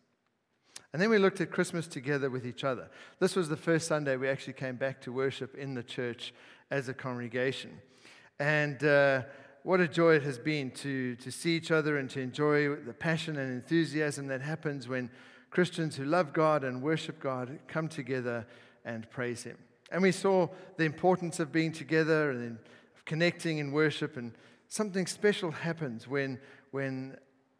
And 0.92 1.00
then 1.00 1.08
we 1.08 1.18
looked 1.18 1.40
at 1.40 1.50
Christmas 1.50 1.86
together 1.86 2.28
with 2.28 2.46
each 2.46 2.64
other. 2.64 2.90
This 3.18 3.34
was 3.34 3.48
the 3.48 3.56
first 3.56 3.88
Sunday 3.88 4.16
we 4.16 4.28
actually 4.28 4.52
came 4.54 4.76
back 4.76 5.00
to 5.02 5.12
worship 5.12 5.54
in 5.54 5.74
the 5.74 5.82
church 5.82 6.34
as 6.70 6.88
a 6.88 6.94
congregation. 6.94 7.80
And 8.38 8.82
uh, 8.84 9.22
what 9.62 9.80
a 9.80 9.86
joy 9.86 10.14
it 10.14 10.22
has 10.22 10.38
been 10.38 10.70
to, 10.70 11.14
to 11.16 11.30
see 11.30 11.56
each 11.56 11.70
other 11.70 11.98
and 11.98 12.10
to 12.10 12.20
enjoy 12.20 12.74
the 12.74 12.92
passion 12.92 13.36
and 13.36 13.52
enthusiasm 13.52 14.26
that 14.26 14.40
happens 14.40 14.88
when 14.88 15.10
Christians 15.50 15.96
who 15.96 16.04
love 16.04 16.32
God 16.32 16.64
and 16.64 16.82
worship 16.82 17.20
God 17.20 17.58
come 17.68 17.88
together 17.88 18.46
and 18.84 19.08
praise 19.10 19.44
Him. 19.44 19.58
And 19.92 20.02
we 20.02 20.12
saw 20.12 20.48
the 20.78 20.84
importance 20.84 21.38
of 21.38 21.52
being 21.52 21.70
together 21.70 22.30
and 22.30 22.58
connecting 23.04 23.58
in 23.58 23.72
worship, 23.72 24.16
and 24.16 24.32
something 24.68 25.06
special 25.06 25.50
happens 25.50 26.08
when, 26.08 26.40
when 26.70 27.16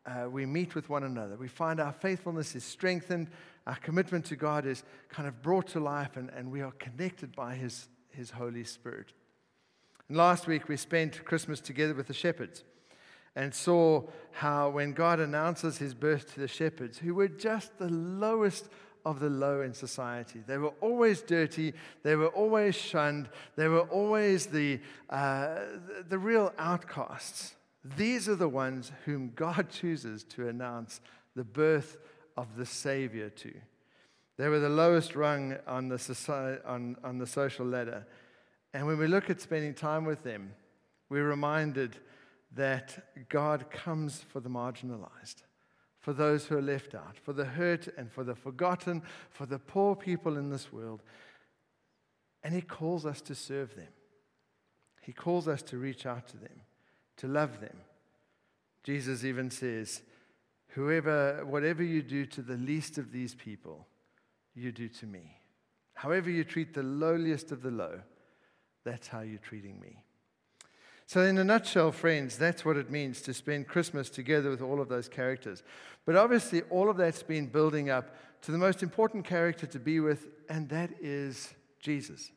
uh, 0.07 0.29
we 0.31 0.47
meet 0.47 0.75
with 0.75 0.89
one 0.89 1.05
another. 1.05 1.37
We 1.37 1.49
find 1.49 1.79
our 1.79 1.93
faithfulness 1.93 2.57
is 2.57 2.65
strengthened, 2.65 3.29
our 3.67 3.77
commitment 3.77 4.25
to 4.27 4.37
God 4.37 4.67
is 4.67 4.83
kind 5.09 5.29
of 5.29 5.43
brought 5.43 5.69
to 5.69 5.81
life, 5.81 6.17
and, 6.17 6.31
and 6.31 6.51
we 6.51 6.63
are 6.63 6.73
connected 6.73 7.37
by 7.37 7.55
His, 7.55 7.89
His 8.11 8.31
Holy 8.31 8.65
Spirit. 8.65 9.13
Last 10.13 10.47
week 10.47 10.69
we 10.69 10.77
spent 10.77 11.25
Christmas 11.25 11.59
together 11.59 11.95
with 11.95 12.07
the 12.07 12.13
shepherds 12.13 12.65
and 13.35 13.55
saw 13.55 14.03
how 14.33 14.69
when 14.69 14.93
God 14.93 15.21
announces 15.21 15.79
his 15.79 15.95
birth 15.95 16.35
to 16.35 16.41
the 16.41 16.49
shepherds, 16.49 16.99
who 16.99 17.15
were 17.15 17.29
just 17.29 17.79
the 17.79 17.89
lowest 17.89 18.69
of 19.07 19.21
the 19.21 19.31
low 19.31 19.63
in 19.63 19.73
society. 19.73 20.43
They 20.47 20.59
were 20.59 20.75
always 20.83 21.23
dirty, 21.23 21.73
they 22.03 22.15
were 22.15 22.29
always 22.29 22.75
shunned, 22.75 23.31
they 23.57 23.69
were 23.69 23.89
always 23.89 24.45
the, 24.45 24.81
uh, 25.09 25.55
the, 25.87 26.05
the 26.11 26.19
real 26.19 26.53
outcasts. 26.59 27.55
These 27.97 28.29
are 28.29 28.37
the 28.37 28.51
ones 28.51 28.93
whom 29.07 29.33
God 29.35 29.69
chooses 29.71 30.25
to 30.25 30.47
announce 30.47 31.01
the 31.35 31.45
birth 31.45 31.97
of 32.37 32.59
the 32.59 32.67
Savior 32.67 33.31
to. 33.31 33.55
They 34.37 34.49
were 34.49 34.61
the 34.61 34.69
lowest 34.69 35.17
rung 35.17 35.57
on 35.67 35.89
the, 35.89 35.99
society, 35.99 36.61
on, 36.67 36.97
on 37.03 37.17
the 37.17 37.27
social 37.27 37.65
ladder. 37.65 38.07
And 38.75 38.87
when 38.87 38.99
we 38.99 39.07
look 39.07 39.29
at 39.29 39.41
spending 39.41 39.75
time 39.75 40.05
with 40.05 40.23
them, 40.23 40.55
we're 41.09 41.29
reminded 41.29 41.97
that 42.55 43.29
God 43.29 43.71
comes 43.71 44.23
for 44.29 44.41
the 44.41 44.49
marginalized, 44.49 45.43
for 46.01 46.13
those 46.13 46.47
who 46.47 46.57
are 46.57 46.63
left 46.63 46.95
out, 46.95 47.17
for 47.23 47.33
the 47.33 47.45
hurt 47.45 47.89
and 47.97 48.11
for 48.11 48.25
the 48.25 48.35
forgotten, 48.35 49.03
for 49.31 49.47
the 49.47 49.59
poor 49.59 49.95
people 49.95 50.37
in 50.37 50.51
this 50.51 50.73
world. 50.73 51.03
And 52.43 52.55
He 52.55 52.63
calls 52.63 53.07
us 53.07 53.21
to 53.23 53.35
serve 53.35 53.77
them. 53.77 53.89
He 55.03 55.13
calls 55.13 55.49
us 55.49 55.63
to 55.63 55.79
reach 55.79 56.07
out 56.07 56.29
to 56.29 56.37
them, 56.37 56.63
to 57.19 57.27
love 57.27 57.61
them. 57.61 57.77
Jesus 58.85 59.25
even 59.25 59.51
says, 59.51 60.03
Whoever, 60.69 61.45
whatever 61.45 61.83
you 61.83 62.03
do 62.03 62.25
to 62.27 62.41
the 62.41 62.57
least 62.57 62.97
of 62.97 63.13
these 63.13 63.35
people, 63.35 63.87
you 64.55 64.73
do 64.73 64.89
to 64.89 65.07
me. 65.07 65.37
However, 65.95 66.31
you 66.31 66.45
treat 66.45 66.73
the 66.73 66.83
lowliest 66.83 67.53
of 67.53 67.63
the 67.63 67.71
low, 67.71 68.01
that's 68.85 69.09
how 69.09 69.21
you're 69.21 69.39
treating 69.39 69.81
me. 69.81 70.03
So, 71.07 71.21
in 71.23 71.37
a 71.37 71.45
nutshell, 71.45 71.93
friends, 71.93 72.39
that's 72.39 72.65
what 72.65 72.77
it 72.77 72.91
means 72.91 73.21
to 73.23 73.35
spend 73.35 73.69
Christmas 73.69 74.09
together 74.09 74.49
with 74.49 74.63
all 74.63 74.81
of 74.81 74.89
those 74.89 75.09
characters. 75.09 75.63
But 76.07 76.17
obviously, 76.17 76.63
all 76.71 76.89
of 76.89 76.97
that's 76.97 77.23
been 77.23 77.47
building 77.47 77.91
up 77.91 78.15
to 78.43 78.53
the 78.53 78.59
most 78.59 78.83
important 78.83 79.25
character 79.25 79.67
to 79.67 79.79
be 79.79 80.01
with, 80.01 80.29
and 80.49 80.69
that 80.71 80.91
is 81.01 81.53
Jesus. 81.81 82.33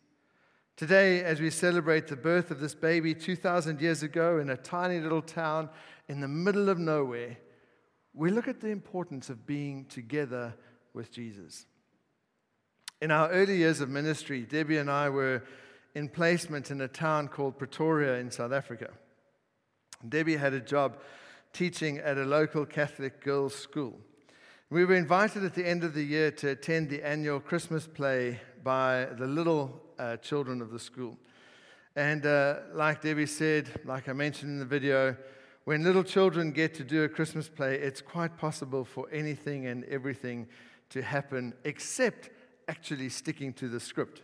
Today, 0.76 1.24
as 1.24 1.40
we 1.40 1.52
celebrate 1.52 2.08
the 2.08 2.18
birth 2.18 2.52
of 2.52 2.60
this 2.60 2.76
baby 2.76 3.14
2,000 3.14 3.80
years 3.80 4.04
ago 4.04 4.40
in 4.40 4.50
a 4.50 4.58
tiny 4.58 5.00
little 5.00 5.22
town 5.22 5.70
in 6.10 6.20
the 6.20 6.28
middle 6.28 6.68
of 6.68 6.78
nowhere, 6.78 7.38
we 8.14 8.30
look 8.30 8.50
at 8.50 8.60
the 8.60 8.68
importance 8.70 9.30
of 9.30 9.46
being 9.46 9.86
together 9.86 10.54
with 10.94 11.12
Jesus. 11.12 11.66
In 13.02 13.10
our 13.10 13.30
early 13.30 13.58
years 13.58 13.80
of 13.80 13.90
ministry, 13.90 14.42
Debbie 14.42 14.78
and 14.78 14.92
I 14.92 15.10
were 15.10 15.44
in 15.96 16.10
placement 16.10 16.70
in 16.70 16.82
a 16.82 16.88
town 16.88 17.30
called 17.30 17.58
Pretoria 17.58 18.20
in 18.20 18.30
South 18.30 18.52
Africa. 18.52 18.92
Debbie 20.08 20.36
had 20.36 20.54
a 20.54 20.60
job 20.60 20.98
teaching 21.54 21.98
at 22.00 22.18
a 22.18 22.26
local 22.26 22.66
Catholic 22.66 23.24
girls' 23.24 23.56
school. 23.56 23.98
We 24.70 24.84
were 24.84 24.96
invited 24.96 25.46
at 25.46 25.54
the 25.54 25.66
end 25.66 25.84
of 25.86 25.94
the 25.94 26.04
year 26.04 26.32
to 26.32 26.50
attend 26.50 26.90
the 26.90 27.02
annual 27.02 27.40
Christmas 27.40 27.88
play 27.88 28.42
by 28.62 29.06
the 29.18 29.26
little 29.26 29.82
uh, 29.98 30.18
children 30.18 30.62
of 30.62 30.72
the 30.72 30.80
school. 30.80 31.18
And 31.96 32.26
uh, 32.26 32.58
like 32.74 33.02
Debbie 33.02 33.26
said, 33.26 33.70
like 33.86 34.10
I 34.10 34.14
mentioned 34.14 34.52
in 34.52 34.60
the 34.60 34.66
video, 34.66 35.16
when 35.64 35.84
little 35.84 36.04
children 36.04 36.52
get 36.52 36.74
to 36.76 36.84
do 36.84 37.04
a 37.04 37.10
Christmas 37.10 37.48
play, 37.48 37.76
it's 37.76 38.02
quite 38.02 38.38
possible 38.38 38.84
for 38.84 39.08
anything 39.12 39.66
and 39.68 39.86
everything 39.86 40.48
to 40.90 41.02
happen 41.02 41.54
except 41.64 42.30
actually 42.68 43.10
sticking 43.10 43.54
to 43.54 43.70
the 43.70 43.80
script. 43.80 44.24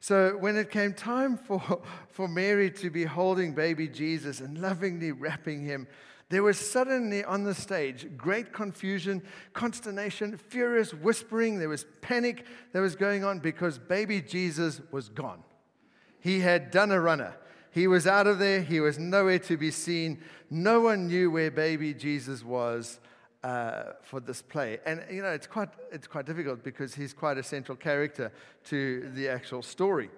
So 0.00 0.36
when 0.38 0.56
it 0.56 0.70
came 0.70 0.92
time 0.92 1.36
for, 1.36 1.82
for 2.10 2.28
Mary 2.28 2.70
to 2.72 2.90
be 2.90 3.04
holding 3.04 3.54
baby 3.54 3.88
Jesus 3.88 4.40
and 4.40 4.58
lovingly 4.58 5.12
wrapping 5.12 5.64
him, 5.64 5.86
there 6.30 6.42
was 6.42 6.58
suddenly 6.58 7.22
on 7.22 7.44
the 7.44 7.54
stage 7.54 8.08
great 8.16 8.52
confusion, 8.52 9.22
consternation, 9.52 10.36
furious 10.36 10.92
whispering. 10.92 11.58
There 11.58 11.68
was 11.68 11.86
panic 12.00 12.44
that 12.72 12.80
was 12.80 12.96
going 12.96 13.24
on 13.24 13.38
because 13.38 13.78
baby 13.78 14.20
Jesus 14.20 14.80
was 14.90 15.08
gone. 15.08 15.42
He 16.20 16.40
had 16.40 16.70
done 16.70 16.90
a 16.90 17.00
runner. 17.00 17.34
He 17.70 17.86
was 17.86 18.06
out 18.06 18.26
of 18.26 18.38
there. 18.38 18.62
He 18.62 18.80
was 18.80 18.98
nowhere 18.98 19.38
to 19.40 19.56
be 19.56 19.70
seen. 19.70 20.20
No 20.48 20.80
one 20.80 21.08
knew 21.08 21.30
where 21.30 21.50
baby 21.50 21.92
Jesus 21.92 22.44
was 22.44 22.98
uh, 23.44 23.92
for 24.02 24.20
this 24.20 24.40
play. 24.40 24.78
And, 24.86 25.04
you 25.10 25.20
know, 25.20 25.28
it's 25.28 25.46
quite, 25.46 25.68
it's 25.92 26.06
quite 26.06 26.24
difficult 26.24 26.64
because 26.64 26.94
he's 26.94 27.12
quite 27.12 27.36
a 27.36 27.42
central 27.42 27.76
character 27.76 28.32
to 28.64 29.10
the 29.14 29.28
actual 29.28 29.62
story. 29.62 30.08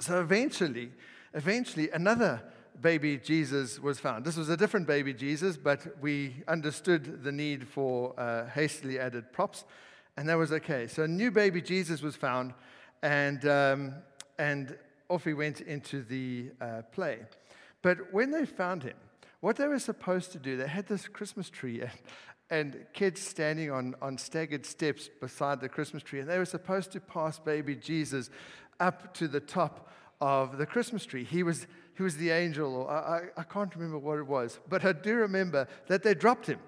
So 0.00 0.20
eventually, 0.20 0.90
eventually, 1.32 1.90
another 1.90 2.42
baby 2.80 3.18
Jesus 3.18 3.78
was 3.78 4.00
found. 4.00 4.24
This 4.24 4.36
was 4.36 4.48
a 4.48 4.56
different 4.56 4.86
baby 4.88 5.14
Jesus, 5.14 5.56
but 5.56 5.86
we 6.00 6.42
understood 6.48 7.22
the 7.22 7.30
need 7.30 7.68
for 7.68 8.18
uh, 8.18 8.48
hastily 8.48 8.98
added 8.98 9.32
props, 9.32 9.64
and 10.16 10.28
that 10.28 10.34
was 10.34 10.52
okay. 10.52 10.88
So 10.88 11.04
a 11.04 11.08
new 11.08 11.30
baby 11.30 11.62
Jesus 11.62 12.02
was 12.02 12.16
found, 12.16 12.52
and, 13.02 13.46
um, 13.46 13.94
and 14.40 14.76
off 15.08 15.22
he 15.24 15.34
went 15.34 15.60
into 15.60 16.02
the 16.02 16.50
uh, 16.60 16.82
play. 16.90 17.20
But 17.82 18.12
when 18.12 18.32
they 18.32 18.44
found 18.44 18.82
him, 18.82 18.96
what 19.42 19.56
they 19.56 19.66
were 19.66 19.80
supposed 19.80 20.30
to 20.32 20.38
do, 20.38 20.56
they 20.56 20.68
had 20.68 20.86
this 20.86 21.08
Christmas 21.08 21.50
tree 21.50 21.80
and, 21.80 21.90
and 22.48 22.86
kids 22.92 23.20
standing 23.20 23.72
on, 23.72 23.96
on 24.00 24.16
staggered 24.16 24.64
steps 24.64 25.10
beside 25.20 25.60
the 25.60 25.68
Christmas 25.68 26.04
tree, 26.04 26.20
and 26.20 26.30
they 26.30 26.38
were 26.38 26.44
supposed 26.44 26.92
to 26.92 27.00
pass 27.00 27.40
baby 27.40 27.74
Jesus 27.74 28.30
up 28.78 29.12
to 29.14 29.26
the 29.26 29.40
top 29.40 29.90
of 30.20 30.58
the 30.58 30.64
Christmas 30.64 31.04
tree. 31.04 31.24
He 31.24 31.42
was 31.42 31.66
he 31.96 32.04
was 32.04 32.16
the 32.16 32.30
angel, 32.30 32.74
or 32.74 32.90
I, 32.90 32.94
I, 32.96 33.20
I 33.38 33.42
can't 33.42 33.74
remember 33.74 33.98
what 33.98 34.18
it 34.18 34.26
was, 34.26 34.60
but 34.68 34.84
I 34.84 34.92
do 34.92 35.16
remember 35.16 35.66
that 35.88 36.04
they 36.04 36.14
dropped 36.14 36.46
him. 36.46 36.60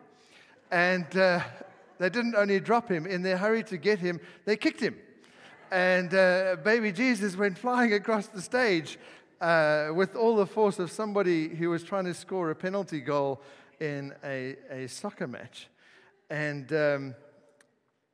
And 0.71 1.17
uh, 1.17 1.41
they 1.99 2.11
didn't 2.11 2.35
only 2.35 2.59
drop 2.59 2.91
him, 2.91 3.07
in 3.07 3.23
their 3.23 3.39
hurry 3.39 3.63
to 3.65 3.77
get 3.77 4.01
him, 4.01 4.21
they 4.45 4.57
kicked 4.57 4.81
him. 4.81 4.97
And 5.71 6.13
uh, 6.13 6.57
baby 6.65 6.91
Jesus 6.91 7.37
went 7.37 7.57
flying 7.57 7.93
across 7.95 8.27
the 8.27 8.43
stage 8.43 8.99
uh, 9.45 9.93
with 9.93 10.17
all 10.17 10.37
the 10.37 10.47
force 10.47 10.79
of 10.79 10.91
somebody 10.91 11.49
who 11.49 11.69
was 11.69 11.83
trying 11.83 12.07
to 12.07 12.15
score 12.15 12.51
a 12.51 12.55
penalty 12.55 13.01
goal 13.01 13.43
in 13.79 14.15
a, 14.25 14.57
a 14.71 14.87
soccer 14.89 15.27
match. 15.27 15.69
And, 16.31 16.73
um, 16.73 17.15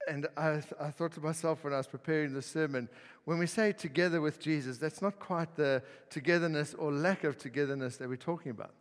and 0.08 0.26
I, 0.36 0.60
I 0.80 0.90
thought 0.90 1.12
to 1.12 1.20
myself 1.20 1.62
when 1.62 1.72
I 1.72 1.76
was 1.76 1.86
preparing 1.86 2.34
the 2.34 2.42
sermon, 2.42 2.88
when 3.26 3.38
we 3.38 3.46
say 3.46 3.70
together 3.70 4.20
with 4.20 4.40
Jesus, 4.40 4.78
that's 4.78 5.00
not 5.00 5.20
quite 5.20 5.54
the 5.54 5.84
togetherness 6.08 6.74
or 6.74 6.90
lack 6.90 7.22
of 7.22 7.38
togetherness 7.38 7.96
that 7.98 8.08
we're 8.08 8.16
talking 8.16 8.50
about. 8.50 8.74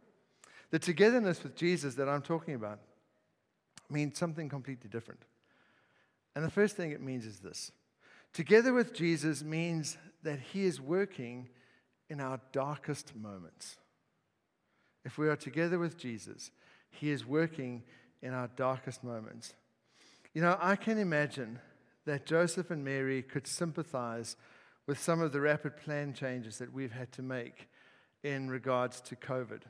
The 0.72 0.80
togetherness 0.80 1.44
with 1.44 1.56
Jesus 1.56 1.94
that 1.96 2.10
I'm 2.10 2.24
talking 2.24 2.56
about 2.56 2.80
means 3.92 4.18
something 4.18 4.50
completely 4.50 4.90
different. 4.90 5.22
And 6.36 6.44
the 6.44 6.50
first 6.50 6.76
thing 6.76 6.94
it 6.94 7.02
means 7.02 7.28
is 7.28 7.42
this 7.42 7.72
together 8.34 8.74
with 8.74 8.92
Jesus 8.92 9.44
means 9.44 9.98
that 10.24 10.40
he 10.40 10.64
is 10.64 10.82
working 10.82 11.48
in 12.10 12.20
our 12.20 12.40
darkest 12.52 13.16
moments. 13.16 13.78
If 15.06 15.18
we 15.18 15.30
are 15.30 15.36
together 15.36 15.80
with 15.80 15.98
Jesus, 15.98 16.52
he 16.90 17.10
is 17.12 17.26
working 17.26 17.84
in 18.22 18.34
our 18.34 18.50
darkest 18.56 19.04
moments. 19.04 19.54
You 20.34 20.42
know, 20.42 20.58
I 20.60 20.76
can 20.76 20.98
imagine 20.98 21.60
that 22.06 22.26
Joseph 22.26 22.72
and 22.72 22.84
Mary 22.84 23.22
could 23.22 23.48
sympathize 23.48 24.36
with 24.88 25.00
some 25.00 25.22
of 25.22 25.32
the 25.32 25.42
rapid 25.42 25.78
plan 25.78 26.14
changes 26.14 26.58
that 26.58 26.74
we've 26.74 26.92
had 26.92 27.12
to 27.14 27.22
make 27.22 27.70
in 28.24 28.50
regards 28.50 29.02
to 29.02 29.16
COVID. 29.16 29.62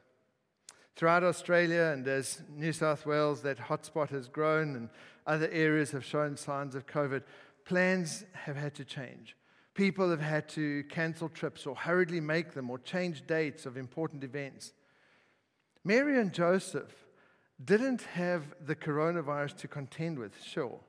Throughout 0.96 1.24
Australia 1.24 1.92
and 1.94 2.08
as 2.08 2.42
New 2.50 2.74
South 2.74 3.06
Wales, 3.06 3.42
that 3.42 3.58
hotspot 3.58 4.10
has 4.10 4.28
grown 4.28 4.76
and 4.76 4.90
other 5.28 5.50
areas 5.52 5.92
have 5.92 6.04
shown 6.04 6.36
signs 6.36 6.76
of 6.76 6.88
COVID, 6.88 7.24
plans 7.64 8.26
have 8.34 8.56
had 8.56 8.74
to 8.76 8.84
change. 8.84 9.36
People 9.80 10.10
have 10.10 10.20
had 10.20 10.50
to 10.50 10.84
cancel 10.90 11.30
trips 11.30 11.66
or 11.66 11.74
hurriedly 11.74 12.20
make 12.20 12.52
them 12.52 12.70
or 12.70 12.80
change 12.80 13.26
dates 13.26 13.66
of 13.66 13.78
important 13.78 14.26
events. 14.26 14.74
Mary 15.86 16.20
and 16.20 16.34
Joseph 16.34 16.94
didn't 17.64 18.02
have 18.02 18.44
the 18.60 18.76
coronavirus 18.76 19.56
to 19.60 19.70
contend 19.70 20.20
with, 20.20 20.34
sure. 20.44 20.82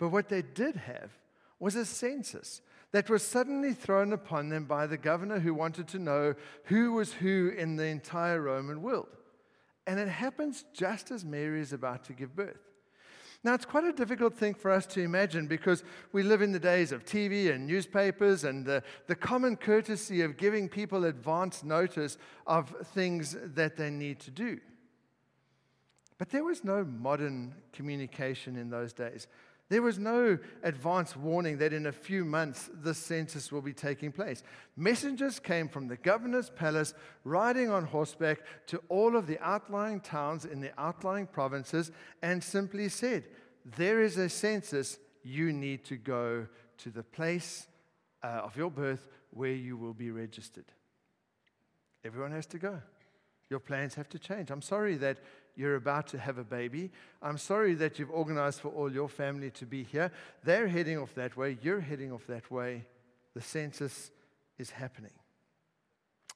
But 0.00 0.08
what 0.08 0.28
they 0.28 0.42
did 0.42 0.74
have 0.74 1.12
was 1.60 1.76
a 1.76 1.84
census 1.84 2.62
that 2.90 3.08
was 3.08 3.22
suddenly 3.22 3.74
thrown 3.74 4.12
upon 4.12 4.48
them 4.48 4.64
by 4.64 4.88
the 4.88 4.98
governor 4.98 5.38
who 5.38 5.54
wanted 5.54 5.86
to 5.86 6.00
know 6.00 6.34
who 6.64 6.90
was 6.94 7.12
who 7.12 7.52
in 7.56 7.76
the 7.76 7.86
entire 7.86 8.40
Roman 8.40 8.82
world. 8.82 9.18
And 9.86 10.00
it 10.00 10.08
happens 10.08 10.64
just 10.74 11.12
as 11.12 11.24
Mary 11.24 11.60
is 11.60 11.72
about 11.72 12.02
to 12.06 12.12
give 12.12 12.34
birth. 12.34 12.69
Now, 13.42 13.54
it's 13.54 13.64
quite 13.64 13.84
a 13.84 13.92
difficult 13.92 14.34
thing 14.34 14.52
for 14.52 14.70
us 14.70 14.84
to 14.86 15.00
imagine 15.00 15.46
because 15.46 15.82
we 16.12 16.22
live 16.22 16.42
in 16.42 16.52
the 16.52 16.58
days 16.58 16.92
of 16.92 17.06
TV 17.06 17.50
and 17.50 17.66
newspapers 17.66 18.44
and 18.44 18.66
the, 18.66 18.82
the 19.06 19.14
common 19.14 19.56
courtesy 19.56 20.20
of 20.20 20.36
giving 20.36 20.68
people 20.68 21.06
advance 21.06 21.64
notice 21.64 22.18
of 22.46 22.68
things 22.92 23.36
that 23.42 23.78
they 23.78 23.88
need 23.88 24.20
to 24.20 24.30
do. 24.30 24.60
But 26.18 26.28
there 26.28 26.44
was 26.44 26.64
no 26.64 26.84
modern 26.84 27.54
communication 27.72 28.56
in 28.56 28.68
those 28.68 28.92
days. 28.92 29.26
There 29.70 29.82
was 29.82 30.00
no 30.00 30.36
advance 30.64 31.16
warning 31.16 31.58
that 31.58 31.72
in 31.72 31.86
a 31.86 31.92
few 31.92 32.24
months 32.24 32.68
this 32.74 32.98
census 32.98 33.52
will 33.52 33.62
be 33.62 33.72
taking 33.72 34.10
place. 34.10 34.42
Messengers 34.76 35.38
came 35.38 35.68
from 35.68 35.86
the 35.86 35.96
governor's 35.96 36.50
palace 36.50 36.92
riding 37.22 37.70
on 37.70 37.84
horseback 37.84 38.40
to 38.66 38.82
all 38.88 39.16
of 39.16 39.28
the 39.28 39.38
outlying 39.38 40.00
towns 40.00 40.44
in 40.44 40.60
the 40.60 40.72
outlying 40.76 41.28
provinces 41.28 41.92
and 42.20 42.42
simply 42.42 42.88
said, 42.88 43.28
There 43.76 44.02
is 44.02 44.16
a 44.16 44.28
census, 44.28 44.98
you 45.22 45.52
need 45.52 45.84
to 45.84 45.96
go 45.96 46.48
to 46.78 46.90
the 46.90 47.04
place 47.04 47.68
uh, 48.24 48.26
of 48.26 48.56
your 48.56 48.72
birth 48.72 49.06
where 49.30 49.52
you 49.52 49.76
will 49.76 49.94
be 49.94 50.10
registered. 50.10 50.72
Everyone 52.04 52.32
has 52.32 52.46
to 52.46 52.58
go. 52.58 52.80
Your 53.48 53.60
plans 53.60 53.94
have 53.94 54.08
to 54.08 54.18
change. 54.18 54.50
I'm 54.50 54.62
sorry 54.62 54.96
that 54.96 55.18
you're 55.56 55.76
about 55.76 56.06
to 56.08 56.18
have 56.18 56.38
a 56.38 56.44
baby. 56.44 56.90
I'm 57.22 57.38
sorry 57.38 57.74
that 57.74 57.98
you've 57.98 58.10
organized 58.10 58.60
for 58.60 58.68
all 58.68 58.92
your 58.92 59.08
family 59.08 59.50
to 59.52 59.66
be 59.66 59.82
here. 59.82 60.10
They're 60.44 60.68
heading 60.68 60.98
off 60.98 61.14
that 61.14 61.36
way. 61.36 61.58
You're 61.62 61.80
heading 61.80 62.12
off 62.12 62.26
that 62.26 62.50
way. 62.50 62.86
The 63.34 63.40
census 63.40 64.10
is 64.58 64.70
happening. 64.70 65.12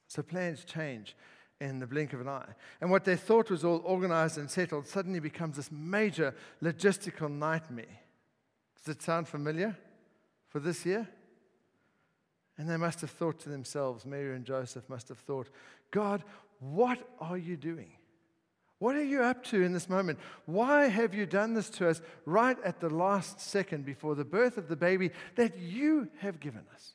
So 0.07 0.21
plans 0.21 0.63
change 0.63 1.15
in 1.59 1.79
the 1.79 1.87
blink 1.87 2.13
of 2.13 2.21
an 2.21 2.27
eye. 2.27 2.53
And 2.81 2.91
what 2.91 3.05
they 3.05 3.15
thought 3.15 3.49
was 3.49 3.63
all 3.63 3.81
organized 3.85 4.37
and 4.37 4.49
settled 4.49 4.87
suddenly 4.87 5.19
becomes 5.19 5.55
this 5.57 5.71
major 5.71 6.35
logistical 6.61 7.31
nightmare. 7.31 7.85
Does 8.77 8.95
it 8.95 9.01
sound 9.01 9.27
familiar 9.27 9.77
for 10.49 10.59
this 10.59 10.85
year? 10.85 11.07
And 12.57 12.69
they 12.69 12.77
must 12.77 13.01
have 13.01 13.09
thought 13.09 13.39
to 13.39 13.49
themselves, 13.49 14.05
Mary 14.05 14.35
and 14.35 14.45
Joseph 14.45 14.87
must 14.89 15.09
have 15.09 15.17
thought, 15.17 15.49
God, 15.91 16.23
what 16.59 16.99
are 17.19 17.37
you 17.37 17.57
doing? 17.57 17.91
What 18.79 18.95
are 18.95 19.03
you 19.03 19.23
up 19.23 19.43
to 19.45 19.63
in 19.63 19.73
this 19.73 19.89
moment? 19.89 20.19
Why 20.45 20.87
have 20.87 21.13
you 21.13 21.25
done 21.25 21.53
this 21.53 21.69
to 21.71 21.89
us 21.89 22.01
right 22.25 22.57
at 22.63 22.81
the 22.81 22.89
last 22.89 23.39
second 23.39 23.85
before 23.85 24.15
the 24.15 24.25
birth 24.25 24.57
of 24.57 24.67
the 24.67 24.75
baby 24.75 25.11
that 25.35 25.57
you 25.57 26.09
have 26.19 26.39
given 26.39 26.63
us? 26.73 26.93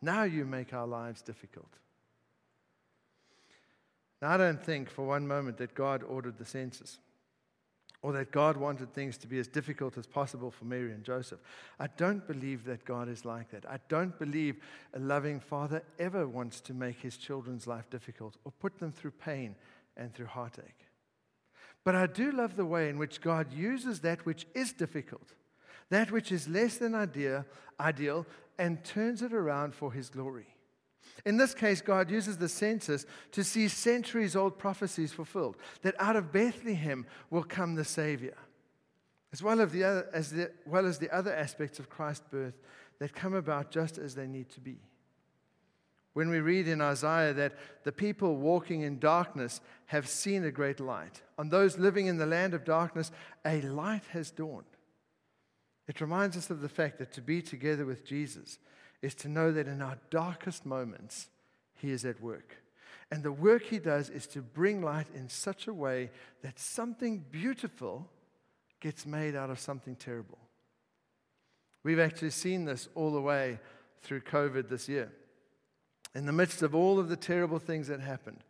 Now 0.00 0.22
you 0.24 0.44
make 0.44 0.72
our 0.72 0.86
lives 0.86 1.22
difficult. 1.22 1.78
Now, 4.22 4.30
I 4.30 4.36
don't 4.36 4.62
think 4.62 4.88
for 4.88 5.04
one 5.04 5.26
moment 5.26 5.58
that 5.58 5.74
God 5.74 6.02
ordered 6.02 6.38
the 6.38 6.44
census 6.44 6.98
or 8.00 8.12
that 8.12 8.30
God 8.30 8.56
wanted 8.56 8.92
things 8.92 9.16
to 9.18 9.26
be 9.26 9.38
as 9.38 9.48
difficult 9.48 9.98
as 9.98 10.06
possible 10.06 10.50
for 10.50 10.66
Mary 10.66 10.92
and 10.92 11.02
Joseph. 11.02 11.40
I 11.80 11.88
don't 11.96 12.26
believe 12.26 12.64
that 12.64 12.84
God 12.84 13.08
is 13.08 13.24
like 13.24 13.50
that. 13.50 13.64
I 13.68 13.78
don't 13.88 14.18
believe 14.18 14.56
a 14.92 14.98
loving 14.98 15.40
father 15.40 15.82
ever 15.98 16.28
wants 16.28 16.60
to 16.62 16.74
make 16.74 17.00
his 17.00 17.16
children's 17.16 17.66
life 17.66 17.88
difficult 17.90 18.36
or 18.44 18.52
put 18.52 18.78
them 18.78 18.92
through 18.92 19.12
pain 19.12 19.56
and 19.96 20.12
through 20.12 20.26
heartache. 20.26 20.86
But 21.84 21.94
I 21.94 22.06
do 22.06 22.32
love 22.32 22.56
the 22.56 22.64
way 22.64 22.88
in 22.88 22.98
which 22.98 23.20
God 23.20 23.52
uses 23.52 24.00
that 24.00 24.24
which 24.24 24.46
is 24.54 24.72
difficult, 24.72 25.34
that 25.90 26.10
which 26.10 26.32
is 26.32 26.48
less 26.48 26.78
than 26.78 26.94
ideal, 26.94 27.44
ideal 27.78 28.26
and 28.58 28.82
turns 28.84 29.22
it 29.22 29.32
around 29.32 29.74
for 29.74 29.92
his 29.92 30.08
glory. 30.08 30.46
In 31.26 31.36
this 31.36 31.54
case, 31.54 31.80
God 31.80 32.10
uses 32.10 32.38
the 32.38 32.48
census 32.48 33.06
to 33.32 33.44
see 33.44 33.68
centuries 33.68 34.34
old 34.34 34.58
prophecies 34.58 35.12
fulfilled 35.12 35.56
that 35.82 35.94
out 35.98 36.16
of 36.16 36.32
Bethlehem 36.32 37.06
will 37.30 37.44
come 37.44 37.74
the 37.74 37.84
Savior, 37.84 38.36
as 39.32 39.42
well 39.42 39.56
the 39.66 39.84
other, 39.84 40.08
as 40.12 40.30
the, 40.30 40.50
well 40.66 40.86
as 40.86 40.98
the 40.98 41.14
other 41.14 41.34
aspects 41.34 41.78
of 41.78 41.90
Christ's 41.90 42.26
birth 42.30 42.54
that 42.98 43.14
come 43.14 43.34
about 43.34 43.70
just 43.70 43.98
as 43.98 44.14
they 44.14 44.26
need 44.26 44.48
to 44.50 44.60
be. 44.60 44.78
When 46.14 46.30
we 46.30 46.40
read 46.40 46.68
in 46.68 46.80
Isaiah 46.80 47.32
that 47.34 47.54
the 47.82 47.92
people 47.92 48.36
walking 48.36 48.82
in 48.82 48.98
darkness 49.00 49.60
have 49.86 50.08
seen 50.08 50.44
a 50.44 50.52
great 50.52 50.80
light, 50.80 51.22
on 51.38 51.48
those 51.48 51.76
living 51.76 52.06
in 52.06 52.16
the 52.18 52.26
land 52.26 52.54
of 52.54 52.64
darkness, 52.64 53.10
a 53.44 53.60
light 53.60 54.04
has 54.12 54.30
dawned. 54.30 54.64
It 55.88 56.00
reminds 56.00 56.36
us 56.36 56.50
of 56.50 56.60
the 56.60 56.68
fact 56.68 56.98
that 56.98 57.12
to 57.12 57.20
be 57.20 57.42
together 57.42 57.84
with 57.84 58.04
Jesus 58.04 58.58
is 59.02 59.14
to 59.16 59.28
know 59.28 59.52
that 59.52 59.66
in 59.66 59.82
our 59.82 59.98
darkest 60.08 60.64
moments, 60.64 61.28
He 61.74 61.90
is 61.90 62.04
at 62.04 62.22
work. 62.22 62.62
And 63.10 63.22
the 63.22 63.32
work 63.32 63.64
He 63.64 63.80
does 63.80 64.08
is 64.08 64.28
to 64.28 64.40
bring 64.40 64.82
light 64.82 65.08
in 65.14 65.28
such 65.28 65.66
a 65.66 65.74
way 65.74 66.10
that 66.42 66.60
something 66.60 67.24
beautiful 67.30 68.08
gets 68.80 69.04
made 69.04 69.34
out 69.34 69.50
of 69.50 69.58
something 69.58 69.96
terrible. 69.96 70.38
We've 71.82 71.98
actually 71.98 72.30
seen 72.30 72.64
this 72.64 72.88
all 72.94 73.12
the 73.12 73.20
way 73.20 73.58
through 74.00 74.20
COVID 74.20 74.68
this 74.68 74.88
year. 74.88 75.12
In 76.14 76.26
the 76.26 76.32
midst 76.32 76.62
of 76.62 76.74
all 76.74 76.98
of 76.98 77.08
the 77.08 77.16
terrible 77.16 77.58
things 77.58 77.88
that 77.88 78.00
happened, 78.00 78.44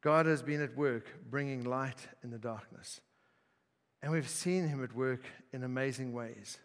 God 0.00 0.26
has 0.26 0.42
been 0.42 0.62
at 0.62 0.76
work 0.76 1.08
bringing 1.30 1.64
light 1.64 2.08
in 2.22 2.30
the 2.30 2.38
darkness. 2.38 3.00
And 4.02 4.12
we've 4.12 4.28
seen 4.28 4.68
Him 4.68 4.82
at 4.82 4.94
work 4.94 5.24
in 5.52 5.62
amazing 5.62 6.12
ways. 6.12 6.58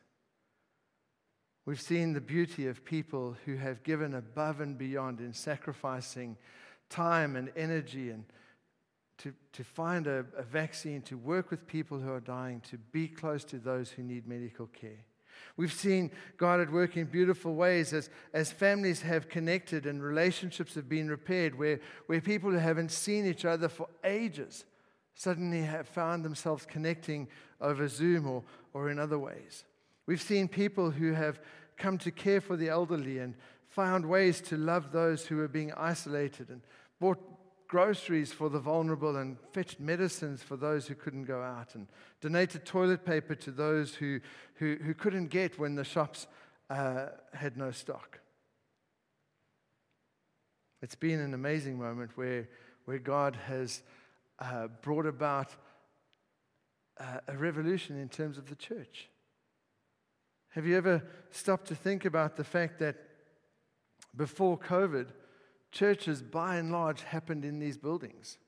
We've 1.66 1.82
seen 1.82 2.14
the 2.14 2.22
beauty 2.22 2.68
of 2.68 2.86
people 2.86 3.36
who 3.46 3.58
have 3.58 3.84
given 3.84 4.14
above 4.14 4.62
and 4.62 4.78
beyond 4.78 5.20
in 5.20 5.34
sacrificing 5.34 6.38
time 6.90 7.36
and 7.36 7.52
energy 7.58 8.12
and 8.12 8.24
to, 9.18 9.34
to 9.54 9.64
find 9.64 10.08
a, 10.08 10.26
a 10.38 10.44
vaccine, 10.44 11.02
to 11.04 11.18
work 11.18 11.50
with 11.50 11.66
people 11.66 12.00
who 12.00 12.12
are 12.12 12.20
dying, 12.20 12.62
to 12.70 12.78
be 12.78 13.08
close 13.08 13.44
to 13.46 13.58
those 13.58 13.90
who 13.90 14.04
need 14.04 14.28
medical 14.28 14.68
care. 14.68 15.06
We've 15.58 15.74
seen 15.74 16.12
God 16.38 16.60
at 16.60 16.72
work 16.72 16.98
in 16.98 17.06
beautiful 17.06 17.56
ways 17.56 17.94
as, 17.94 18.10
as 18.34 18.52
families 18.52 19.02
have 19.02 19.30
connected 19.30 19.86
and 19.86 20.04
relationships 20.04 20.76
have 20.76 20.90
been 20.90 21.10
repaired, 21.10 21.58
where, 21.58 21.80
where 22.08 22.22
people 22.22 22.52
who 22.52 22.58
haven't 22.58 22.92
seen 22.92 23.26
each 23.26 23.46
other 23.46 23.70
for 23.70 23.88
ages 24.04 24.66
suddenly 25.16 25.62
have 25.62 25.88
found 25.88 26.26
themselves 26.26 26.66
connecting 26.66 27.28
over 27.62 27.88
Zoom 27.88 28.28
or, 28.28 28.44
or 28.74 28.90
in 28.90 29.00
other 29.00 29.18
ways. 29.18 29.64
We've 30.06 30.22
seen 30.22 30.48
people 30.48 30.92
who 30.92 31.14
have 31.14 31.40
come 31.78 31.98
to 32.00 32.12
care 32.12 32.42
for 32.42 32.58
the 32.58 32.70
elderly 32.70 33.20
and 33.20 33.34
found 33.68 34.06
ways 34.06 34.40
to 34.42 34.58
love 34.58 34.92
those 34.92 35.26
who 35.26 35.40
are 35.40 35.48
being 35.48 35.74
isolated 35.74 36.50
and 36.50 36.62
bought 37.00 37.35
groceries 37.68 38.32
for 38.32 38.50
the 38.50 38.60
vulnerable 38.60 39.16
and 39.18 39.38
fetched 39.52 39.80
medicines 39.80 40.44
for 40.44 40.56
those 40.56 40.88
who 40.88 40.96
couldn't 40.96 41.26
go 41.26 41.42
out 41.42 41.76
and 41.76 41.88
donated 42.22 42.66
toilet 42.66 43.06
paper 43.06 43.36
to 43.36 43.52
those 43.52 43.96
who, 43.96 44.20
who, 44.56 44.78
who 44.84 44.94
couldn't 44.94 45.28
get 45.28 45.58
when 45.60 45.76
the 45.76 45.84
shops 45.84 46.28
uh, 46.70 47.08
had 47.34 47.58
no 47.58 47.72
stock. 47.72 48.20
It's 50.82 50.96
been 50.96 51.20
an 51.20 51.34
amazing 51.34 51.80
moment 51.80 52.12
where, 52.16 52.48
where 52.86 53.00
God 53.00 53.38
has 53.48 53.82
uh, 54.40 54.68
brought 54.82 55.06
about 55.06 55.56
uh, 57.00 57.20
a 57.28 57.38
revolution 57.38 58.00
in 58.00 58.10
terms 58.10 58.38
of 58.38 58.50
the 58.50 58.56
church. 58.56 59.10
Have 60.50 60.66
you 60.66 60.78
ever 60.78 61.04
stopped 61.32 61.68
to 61.68 61.76
think 61.76 62.06
about 62.06 62.38
the 62.38 62.44
fact 62.44 62.80
that 62.80 62.96
before 64.16 64.58
COVID, 64.58 65.08
churches 65.76 66.24
by 66.24 66.56
and 66.56 66.72
large 66.72 67.04
happened 67.04 67.46
in 67.46 67.60
these 67.60 67.78
buildings? 67.78 68.40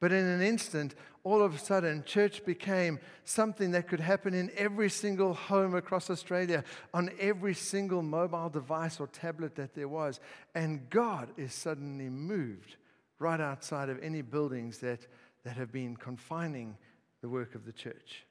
But 0.00 0.12
in 0.12 0.24
an 0.24 0.40
instant, 0.40 0.94
all 1.24 1.42
of 1.42 1.54
a 1.54 1.58
sudden, 1.58 2.04
church 2.04 2.44
became 2.46 2.98
something 3.24 3.72
that 3.72 3.86
could 3.86 4.00
happen 4.00 4.32
in 4.32 4.50
every 4.56 4.88
single 4.88 5.34
home 5.34 5.74
across 5.74 6.08
Australia, 6.08 6.64
on 6.94 7.10
every 7.20 7.52
single 7.52 8.00
mobile 8.00 8.48
device 8.48 8.98
or 8.98 9.08
tablet 9.08 9.56
that 9.56 9.74
there 9.74 9.88
was. 9.88 10.18
And 10.54 10.88
God 10.88 11.28
is 11.36 11.52
suddenly 11.52 12.08
moved 12.08 12.76
right 13.18 13.40
outside 13.40 13.90
of 13.90 14.02
any 14.02 14.22
buildings 14.22 14.78
that, 14.78 15.06
that 15.44 15.58
have 15.58 15.70
been 15.70 15.96
confining 15.96 16.78
the 17.20 17.28
work 17.28 17.54
of 17.54 17.66
the 17.66 17.72
church. 17.72 18.24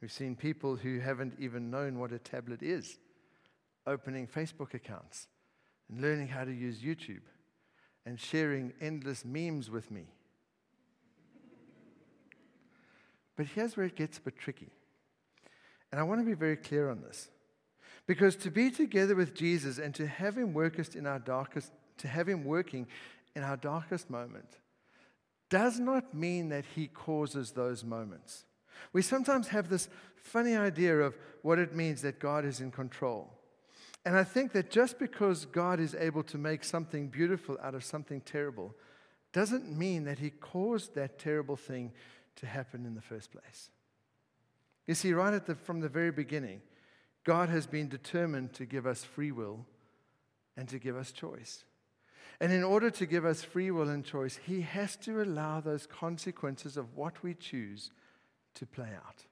We've 0.00 0.12
seen 0.12 0.36
people 0.36 0.76
who 0.76 1.00
haven't 1.00 1.34
even 1.40 1.70
known 1.70 1.98
what 1.98 2.12
a 2.12 2.20
tablet 2.20 2.62
is 2.62 2.98
opening 3.86 4.26
Facebook 4.26 4.74
accounts 4.74 5.28
and 5.88 6.00
learning 6.00 6.28
how 6.28 6.44
to 6.44 6.52
use 6.52 6.78
YouTube 6.78 7.22
and 8.06 8.18
sharing 8.20 8.72
endless 8.80 9.24
memes 9.24 9.70
with 9.70 9.90
me. 9.90 10.06
But 13.36 13.46
here's 13.46 13.76
where 13.76 13.86
it 13.86 13.96
gets 13.96 14.18
a 14.18 14.20
bit 14.20 14.38
tricky. 14.38 14.70
And 15.90 16.00
I 16.00 16.04
want 16.04 16.20
to 16.20 16.26
be 16.26 16.34
very 16.34 16.56
clear 16.56 16.90
on 16.90 17.00
this. 17.02 17.28
Because 18.06 18.36
to 18.36 18.50
be 18.50 18.70
together 18.70 19.14
with 19.14 19.34
Jesus 19.34 19.78
and 19.78 19.94
to 19.94 20.06
have 20.06 20.36
him 20.36 20.52
workest 20.52 20.94
in 20.94 21.06
our 21.06 21.18
darkest, 21.18 21.72
to 21.98 22.08
have 22.08 22.28
him 22.28 22.44
working 22.44 22.86
in 23.34 23.42
our 23.42 23.56
darkest 23.56 24.10
moment 24.10 24.58
does 25.48 25.78
not 25.78 26.14
mean 26.14 26.48
that 26.50 26.64
he 26.74 26.86
causes 26.86 27.52
those 27.52 27.84
moments. 27.84 28.44
We 28.92 29.02
sometimes 29.02 29.48
have 29.48 29.68
this 29.68 29.88
funny 30.16 30.56
idea 30.56 30.98
of 30.98 31.16
what 31.42 31.58
it 31.58 31.74
means 31.74 32.02
that 32.02 32.18
God 32.18 32.44
is 32.44 32.60
in 32.60 32.70
control. 32.70 33.33
And 34.04 34.16
I 34.16 34.24
think 34.24 34.52
that 34.52 34.70
just 34.70 34.98
because 34.98 35.46
God 35.46 35.80
is 35.80 35.94
able 35.94 36.22
to 36.24 36.36
make 36.36 36.62
something 36.62 37.08
beautiful 37.08 37.56
out 37.62 37.74
of 37.74 37.84
something 37.84 38.20
terrible 38.20 38.74
doesn't 39.32 39.76
mean 39.76 40.04
that 40.04 40.18
He 40.18 40.30
caused 40.30 40.94
that 40.94 41.18
terrible 41.18 41.56
thing 41.56 41.92
to 42.36 42.46
happen 42.46 42.84
in 42.84 42.94
the 42.94 43.00
first 43.00 43.32
place. 43.32 43.70
You 44.86 44.94
see, 44.94 45.12
right 45.12 45.44
the, 45.44 45.54
from 45.54 45.80
the 45.80 45.88
very 45.88 46.10
beginning, 46.10 46.60
God 47.24 47.48
has 47.48 47.66
been 47.66 47.88
determined 47.88 48.52
to 48.54 48.66
give 48.66 48.86
us 48.86 49.02
free 49.02 49.32
will 49.32 49.64
and 50.56 50.68
to 50.68 50.78
give 50.78 50.96
us 50.96 51.10
choice. 51.10 51.64
And 52.40 52.52
in 52.52 52.62
order 52.62 52.90
to 52.90 53.06
give 53.06 53.24
us 53.24 53.42
free 53.42 53.70
will 53.70 53.88
and 53.88 54.04
choice, 54.04 54.38
He 54.44 54.60
has 54.60 54.96
to 54.96 55.22
allow 55.22 55.60
those 55.60 55.86
consequences 55.86 56.76
of 56.76 56.94
what 56.94 57.22
we 57.22 57.32
choose 57.32 57.90
to 58.54 58.66
play 58.66 58.90
out. 58.94 59.24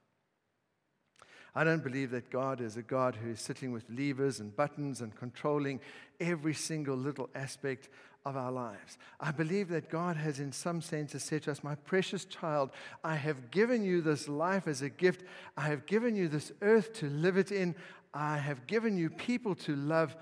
I 1.55 1.63
don't 1.63 1.83
believe 1.83 2.11
that 2.11 2.31
God 2.31 2.61
is 2.61 2.77
a 2.77 2.81
God 2.81 3.15
who 3.15 3.29
is 3.31 3.39
sitting 3.39 3.71
with 3.71 3.85
levers 3.89 4.39
and 4.39 4.55
buttons 4.55 5.01
and 5.01 5.15
controlling 5.15 5.79
every 6.19 6.53
single 6.53 6.95
little 6.95 7.29
aspect 7.35 7.89
of 8.25 8.37
our 8.37 8.51
lives. 8.51 8.97
I 9.19 9.31
believe 9.31 9.69
that 9.69 9.89
God 9.89 10.15
has, 10.15 10.39
in 10.39 10.51
some 10.51 10.81
sense, 10.81 11.13
said 11.21 11.43
to 11.43 11.51
us, 11.51 11.63
My 11.63 11.75
precious 11.75 12.25
child, 12.25 12.71
I 13.03 13.15
have 13.15 13.51
given 13.51 13.83
you 13.83 14.01
this 14.01 14.27
life 14.27 14.67
as 14.67 14.81
a 14.81 14.89
gift. 14.89 15.23
I 15.57 15.63
have 15.63 15.85
given 15.85 16.15
you 16.15 16.27
this 16.27 16.51
earth 16.61 16.93
to 16.95 17.09
live 17.09 17.37
it 17.37 17.51
in. 17.51 17.75
I 18.13 18.37
have 18.37 18.65
given 18.65 18.97
you 18.97 19.09
people 19.09 19.55
to 19.55 19.75
love. 19.75 20.15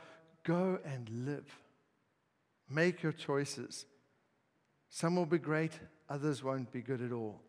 Go 0.44 0.80
and 0.84 1.10
live. 1.26 1.46
Make 2.70 3.04
your 3.04 3.12
choices. 3.12 3.86
Some 4.90 5.16
will 5.16 5.26
be 5.26 5.38
great, 5.38 5.80
others 6.10 6.44
won't 6.44 6.72
be 6.72 6.82
good 6.82 7.02
at 7.02 7.14
all. 7.14 7.42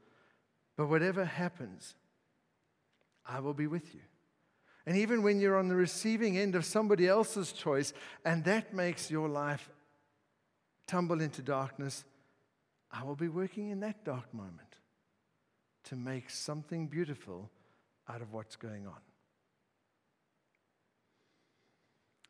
But 0.76 0.88
whatever 0.88 1.24
happens, 1.24 1.94
I 3.26 3.40
will 3.40 3.54
be 3.54 3.66
with 3.66 3.94
you. 3.94 4.00
And 4.86 4.96
even 4.96 5.22
when 5.22 5.40
you're 5.40 5.58
on 5.58 5.68
the 5.68 5.76
receiving 5.76 6.36
end 6.36 6.54
of 6.54 6.64
somebody 6.64 7.06
else's 7.06 7.52
choice 7.52 7.92
and 8.24 8.44
that 8.44 8.74
makes 8.74 9.10
your 9.10 9.28
life 9.28 9.70
tumble 10.88 11.20
into 11.20 11.40
darkness, 11.40 12.04
I 12.90 13.04
will 13.04 13.14
be 13.16 13.28
working 13.28 13.70
in 13.70 13.80
that 13.80 14.04
dark 14.04 14.32
moment 14.34 14.76
to 15.84 15.96
make 15.96 16.30
something 16.30 16.88
beautiful 16.88 17.50
out 18.08 18.22
of 18.22 18.32
what's 18.32 18.56
going 18.56 18.86
on. 18.86 19.00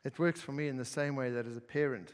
It 0.03 0.19
works 0.19 0.41
for 0.41 0.51
me 0.51 0.67
in 0.67 0.77
the 0.77 0.85
same 0.85 1.15
way 1.15 1.31
that 1.31 1.47
as 1.47 1.57
a 1.57 1.61
parent, 1.61 2.13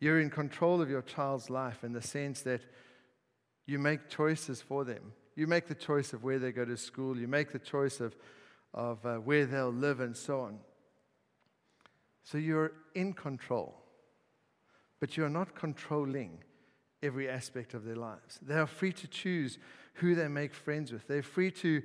you're 0.00 0.20
in 0.20 0.30
control 0.30 0.80
of 0.80 0.90
your 0.90 1.02
child's 1.02 1.50
life 1.50 1.84
in 1.84 1.92
the 1.92 2.02
sense 2.02 2.40
that 2.42 2.62
you 3.66 3.78
make 3.78 4.08
choices 4.08 4.60
for 4.60 4.84
them. 4.84 5.12
You 5.36 5.46
make 5.46 5.66
the 5.66 5.74
choice 5.74 6.12
of 6.12 6.22
where 6.22 6.38
they 6.38 6.52
go 6.52 6.64
to 6.64 6.76
school. 6.76 7.18
You 7.18 7.28
make 7.28 7.52
the 7.52 7.58
choice 7.58 8.00
of, 8.00 8.16
of 8.72 9.04
uh, 9.04 9.16
where 9.16 9.46
they'll 9.46 9.72
live 9.72 10.00
and 10.00 10.16
so 10.16 10.40
on. 10.40 10.58
So 12.22 12.38
you're 12.38 12.72
in 12.94 13.12
control, 13.12 13.74
but 15.00 15.16
you're 15.16 15.28
not 15.28 15.54
controlling 15.54 16.38
every 17.02 17.28
aspect 17.28 17.74
of 17.74 17.84
their 17.84 17.96
lives. 17.96 18.38
They 18.40 18.54
are 18.54 18.66
free 18.66 18.92
to 18.92 19.06
choose 19.06 19.58
who 19.94 20.14
they 20.14 20.28
make 20.28 20.54
friends 20.54 20.92
with. 20.92 21.06
They're 21.06 21.22
free 21.22 21.50
to 21.52 21.82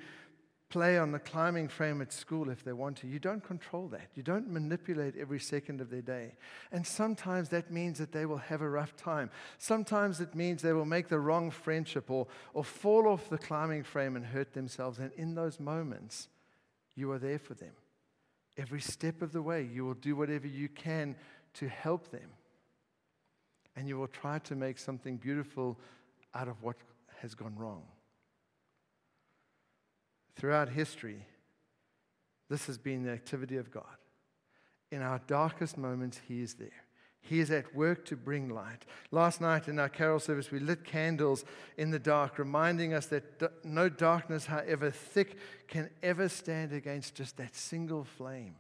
play 0.70 0.99
on 0.99 1.11
the 1.11 1.20
climbing 1.20 1.67
frame 1.67 1.99
at 1.99 2.13
school 2.13 2.49
if 2.49 2.63
they 2.63 2.74
want 2.74 2.97
to. 2.97 3.07
You 3.07 3.17
don't 3.17 3.43
control 3.43 3.88
that. 3.88 4.09
You 4.13 4.22
don't 4.22 4.49
manipulate 4.49 5.15
every 5.17 5.39
second 5.39 5.82
of 5.82 5.89
their 5.89 6.03
day. 6.03 6.34
And 6.72 6.86
sometimes 6.86 7.49
that 7.49 7.72
means 7.72 7.97
that 7.97 8.11
they 8.11 8.28
will 8.28 8.38
have 8.38 8.61
a 8.61 8.70
rough 8.70 8.95
time. 8.95 9.32
Sometimes 9.57 10.22
it 10.22 10.36
means 10.36 10.61
they 10.61 10.74
will 10.74 10.86
make 10.86 11.07
the 11.07 11.20
wrong 11.20 11.49
friendship 11.49 12.11
or, 12.11 12.28
or 12.53 12.63
fall 12.63 13.07
off 13.07 13.30
the 13.30 13.38
climbing 13.38 13.84
frame 13.84 14.15
and 14.15 14.26
hurt 14.26 14.53
themselves. 14.53 14.99
And 14.99 15.11
in 15.13 15.34
those 15.34 15.59
moments, 15.59 16.28
you 16.95 17.11
are 17.11 17.20
there 17.20 17.39
for 17.39 17.55
them. 17.55 17.74
Every 18.55 18.82
step 18.82 19.24
of 19.24 19.32
the 19.32 19.41
way, 19.41 19.67
you 19.74 19.86
will 19.86 19.95
do 19.95 20.15
whatever 20.15 20.45
you 20.45 20.70
can 20.70 21.15
to 21.55 21.67
help 21.67 22.11
them. 22.11 22.30
And 23.76 23.88
you 23.88 23.97
will 23.97 24.07
try 24.07 24.38
to 24.39 24.55
make 24.55 24.78
something 24.78 25.17
beautiful 25.17 25.80
out 26.36 26.47
of 26.47 26.61
what 26.61 26.76
has 27.22 27.34
gone 27.34 27.55
wrong. 27.55 27.84
Throughout 30.39 30.69
history, 30.69 31.25
this 32.49 32.65
has 32.67 32.77
been 32.77 33.03
the 33.03 33.11
activity 33.11 33.57
of 33.57 33.71
God. 33.71 33.83
In 34.89 35.01
our 35.01 35.19
darkest 35.27 35.77
moments, 35.77 36.21
He 36.29 36.41
is 36.41 36.53
there. 36.53 36.85
He 37.19 37.41
is 37.41 37.51
at 37.51 37.75
work 37.75 38.05
to 38.05 38.15
bring 38.15 38.47
light. 38.47 38.85
Last 39.11 39.41
night 39.41 39.67
in 39.67 39.77
our 39.77 39.89
carol 39.89 40.21
service, 40.21 40.49
we 40.49 40.59
lit 40.59 40.85
candles 40.85 41.43
in 41.77 41.91
the 41.91 41.99
dark, 41.99 42.39
reminding 42.39 42.93
us 42.93 43.07
that 43.07 43.65
no 43.65 43.89
darkness, 43.89 44.45
however 44.45 44.89
thick, 44.89 45.37
can 45.67 45.89
ever 46.01 46.29
stand 46.29 46.71
against 46.71 47.15
just 47.15 47.35
that 47.35 47.53
single 47.53 48.05
flame. 48.05 48.55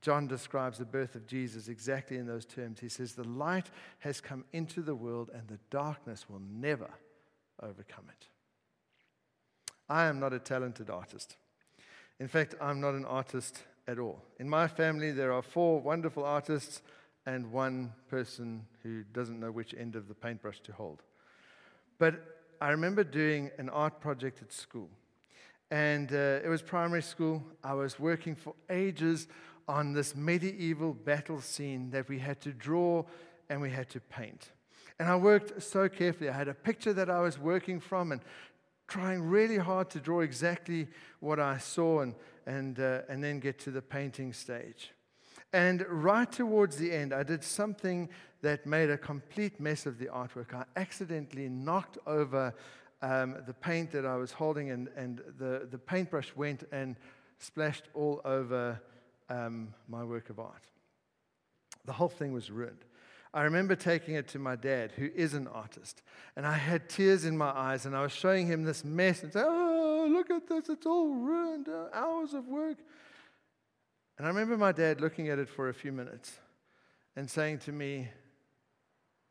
John 0.00 0.28
describes 0.28 0.78
the 0.78 0.84
birth 0.84 1.16
of 1.16 1.26
Jesus 1.26 1.66
exactly 1.66 2.18
in 2.18 2.26
those 2.28 2.46
terms. 2.46 2.78
He 2.78 2.88
says, 2.88 3.14
The 3.14 3.26
light 3.26 3.68
has 3.98 4.20
come 4.20 4.44
into 4.52 4.80
the 4.80 4.94
world, 4.94 5.30
and 5.34 5.48
the 5.48 5.58
darkness 5.70 6.30
will 6.30 6.42
never 6.48 6.90
overcome 7.60 8.04
it. 8.10 8.28
I 9.88 10.06
am 10.06 10.18
not 10.18 10.32
a 10.32 10.38
talented 10.38 10.90
artist. 10.90 11.36
In 12.18 12.28
fact, 12.28 12.54
I'm 12.60 12.80
not 12.80 12.94
an 12.94 13.04
artist 13.04 13.62
at 13.86 13.98
all. 13.98 14.22
In 14.38 14.48
my 14.48 14.66
family, 14.66 15.12
there 15.12 15.32
are 15.32 15.42
four 15.42 15.80
wonderful 15.80 16.24
artists 16.24 16.80
and 17.26 17.50
one 17.52 17.92
person 18.08 18.66
who 18.82 19.02
doesn't 19.12 19.40
know 19.40 19.50
which 19.50 19.74
end 19.74 19.96
of 19.96 20.08
the 20.08 20.14
paintbrush 20.14 20.60
to 20.60 20.72
hold. 20.72 21.02
But 21.98 22.14
I 22.60 22.70
remember 22.70 23.04
doing 23.04 23.50
an 23.58 23.68
art 23.68 24.00
project 24.00 24.40
at 24.42 24.52
school. 24.52 24.88
And 25.70 26.12
uh, 26.12 26.40
it 26.44 26.48
was 26.48 26.62
primary 26.62 27.02
school. 27.02 27.42
I 27.62 27.74
was 27.74 27.98
working 27.98 28.34
for 28.34 28.54
ages 28.70 29.26
on 29.66 29.92
this 29.92 30.14
medieval 30.14 30.92
battle 30.92 31.40
scene 31.40 31.90
that 31.90 32.08
we 32.08 32.18
had 32.18 32.40
to 32.42 32.52
draw 32.52 33.04
and 33.48 33.60
we 33.60 33.70
had 33.70 33.88
to 33.90 34.00
paint. 34.00 34.50
And 34.98 35.08
I 35.08 35.16
worked 35.16 35.62
so 35.62 35.88
carefully. 35.88 36.28
I 36.28 36.32
had 36.32 36.48
a 36.48 36.54
picture 36.54 36.92
that 36.92 37.10
I 37.10 37.20
was 37.20 37.38
working 37.38 37.80
from 37.80 38.12
and 38.12 38.20
trying 38.86 39.22
really 39.22 39.58
hard 39.58 39.90
to 39.90 40.00
draw 40.00 40.20
exactly 40.20 40.88
what 41.20 41.40
I 41.40 41.58
saw 41.58 42.00
and, 42.00 42.14
and, 42.46 42.78
uh, 42.78 43.02
and 43.08 43.22
then 43.22 43.40
get 43.40 43.58
to 43.60 43.70
the 43.70 43.82
painting 43.82 44.32
stage. 44.32 44.92
And 45.52 45.84
right 45.88 46.30
towards 46.30 46.76
the 46.76 46.92
end, 46.92 47.12
I 47.12 47.22
did 47.22 47.44
something 47.44 48.08
that 48.42 48.66
made 48.66 48.90
a 48.90 48.98
complete 48.98 49.60
mess 49.60 49.86
of 49.86 49.98
the 49.98 50.06
artwork. 50.06 50.52
I 50.52 50.64
accidentally 50.76 51.48
knocked 51.48 51.96
over 52.06 52.54
um, 53.02 53.36
the 53.46 53.54
paint 53.54 53.92
that 53.92 54.04
I 54.04 54.16
was 54.16 54.32
holding, 54.32 54.70
and, 54.70 54.88
and 54.96 55.22
the, 55.38 55.68
the 55.70 55.78
paintbrush 55.78 56.34
went 56.34 56.64
and 56.72 56.96
splashed 57.38 57.84
all 57.94 58.20
over 58.24 58.80
um, 59.28 59.72
my 59.88 60.02
work 60.04 60.30
of 60.30 60.38
art. 60.38 60.66
The 61.84 61.92
whole 61.92 62.08
thing 62.08 62.32
was 62.32 62.50
ruined. 62.50 62.84
I 63.34 63.42
remember 63.42 63.74
taking 63.74 64.14
it 64.14 64.28
to 64.28 64.38
my 64.38 64.54
dad, 64.54 64.92
who 64.92 65.10
is 65.12 65.34
an 65.34 65.48
artist, 65.48 66.02
and 66.36 66.46
I 66.46 66.52
had 66.52 66.88
tears 66.88 67.24
in 67.24 67.36
my 67.36 67.50
eyes, 67.50 67.84
and 67.84 67.96
I 67.96 68.02
was 68.02 68.12
showing 68.12 68.46
him 68.46 68.62
this 68.62 68.84
mess 68.84 69.24
and 69.24 69.32
saying, 69.32 69.44
Oh, 69.48 70.06
look 70.08 70.30
at 70.30 70.46
this, 70.46 70.68
it's 70.68 70.86
all 70.86 71.08
ruined, 71.08 71.68
uh, 71.68 71.88
hours 71.92 72.32
of 72.32 72.46
work. 72.46 72.78
And 74.16 74.24
I 74.24 74.30
remember 74.30 74.56
my 74.56 74.70
dad 74.70 75.00
looking 75.00 75.30
at 75.30 75.40
it 75.40 75.48
for 75.48 75.68
a 75.68 75.74
few 75.74 75.90
minutes 75.90 76.32
and 77.16 77.28
saying 77.28 77.58
to 77.60 77.72
me, 77.72 78.08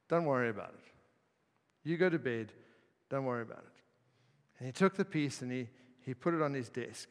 Don't 0.09 0.25
worry 0.25 0.49
about 0.49 0.73
it. 0.73 1.89
You 1.89 1.95
go 1.95 2.09
to 2.09 2.19
bed, 2.19 2.51
don't 3.09 3.23
worry 3.23 3.43
about 3.43 3.59
it. 3.59 3.81
And 4.59 4.65
he 4.65 4.73
took 4.73 4.95
the 4.95 5.05
piece 5.05 5.41
and 5.41 5.49
he, 5.49 5.69
he 6.01 6.13
put 6.13 6.33
it 6.33 6.41
on 6.41 6.53
his 6.53 6.67
desk. 6.67 7.07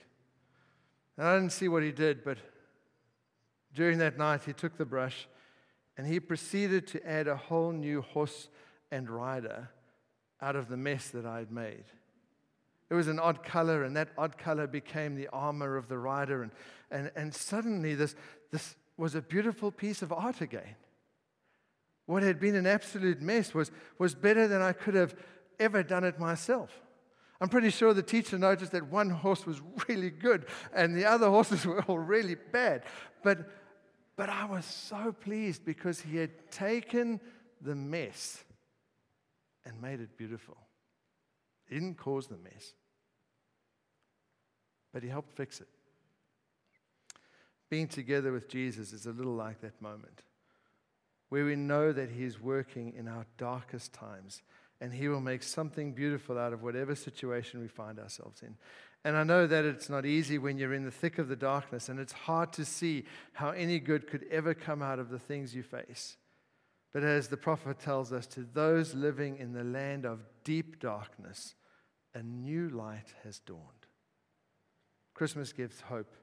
And 1.17 1.27
I 1.27 1.37
didn't 1.37 1.53
see 1.53 1.69
what 1.69 1.83
he 1.83 1.91
did, 1.91 2.23
but 2.23 2.37
during 3.73 3.97
that 3.99 4.19
night, 4.19 4.45
he 4.45 4.53
took 4.53 4.77
the 4.77 4.85
brush 4.85 5.27
and 5.97 6.07
he 6.07 6.21
proceeded 6.21 6.87
to 6.89 7.07
add 7.09 7.29
a 7.29 7.37
whole 7.37 7.73
new 7.73 8.03
horse 8.03 8.49
and 8.91 9.11
rider 9.11 9.71
out 10.41 10.57
of 10.57 10.69
the 10.69 10.77
mess 10.77 11.09
that 11.09 11.27
I 11.27 11.39
had 11.39 11.53
made. 11.53 11.85
It 12.91 12.95
was 12.95 13.09
an 13.09 13.19
odd 13.19 13.43
color, 13.43 13.85
and 13.85 13.97
that 13.97 14.11
odd 14.19 14.37
color 14.37 14.67
became 14.67 15.15
the 15.15 15.29
armor 15.29 15.77
of 15.77 15.89
the 15.89 15.99
rider. 15.99 16.43
And, 16.43 16.53
and, 16.91 17.11
and 17.17 17.35
suddenly, 17.35 17.95
this, 17.95 18.15
this 18.51 18.77
was 18.97 19.15
a 19.15 19.23
beautiful 19.23 19.71
piece 19.71 20.03
of 20.03 20.13
art 20.13 20.41
again. 20.41 20.77
What 22.07 22.23
had 22.23 22.39
been 22.39 22.55
an 22.55 22.67
absolute 22.67 23.23
mess 23.23 23.55
was, 23.55 23.71
was 23.99 24.15
better 24.15 24.47
than 24.47 24.61
I 24.61 24.73
could 24.73 24.95
have 24.95 25.15
ever 25.59 25.83
done 25.83 26.05
it 26.05 26.19
myself. 26.19 26.71
I'm 27.41 27.49
pretty 27.49 27.71
sure 27.71 27.93
the 27.93 28.03
teacher 28.03 28.39
noticed 28.39 28.73
that 28.73 28.89
one 28.89 29.11
horse 29.11 29.47
was 29.47 29.61
really 29.89 30.11
good 30.11 30.47
and 30.73 30.95
the 30.95 31.05
other 31.05 31.29
horses 31.29 31.65
were 31.67 31.83
all 31.83 31.99
really 31.99 32.37
bad. 32.37 32.83
But 33.25 33.49
but 34.17 34.29
I 34.29 34.45
was 34.45 34.65
so 34.65 35.13
pleased 35.13 35.65
because 35.65 36.01
he 36.01 36.17
had 36.17 36.51
taken 36.51 37.21
the 37.61 37.75
mess 37.75 38.45
and 39.65 39.81
made 39.81 40.01
it 40.01 40.17
beautiful. 40.17 40.57
He 41.69 41.77
didn't 41.77 41.97
cause 41.97 42.27
the 42.27 42.37
mess, 42.37 42.75
but 44.93 45.03
he 45.03 45.09
helped 45.09 45.33
fix 45.33 45.61
it. 45.61 45.69
Being 47.71 47.89
together 47.89 48.33
with 48.33 48.49
Jesus 48.49 48.93
is 48.93 49.07
a 49.07 49.13
little 49.13 49.35
like 49.35 49.61
that 49.63 49.81
moment 49.81 50.23
where 51.31 51.47
we 51.47 51.57
know 51.57 51.93
that 51.93 52.11
he 52.11 52.25
is 52.25 52.39
working 52.39 52.93
in 52.95 53.09
our 53.09 53.25
darkest 53.39 53.95
times 53.95 54.43
and 54.83 54.93
he 54.93 55.09
will 55.09 55.21
make 55.21 55.43
something 55.43 55.93
beautiful 55.93 56.39
out 56.39 56.53
of 56.53 56.63
whatever 56.63 56.95
situation 56.95 57.61
we 57.61 57.69
find 57.69 57.99
ourselves 57.99 58.43
in. 58.43 58.55
And 59.05 59.17
I 59.17 59.25
know 59.25 59.47
that 59.47 59.65
it's 59.65 59.91
not 59.91 60.07
easy 60.07 60.39
when 60.39 60.59
you're 60.59 60.75
in 60.75 60.85
the 60.85 60.91
thick 60.91 61.19
of 61.19 61.29
the 61.29 61.37
darkness, 61.37 61.89
and 61.89 61.99
it's 61.99 62.13
hard 62.13 62.53
to 62.53 62.65
see 62.65 63.05
how 63.33 63.51
any 63.51 63.81
good 63.81 64.07
could 64.07 64.25
ever 64.31 64.55
come 64.55 64.81
out 64.81 65.01
of 65.01 65.11
the 65.11 65.19
things 65.19 65.55
you 65.55 65.63
face. 65.63 66.17
But 66.93 67.03
as 67.03 67.29
the 67.29 67.37
prophet 67.37 67.81
tells 67.81 68.13
us, 68.13 68.27
to 68.29 68.47
those 68.53 68.95
living 68.95 69.39
in 69.39 69.53
the 69.53 69.65
land 69.65 70.05
of 70.05 70.21
deep 70.45 70.79
darkness, 70.79 71.55
a 72.15 72.23
new 72.23 72.69
light 72.69 73.15
has 73.25 73.41
dawned. 73.41 73.87
Christmas 75.15 75.53
gives 75.53 75.81
hope 75.81 76.15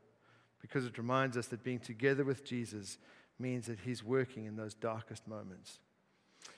because 0.61 0.85
it 0.85 0.97
reminds 0.97 1.37
us 1.37 1.47
that 1.47 1.63
being 1.63 1.79
together 1.79 2.23
with 2.23 2.45
Jesus 2.45 2.97
means 3.39 3.65
that 3.67 3.79
he's 3.79 4.03
working 4.03 4.45
in 4.45 4.55
those 4.55 4.73
darkest 4.73 5.27
moments. 5.27 5.79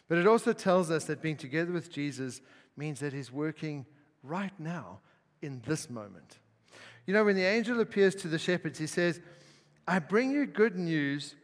But 0.07 0.17
it 0.17 0.27
also 0.27 0.53
tells 0.53 0.91
us 0.91 1.05
that 1.05 1.21
being 1.21 1.37
together 1.37 1.71
with 1.71 1.91
Jesus 1.91 2.41
means 2.75 2.99
that 2.99 3.13
he's 3.13 3.31
working 3.31 3.85
right 4.23 4.57
now 4.59 4.99
in 5.41 5.61
this 5.65 5.89
moment. 5.89 6.37
You 7.05 7.13
know, 7.13 7.25
when 7.25 7.35
the 7.35 7.45
angel 7.45 7.79
appears 7.79 8.15
to 8.15 8.27
the 8.27 8.39
shepherds, 8.39 8.79
he 8.79 8.87
says, 8.87 9.19
I 9.87 9.99
bring 9.99 10.31
you 10.31 10.45
good 10.45 10.77
news 10.77 11.35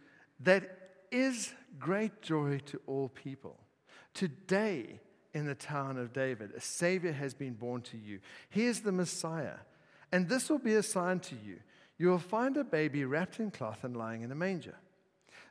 that 0.42 0.78
is 1.12 1.54
great 1.80 2.22
joy 2.22 2.60
to 2.68 2.82
all 2.86 3.10
people. 3.10 3.60
Today, 4.14 5.00
in 5.34 5.46
the 5.46 5.56
town 5.56 5.98
of 5.98 6.14
David, 6.14 6.52
a 6.56 6.62
Savior 6.62 7.12
has 7.12 7.34
been 7.34 7.54
born 7.54 7.82
to 7.84 7.98
you. 7.98 8.20
He 8.50 8.66
is 8.66 8.82
the 8.82 8.92
Messiah. 8.92 9.58
And 10.12 10.30
this 10.30 10.50
will 10.50 10.60
be 10.60 10.76
a 10.76 10.84
sign 10.84 11.20
to 11.22 11.36
you. 11.36 11.60
You 11.98 12.08
will 12.08 12.20
find 12.20 12.58
a 12.58 12.64
baby 12.64 13.06
wrapped 13.06 13.40
in 13.40 13.52
cloth 13.52 13.84
and 13.84 13.96
lying 13.96 14.22
in 14.22 14.32
a 14.32 14.36
manger. 14.36 14.76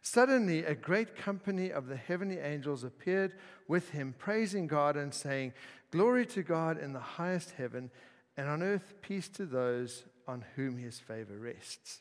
Suddenly, 0.02 0.64
a 0.64 0.74
great 0.74 1.16
company 1.16 1.70
of 1.70 1.88
the 1.88 1.96
heavenly 1.96 2.38
angels 2.38 2.84
appeared 2.84 3.34
with 3.66 3.90
him, 3.90 4.14
praising 4.16 4.66
God 4.66 4.96
and 4.96 5.12
saying, 5.12 5.52
Glory 5.90 6.26
to 6.26 6.42
God 6.42 6.78
in 6.78 6.92
the 6.92 7.00
highest 7.00 7.52
heaven 7.52 7.90
and 8.36 8.48
on 8.48 8.62
earth 8.62 8.94
peace 9.02 9.28
to 9.30 9.46
those 9.46 10.04
on 10.28 10.44
whom 10.56 10.76
his 10.76 10.98
favor 10.98 11.38
rests. 11.38 12.00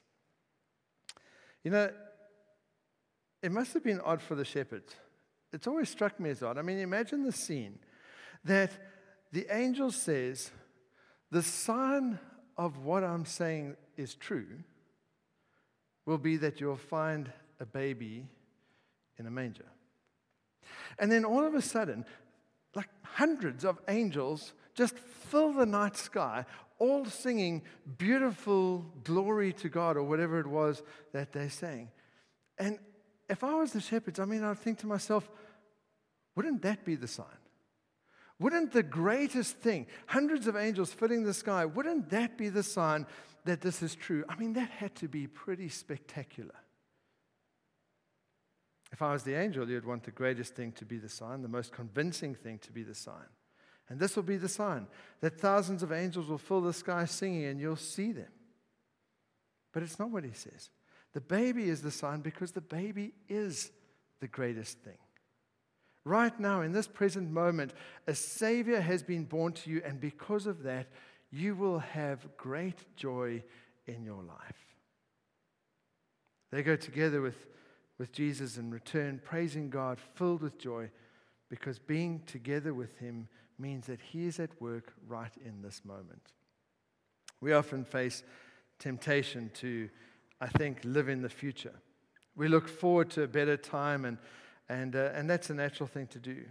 You 1.64 1.72
know, 1.72 1.90
it 3.42 3.52
must 3.52 3.74
have 3.74 3.84
been 3.84 4.02
odd 4.02 4.22
for 4.22 4.36
the 4.36 4.46
shepherds. 4.46 4.96
It's 5.54 5.68
always 5.68 5.90
struck 5.90 6.20
me 6.20 6.30
as 6.30 6.44
odd. 6.44 6.58
I 6.58 6.62
mean, 6.62 6.80
imagine 6.80 7.24
the 7.24 7.32
scene 7.32 7.80
that 8.44 8.72
the 9.32 9.48
angel 9.50 9.92
says, 9.92 10.52
The 11.32 11.44
sign 11.44 12.20
of 12.58 12.80
what 12.80 13.04
I'm 13.04 13.26
saying 13.26 13.76
is 13.98 14.16
true 14.16 14.64
will 16.06 16.18
be 16.18 16.38
that 16.38 16.62
you'll 16.62 16.76
find 16.76 17.32
a 17.60 17.66
baby 17.66 18.28
in 19.18 19.26
a 19.26 19.32
manger. 19.32 19.66
And 21.00 21.12
then 21.12 21.26
all 21.26 21.46
of 21.46 21.54
a 21.54 21.62
sudden, 21.62 22.06
like 22.76 22.90
hundreds 23.04 23.64
of 23.66 23.80
angels 23.88 24.54
just 24.76 24.98
fill 24.98 25.54
the 25.54 25.66
night 25.66 25.98
sky, 25.98 26.46
all 26.78 27.06
singing 27.06 27.64
beautiful 27.98 28.86
glory 29.04 29.54
to 29.54 29.70
God 29.70 29.98
or 29.98 30.04
whatever 30.04 30.40
it 30.40 30.48
was 30.48 30.84
that 31.14 31.32
they 31.32 31.48
sang. 31.48 31.90
And 32.58 32.80
if 33.30 33.44
I 33.44 33.56
was 33.56 33.72
the 33.72 33.82
shepherds, 33.82 34.20
I 34.20 34.26
mean, 34.26 34.44
I'd 34.44 34.60
think 34.60 34.80
to 34.80 34.88
myself, 34.88 35.30
wouldn't 36.36 36.62
that 36.64 36.86
be 36.86 36.96
the 36.96 37.08
sign? 37.08 37.26
Wouldn't 38.38 38.74
the 38.74 38.84
greatest 38.84 39.58
thing, 39.58 39.88
hundreds 40.08 40.48
of 40.48 40.58
angels 40.58 40.92
filling 40.92 41.24
the 41.24 41.34
sky, 41.34 41.66
wouldn't 41.66 42.10
that 42.10 42.38
be 42.38 42.50
the 42.50 42.64
sign 42.64 43.08
that 43.46 43.62
this 43.62 43.82
is 43.82 43.96
true? 43.96 44.26
I 44.28 44.36
mean, 44.36 44.54
that 44.54 44.70
had 44.70 44.94
to 44.96 45.08
be 45.08 45.26
pretty 45.28 45.70
spectacular. 45.70 46.56
If 48.92 49.02
I 49.02 49.14
was 49.14 49.24
the 49.24 49.36
angel, 49.36 49.70
you'd 49.70 49.86
want 49.86 50.04
the 50.04 50.12
greatest 50.12 50.54
thing 50.54 50.74
to 50.74 50.86
be 50.86 50.98
the 50.98 51.10
sign, 51.10 51.42
the 51.42 51.48
most 51.48 51.72
convincing 51.72 52.36
thing 52.36 52.60
to 52.60 52.72
be 52.72 52.84
the 52.84 52.96
sign. 52.96 53.28
And 53.90 54.00
this 54.00 54.16
will 54.16 54.24
be 54.24 54.38
the 54.38 54.50
sign 54.50 54.88
that 55.22 55.40
thousands 55.40 55.84
of 55.84 55.92
angels 55.92 56.28
will 56.28 56.38
fill 56.38 56.62
the 56.62 56.74
sky 56.74 57.06
singing, 57.06 57.46
and 57.46 57.60
you'll 57.60 57.76
see 57.76 58.12
them. 58.12 58.32
But 59.74 59.84
it's 59.84 60.00
not 60.00 60.10
what 60.10 60.24
he 60.24 60.32
says. 60.32 60.70
The 61.14 61.22
baby 61.22 61.70
is 61.70 61.82
the 61.82 61.92
sign 61.92 62.22
because 62.22 62.52
the 62.52 62.62
baby 62.62 63.14
is 63.30 63.72
the 64.20 64.28
greatest 64.28 64.80
thing. 64.80 64.98
Right 66.04 66.38
now, 66.40 66.62
in 66.62 66.72
this 66.72 66.88
present 66.88 67.32
moment, 67.32 67.74
a 68.06 68.14
Savior 68.14 68.80
has 68.80 69.02
been 69.02 69.24
born 69.24 69.54
to 69.54 69.70
you, 69.70 69.82
and 69.84 70.00
because 70.00 70.46
of 70.46 70.64
that, 70.64 70.88
you 71.32 71.56
will 71.56 71.80
have 71.80 72.38
great 72.38 72.96
joy 72.96 73.44
in 73.88 74.04
your 74.04 74.22
life. 74.24 74.76
They 76.52 76.64
go 76.64 76.76
together 76.76 77.22
with, 77.22 77.48
with 77.98 78.12
Jesus 78.12 78.58
and 78.58 78.72
return, 78.72 79.20
praising 79.24 79.70
God, 79.70 80.00
filled 80.14 80.42
with 80.42 80.60
joy, 80.60 80.90
because 81.50 81.80
being 81.80 82.22
together 82.26 82.74
with 82.74 82.98
Him 83.00 83.28
means 83.60 83.88
that 83.88 84.02
He 84.02 84.26
is 84.26 84.40
at 84.40 84.62
work 84.62 84.94
right 85.08 85.32
in 85.44 85.62
this 85.62 85.82
moment. 85.86 86.34
We 87.42 87.54
often 87.54 87.86
face 87.86 88.24
temptation 88.80 89.52
to, 89.56 89.90
I 90.42 90.48
think, 90.48 90.80
live 90.84 91.10
in 91.10 91.22
the 91.22 91.30
future. 91.30 91.74
We 92.36 92.48
look 92.48 92.68
forward 92.68 93.10
to 93.12 93.24
a 93.24 93.28
better 93.28 93.58
time, 93.58 94.06
and, 94.06 94.18
and, 94.68 94.96
uh, 94.96 95.12
and 95.14 95.30
that's 95.30 95.50
a 95.50 95.54
natural 95.54 95.88
thing 95.88 96.08
to 96.08 96.20
do. 96.20 96.44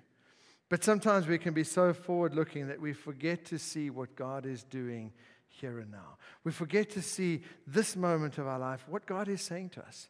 But 0.68 0.82
sometimes 0.82 1.26
we 1.26 1.38
can 1.38 1.52
be 1.54 1.64
so 1.64 1.92
forward 1.92 2.34
looking 2.34 2.68
that 2.68 2.80
we 2.80 2.92
forget 2.92 3.44
to 3.46 3.58
see 3.58 3.90
what 3.90 4.16
God 4.16 4.46
is 4.46 4.64
doing 4.64 5.12
here 5.48 5.78
and 5.78 5.90
now. 5.90 6.16
We 6.42 6.52
forget 6.52 6.90
to 6.90 7.02
see 7.02 7.42
this 7.66 7.96
moment 7.96 8.38
of 8.38 8.46
our 8.46 8.58
life, 8.58 8.84
what 8.88 9.06
God 9.06 9.28
is 9.28 9.42
saying 9.42 9.70
to 9.70 9.86
us, 9.86 10.08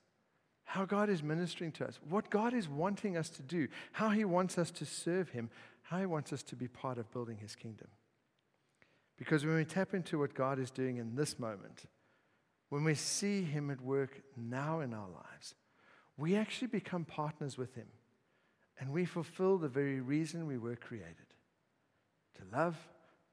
how 0.65 0.85
God 0.85 1.11
is 1.11 1.23
ministering 1.23 1.73
to 1.73 1.87
us, 1.87 1.99
what 2.09 2.31
God 2.31 2.55
is 2.55 2.69
wanting 2.69 3.17
us 3.17 3.29
to 3.31 3.43
do, 3.43 3.69
how 3.93 4.11
He 4.11 4.25
wants 4.25 4.57
us 4.57 4.71
to 4.73 4.87
serve 4.87 5.31
Him, 5.31 5.51
how 5.85 5.99
He 5.99 6.07
wants 6.07 6.33
us 6.33 6.43
to 6.45 6.57
be 6.57 6.69
part 6.69 6.99
of 6.99 7.11
building 7.13 7.39
His 7.39 7.55
kingdom. 7.55 7.89
Because 9.17 9.47
when 9.47 9.55
we 9.55 9.65
tap 9.65 9.95
into 9.95 10.19
what 10.19 10.35
God 10.35 10.59
is 10.59 10.71
doing 10.71 10.97
in 10.97 11.15
this 11.15 11.39
moment, 11.39 11.85
when 12.69 12.85
we 12.85 12.95
see 12.95 13.43
Him 13.43 13.71
at 13.71 13.81
work 13.81 14.21
now 14.37 14.81
in 14.81 14.93
our 14.93 15.09
lives, 15.09 15.55
we 16.17 16.37
actually 16.37 16.69
become 16.69 17.05
partners 17.05 17.57
with 17.57 17.75
Him. 17.75 17.87
And 18.81 18.91
we 18.91 19.05
fulfill 19.05 19.59
the 19.59 19.69
very 19.69 20.01
reason 20.01 20.47
we 20.47 20.59
were 20.59 20.77
created 20.77 21.17
to 22.35 22.57
love, 22.57 22.77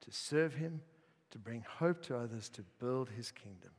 to 0.02 0.12
serve 0.12 0.54
Him, 0.54 0.82
to 1.32 1.40
bring 1.40 1.66
hope 1.68 2.04
to 2.04 2.16
others, 2.16 2.50
to 2.50 2.62
build 2.80 3.10
His 3.10 3.32
kingdom. 3.32 3.72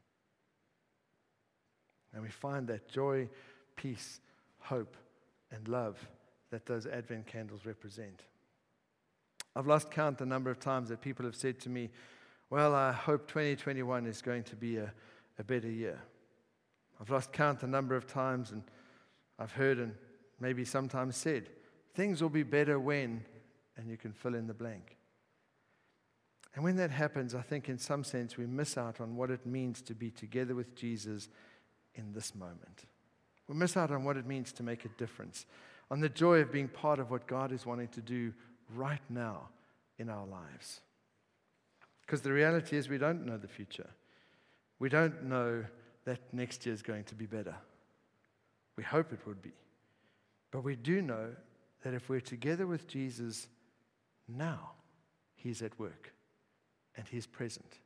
And 2.12 2.22
we 2.22 2.30
find 2.30 2.66
that 2.68 2.88
joy, 2.88 3.28
peace, 3.76 4.20
hope, 4.58 4.96
and 5.52 5.68
love 5.68 5.96
that 6.50 6.66
those 6.66 6.86
Advent 6.86 7.26
candles 7.26 7.64
represent. 7.64 8.22
I've 9.54 9.66
lost 9.66 9.90
count 9.90 10.18
the 10.18 10.26
number 10.26 10.50
of 10.50 10.58
times 10.58 10.88
that 10.88 11.00
people 11.00 11.26
have 11.26 11.36
said 11.36 11.60
to 11.60 11.68
me, 11.68 11.90
Well, 12.50 12.74
I 12.74 12.92
hope 12.92 13.28
2021 13.28 14.06
is 14.06 14.22
going 14.22 14.44
to 14.44 14.56
be 14.56 14.78
a, 14.78 14.92
a 15.38 15.44
better 15.44 15.70
year. 15.70 16.00
I've 17.00 17.10
lost 17.10 17.32
count 17.32 17.60
the 17.60 17.66
number 17.66 17.96
of 17.96 18.06
times, 18.06 18.50
and 18.50 18.62
I've 19.38 19.52
heard 19.52 19.78
and 19.78 19.94
maybe 20.40 20.64
sometimes 20.64 21.16
said, 21.16 21.48
Things 21.94 22.22
will 22.22 22.30
be 22.30 22.42
better 22.42 22.78
when, 22.80 23.24
and 23.76 23.88
you 23.88 23.96
can 23.96 24.12
fill 24.12 24.34
in 24.34 24.46
the 24.46 24.54
blank. 24.54 24.96
And 26.54 26.64
when 26.64 26.76
that 26.76 26.90
happens, 26.90 27.34
I 27.34 27.42
think 27.42 27.68
in 27.68 27.78
some 27.78 28.04
sense 28.04 28.36
we 28.36 28.46
miss 28.46 28.76
out 28.76 29.00
on 29.00 29.16
what 29.16 29.30
it 29.30 29.46
means 29.46 29.80
to 29.82 29.94
be 29.94 30.10
together 30.10 30.54
with 30.54 30.74
Jesus 30.74 31.28
in 31.94 32.12
this 32.12 32.34
moment. 32.34 32.84
We 33.48 33.54
miss 33.54 33.76
out 33.76 33.90
on 33.90 34.04
what 34.04 34.16
it 34.16 34.26
means 34.26 34.52
to 34.52 34.62
make 34.62 34.84
a 34.84 34.88
difference, 34.88 35.46
on 35.90 36.00
the 36.00 36.08
joy 36.08 36.40
of 36.40 36.52
being 36.52 36.68
part 36.68 36.98
of 36.98 37.10
what 37.10 37.26
God 37.26 37.52
is 37.52 37.66
wanting 37.66 37.88
to 37.88 38.00
do 38.00 38.32
right 38.74 39.02
now 39.08 39.48
in 39.98 40.08
our 40.08 40.26
lives. 40.26 40.80
Because 42.00 42.22
the 42.22 42.32
reality 42.32 42.76
is, 42.76 42.88
we 42.88 42.98
don't 42.98 43.24
know 43.24 43.36
the 43.36 43.48
future. 43.48 43.90
We 44.78 44.88
don't 44.88 45.24
know 45.24 45.64
that 46.04 46.20
next 46.32 46.66
year 46.66 46.74
is 46.74 46.82
going 46.82 47.04
to 47.04 47.14
be 47.14 47.26
better. 47.26 47.54
We 48.76 48.82
hope 48.82 49.12
it 49.12 49.20
would 49.26 49.40
be. 49.40 49.52
But 50.50 50.64
we 50.64 50.76
do 50.76 51.00
know 51.00 51.28
that 51.82 51.94
if 51.94 52.08
we're 52.08 52.20
together 52.20 52.66
with 52.66 52.86
Jesus 52.86 53.48
now, 54.28 54.72
He's 55.34 55.62
at 55.62 55.78
work 55.78 56.12
and 56.96 57.06
He's 57.08 57.26
present. 57.26 57.78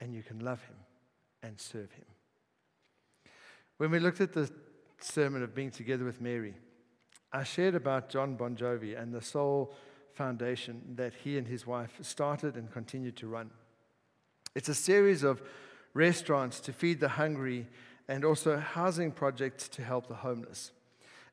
And 0.00 0.14
you 0.14 0.22
can 0.22 0.40
love 0.40 0.62
Him 0.62 0.76
and 1.42 1.60
serve 1.60 1.92
Him. 1.92 2.06
When 3.76 3.90
we 3.90 3.98
looked 3.98 4.20
at 4.20 4.32
the 4.32 4.50
sermon 5.00 5.42
of 5.42 5.54
being 5.54 5.70
together 5.70 6.04
with 6.04 6.20
Mary, 6.20 6.54
I 7.32 7.44
shared 7.44 7.76
about 7.76 8.08
Jon 8.08 8.34
Bon 8.34 8.56
Jovi 8.56 9.00
and 9.00 9.14
the 9.14 9.22
Soul 9.22 9.72
Foundation 10.14 10.82
that 10.96 11.14
he 11.14 11.38
and 11.38 11.46
his 11.46 11.66
wife 11.66 11.92
started 12.02 12.56
and 12.56 12.70
continue 12.72 13.12
to 13.12 13.28
run. 13.28 13.50
It's 14.56 14.68
a 14.68 14.74
series 14.74 15.22
of 15.22 15.40
restaurants 15.94 16.58
to 16.60 16.72
feed 16.72 16.98
the 16.98 17.10
hungry 17.10 17.68
and 18.08 18.24
also 18.24 18.58
housing 18.58 19.12
projects 19.12 19.68
to 19.68 19.82
help 19.82 20.08
the 20.08 20.14
homeless. 20.14 20.72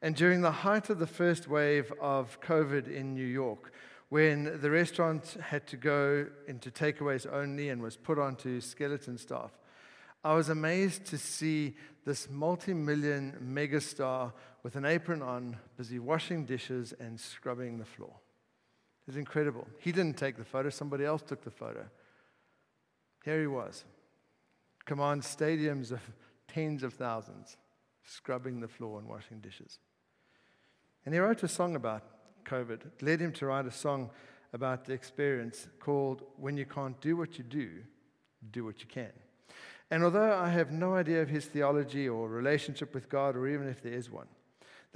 And 0.02 0.16
during 0.16 0.42
the 0.42 0.52
height 0.52 0.92
of 0.92 1.00
the 1.00 1.08
first 1.08 1.48
wave 1.48 1.92
of 2.00 2.40
COVID 2.42 2.88
in 2.88 3.16
New 3.16 3.26
York, 3.26 3.74
when 4.10 4.62
the 4.62 4.70
restaurant 4.70 5.36
had 5.42 5.66
to 5.68 5.78
go 5.78 6.28
into 6.48 6.70
takeaways 6.70 7.26
only 7.32 7.70
and 7.70 7.82
was 7.82 7.98
put 7.98 8.20
onto 8.20 8.62
skeleton 8.62 9.18
staff, 9.18 9.52
I 10.24 10.36
was 10.36 10.50
amazed 10.50 11.06
to 11.08 11.18
see 11.18 11.76
this 12.06 12.30
multi 12.30 12.74
million 12.74 13.36
megastar 13.44 14.32
with 14.68 14.76
an 14.76 14.84
apron 14.84 15.22
on, 15.22 15.56
busy 15.78 15.98
washing 15.98 16.44
dishes 16.44 16.94
and 17.00 17.18
scrubbing 17.18 17.78
the 17.78 17.86
floor. 17.86 18.10
It 18.10 19.12
was 19.12 19.16
incredible. 19.16 19.66
He 19.80 19.94
didn't 19.94 20.18
take 20.18 20.36
the 20.36 20.44
photo, 20.44 20.70
somebody 20.70 21.06
else 21.06 21.22
took 21.22 21.42
the 21.42 21.50
photo. 21.50 21.86
Here 23.24 23.40
he 23.40 23.48
was. 23.48 23.86
Command 24.84 25.22
stadiums 25.22 25.94
of 25.94 26.02
tens 26.50 26.84
of 26.84 26.96
thousands 26.96 27.56
scrubbing 28.04 28.60
the 28.60 28.68
floor 28.68 29.00
and 29.00 29.08
washing 29.08 29.40
dishes. 29.40 29.80
And 31.06 31.14
he 31.14 31.22
wrote 31.22 31.44
a 31.44 31.48
song 31.48 31.78
about 31.78 32.04
COVID. 32.44 32.88
It 32.88 33.02
led 33.02 33.22
him 33.22 33.32
to 33.36 33.46
write 33.46 33.68
a 33.68 33.72
song 33.72 34.10
about 34.52 34.84
the 34.84 34.92
experience 34.92 35.70
called 35.80 36.24
When 36.36 36.58
You 36.58 36.66
Can't 36.66 37.00
Do 37.00 37.16
What 37.16 37.38
You 37.38 37.46
Do, 37.46 37.70
Do 38.52 38.66
What 38.66 38.82
You 38.82 38.88
Can. 38.88 39.14
And 39.90 40.04
although 40.04 40.38
I 40.38 40.50
have 40.50 40.74
no 40.74 40.96
idea 40.96 41.22
of 41.22 41.30
his 41.30 41.46
theology 41.46 42.10
or 42.10 42.28
relationship 42.28 42.94
with 42.94 43.08
God, 43.08 43.38
or 43.38 43.48
even 43.48 43.70
if 43.70 43.82
there 43.82 43.94
is 43.94 44.12
one, 44.12 44.28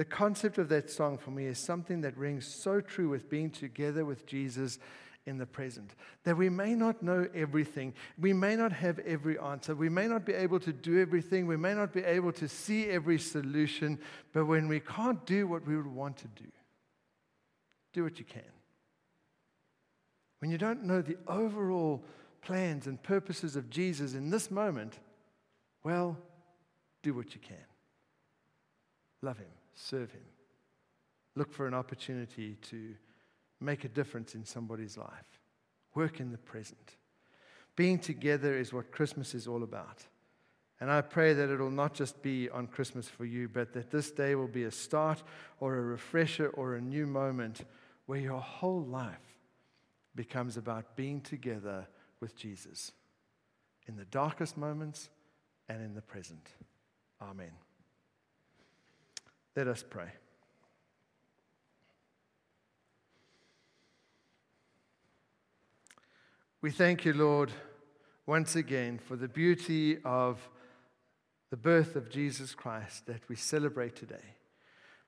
the 0.01 0.05
concept 0.05 0.57
of 0.57 0.67
that 0.69 0.89
song 0.89 1.15
for 1.15 1.29
me 1.29 1.45
is 1.45 1.59
something 1.59 2.01
that 2.01 2.17
rings 2.17 2.47
so 2.47 2.81
true 2.81 3.07
with 3.07 3.29
being 3.29 3.51
together 3.51 4.03
with 4.03 4.25
Jesus 4.25 4.79
in 5.27 5.37
the 5.37 5.45
present. 5.45 5.93
That 6.23 6.35
we 6.35 6.49
may 6.49 6.73
not 6.73 7.03
know 7.03 7.29
everything, 7.35 7.93
we 8.17 8.33
may 8.33 8.55
not 8.55 8.71
have 8.71 8.97
every 8.97 9.37
answer, 9.37 9.75
we 9.75 9.89
may 9.89 10.07
not 10.07 10.25
be 10.25 10.33
able 10.33 10.59
to 10.61 10.73
do 10.73 10.99
everything, 10.99 11.45
we 11.45 11.55
may 11.55 11.75
not 11.75 11.93
be 11.93 12.03
able 12.03 12.31
to 12.31 12.47
see 12.47 12.89
every 12.89 13.19
solution, 13.19 13.99
but 14.33 14.45
when 14.45 14.67
we 14.67 14.79
can't 14.79 15.23
do 15.27 15.45
what 15.45 15.67
we 15.67 15.77
would 15.77 15.85
want 15.85 16.17
to 16.17 16.27
do, 16.29 16.49
do 17.93 18.03
what 18.03 18.17
you 18.17 18.25
can. 18.25 18.41
When 20.39 20.49
you 20.49 20.57
don't 20.57 20.83
know 20.83 21.03
the 21.03 21.17
overall 21.27 22.03
plans 22.41 22.87
and 22.87 23.03
purposes 23.03 23.55
of 23.55 23.69
Jesus 23.69 24.15
in 24.15 24.31
this 24.31 24.49
moment, 24.49 24.97
well, 25.83 26.17
do 27.03 27.13
what 27.13 27.35
you 27.35 27.39
can. 27.39 27.67
Love 29.21 29.37
Him, 29.37 29.45
serve 29.73 30.11
Him. 30.11 30.25
Look 31.35 31.51
for 31.51 31.67
an 31.67 31.73
opportunity 31.73 32.57
to 32.69 32.93
make 33.59 33.83
a 33.85 33.89
difference 33.89 34.35
in 34.35 34.45
somebody's 34.45 34.97
life. 34.97 35.39
Work 35.95 36.19
in 36.19 36.31
the 36.31 36.37
present. 36.37 36.97
Being 37.75 37.99
together 37.99 38.57
is 38.57 38.73
what 38.73 38.91
Christmas 38.91 39.33
is 39.33 39.47
all 39.47 39.63
about. 39.63 40.05
And 40.79 40.89
I 40.91 41.01
pray 41.01 41.33
that 41.33 41.49
it'll 41.49 41.69
not 41.69 41.93
just 41.93 42.21
be 42.23 42.49
on 42.49 42.67
Christmas 42.67 43.07
for 43.07 43.23
you, 43.23 43.47
but 43.47 43.71
that 43.73 43.91
this 43.91 44.09
day 44.09 44.33
will 44.33 44.47
be 44.47 44.63
a 44.63 44.71
start 44.71 45.21
or 45.59 45.75
a 45.75 45.81
refresher 45.81 46.47
or 46.47 46.73
a 46.73 46.81
new 46.81 47.05
moment 47.05 47.65
where 48.07 48.19
your 48.19 48.41
whole 48.41 48.83
life 48.83 49.37
becomes 50.15 50.57
about 50.57 50.95
being 50.95 51.21
together 51.21 51.87
with 52.19 52.35
Jesus 52.35 52.91
in 53.87 53.95
the 53.95 54.05
darkest 54.05 54.57
moments 54.57 55.09
and 55.69 55.81
in 55.81 55.93
the 55.93 56.01
present. 56.01 56.49
Amen. 57.21 57.70
Let 59.55 59.67
us 59.67 59.83
pray. 59.87 60.11
We 66.61 66.71
thank 66.71 67.05
you, 67.05 67.13
Lord, 67.13 67.51
once 68.25 68.55
again 68.55 68.99
for 68.99 69.15
the 69.15 69.27
beauty 69.27 69.97
of 70.05 70.47
the 71.49 71.57
birth 71.57 71.97
of 71.97 72.09
Jesus 72.09 72.53
Christ 72.53 73.07
that 73.07 73.27
we 73.27 73.35
celebrate 73.35 73.95
today, 73.95 74.35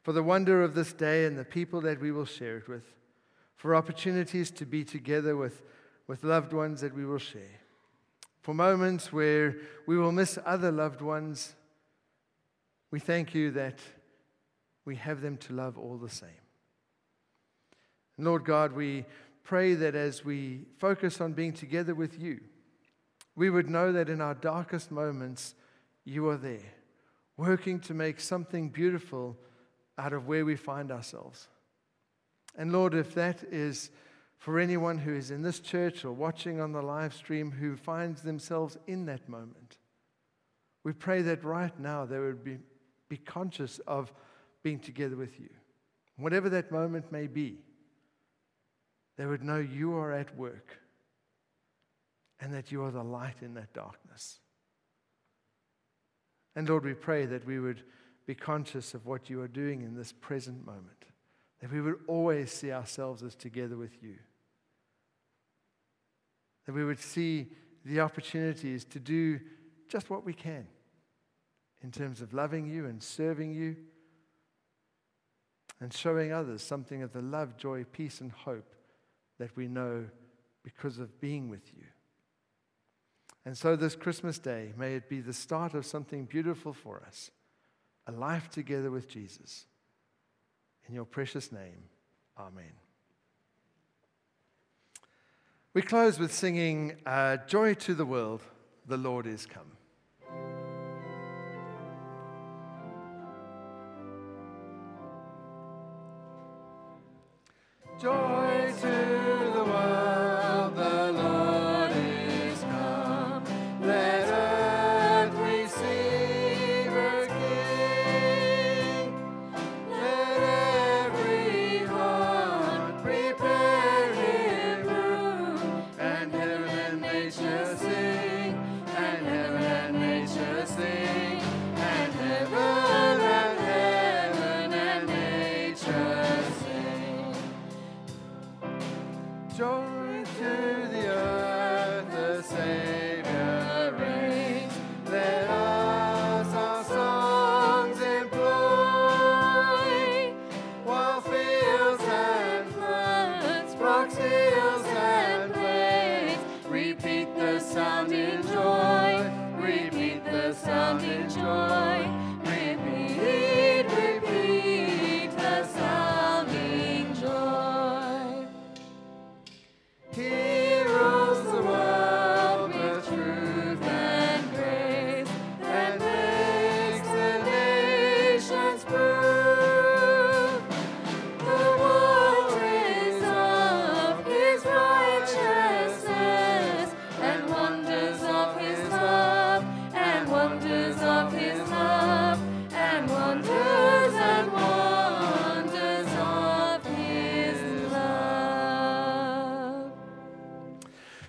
for 0.01 0.11
the 0.11 0.23
wonder 0.23 0.61
of 0.61 0.73
this 0.73 0.91
day 0.91 1.25
and 1.25 1.37
the 1.37 1.45
people 1.45 1.79
that 1.81 2.01
we 2.01 2.11
will 2.11 2.25
share 2.25 2.57
it 2.57 2.67
with, 2.67 2.83
for 3.55 3.75
opportunities 3.75 4.51
to 4.51 4.65
be 4.65 4.83
together 4.83 5.37
with, 5.37 5.61
with 6.07 6.23
loved 6.23 6.51
ones 6.51 6.81
that 6.81 6.93
we 6.93 7.05
will 7.05 7.17
share, 7.17 7.61
for 8.41 8.53
moments 8.53 9.13
where 9.13 9.55
we 9.87 9.97
will 9.97 10.11
miss 10.11 10.37
other 10.45 10.71
loved 10.71 11.01
ones. 11.01 11.55
We 12.91 12.99
thank 12.99 13.33
you 13.33 13.51
that 13.51 13.79
we 14.85 14.95
have 14.95 15.21
them 15.21 15.37
to 15.37 15.53
love 15.53 15.77
all 15.77 15.97
the 15.97 16.09
same. 16.09 16.29
Lord 18.17 18.45
God, 18.45 18.73
we 18.73 19.05
pray 19.43 19.73
that 19.73 19.95
as 19.95 20.23
we 20.23 20.65
focus 20.77 21.19
on 21.19 21.33
being 21.33 21.53
together 21.53 21.95
with 21.95 22.19
you, 22.19 22.39
We 23.35 23.49
would 23.49 23.69
know 23.69 23.91
that 23.91 24.09
in 24.09 24.21
our 24.21 24.35
darkest 24.35 24.91
moments, 24.91 25.55
you 26.05 26.27
are 26.29 26.37
there, 26.37 26.73
working 27.37 27.79
to 27.81 27.93
make 27.93 28.19
something 28.19 28.69
beautiful 28.69 29.37
out 29.97 30.13
of 30.13 30.27
where 30.27 30.45
we 30.45 30.55
find 30.55 30.91
ourselves. 30.91 31.47
And 32.57 32.71
Lord, 32.71 32.93
if 32.93 33.15
that 33.15 33.43
is 33.51 33.89
for 34.37 34.59
anyone 34.59 34.99
who 34.99 35.15
is 35.15 35.31
in 35.31 35.41
this 35.41 35.59
church 35.59 36.05
or 36.05 36.11
watching 36.11 36.59
on 36.59 36.73
the 36.73 36.81
live 36.81 37.13
stream 37.13 37.51
who 37.51 37.75
finds 37.75 38.21
themselves 38.21 38.77
in 38.85 39.05
that 39.05 39.27
moment, 39.27 39.77
we 40.83 40.93
pray 40.93 41.21
that 41.23 41.43
right 41.43 41.77
now 41.79 42.05
they 42.05 42.19
would 42.19 42.43
be, 42.43 42.57
be 43.09 43.17
conscious 43.17 43.79
of 43.87 44.13
being 44.63 44.79
together 44.79 45.15
with 45.15 45.39
you. 45.39 45.49
Whatever 46.17 46.49
that 46.49 46.71
moment 46.71 47.11
may 47.11 47.27
be, 47.27 47.57
they 49.17 49.25
would 49.25 49.43
know 49.43 49.59
you 49.59 49.95
are 49.95 50.11
at 50.11 50.35
work 50.37 50.79
and 52.39 52.53
that 52.53 52.71
you 52.71 52.83
are 52.83 52.91
the 52.91 53.03
light 53.03 53.41
in 53.41 53.53
that 53.55 53.73
darkness. 53.73 54.39
And 56.55 56.67
Lord, 56.67 56.85
we 56.85 56.93
pray 56.93 57.25
that 57.25 57.45
we 57.45 57.59
would 57.59 57.83
be 58.25 58.35
conscious 58.35 58.93
of 58.93 59.05
what 59.05 59.29
you 59.29 59.41
are 59.41 59.47
doing 59.47 59.81
in 59.81 59.95
this 59.95 60.13
present 60.13 60.65
moment, 60.65 61.05
that 61.59 61.71
we 61.71 61.81
would 61.81 61.99
always 62.07 62.51
see 62.51 62.71
ourselves 62.71 63.23
as 63.23 63.35
together 63.35 63.75
with 63.75 64.01
you, 64.01 64.15
that 66.65 66.73
we 66.73 66.85
would 66.85 66.99
see 66.99 67.47
the 67.85 67.99
opportunities 67.99 68.85
to 68.85 68.99
do 68.99 69.39
just 69.89 70.09
what 70.09 70.23
we 70.23 70.33
can 70.33 70.65
in 71.81 71.91
terms 71.91 72.21
of 72.21 72.33
loving 72.33 72.65
you 72.65 72.85
and 72.85 73.03
serving 73.03 73.51
you 73.51 73.75
and 75.79 75.93
showing 75.93 76.31
others 76.31 76.61
something 76.61 77.01
of 77.01 77.13
the 77.13 77.21
love, 77.21 77.57
joy, 77.57 77.83
peace, 77.83 78.21
and 78.21 78.31
hope 78.31 78.75
that 79.39 79.55
we 79.55 79.67
know 79.67 80.05
because 80.63 80.99
of 80.99 81.19
being 81.19 81.49
with 81.49 81.71
you. 81.75 81.83
And 83.45 83.57
so, 83.57 83.75
this 83.75 83.95
Christmas 83.95 84.39
day, 84.39 84.71
may 84.77 84.95
it 84.95 85.09
be 85.09 85.19
the 85.19 85.33
start 85.33 85.73
of 85.73 85.85
something 85.85 86.25
beautiful 86.25 86.73
for 86.73 87.03
us 87.05 87.29
a 88.07 88.11
life 88.11 88.49
together 88.49 88.91
with 88.91 89.07
Jesus. 89.07 89.65
In 90.87 90.93
your 90.93 91.05
precious 91.05 91.51
name, 91.51 91.83
Amen. 92.37 92.73
We 95.73 95.81
close 95.81 96.19
with 96.19 96.33
singing 96.33 96.97
uh, 97.05 97.37
Joy 97.47 97.73
to 97.75 97.95
the 97.95 98.05
World, 98.05 98.41
the 98.85 98.97
Lord 98.97 99.25
is 99.25 99.45
come. 99.45 99.71
Joy 108.03 108.42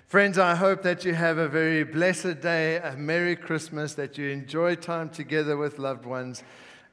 Friends, 0.07 0.37
I 0.37 0.53
hope 0.53 0.83
that 0.83 1.03
you 1.03 1.15
have 1.15 1.39
a 1.39 1.47
very 1.47 1.83
blessed 1.83 2.39
day, 2.39 2.77
a 2.77 2.95
Merry 2.95 3.35
Christmas, 3.35 3.95
that 3.95 4.19
you 4.19 4.29
enjoy 4.29 4.75
time 4.75 5.09
together 5.09 5.57
with 5.57 5.79
loved 5.79 6.05
ones, 6.05 6.43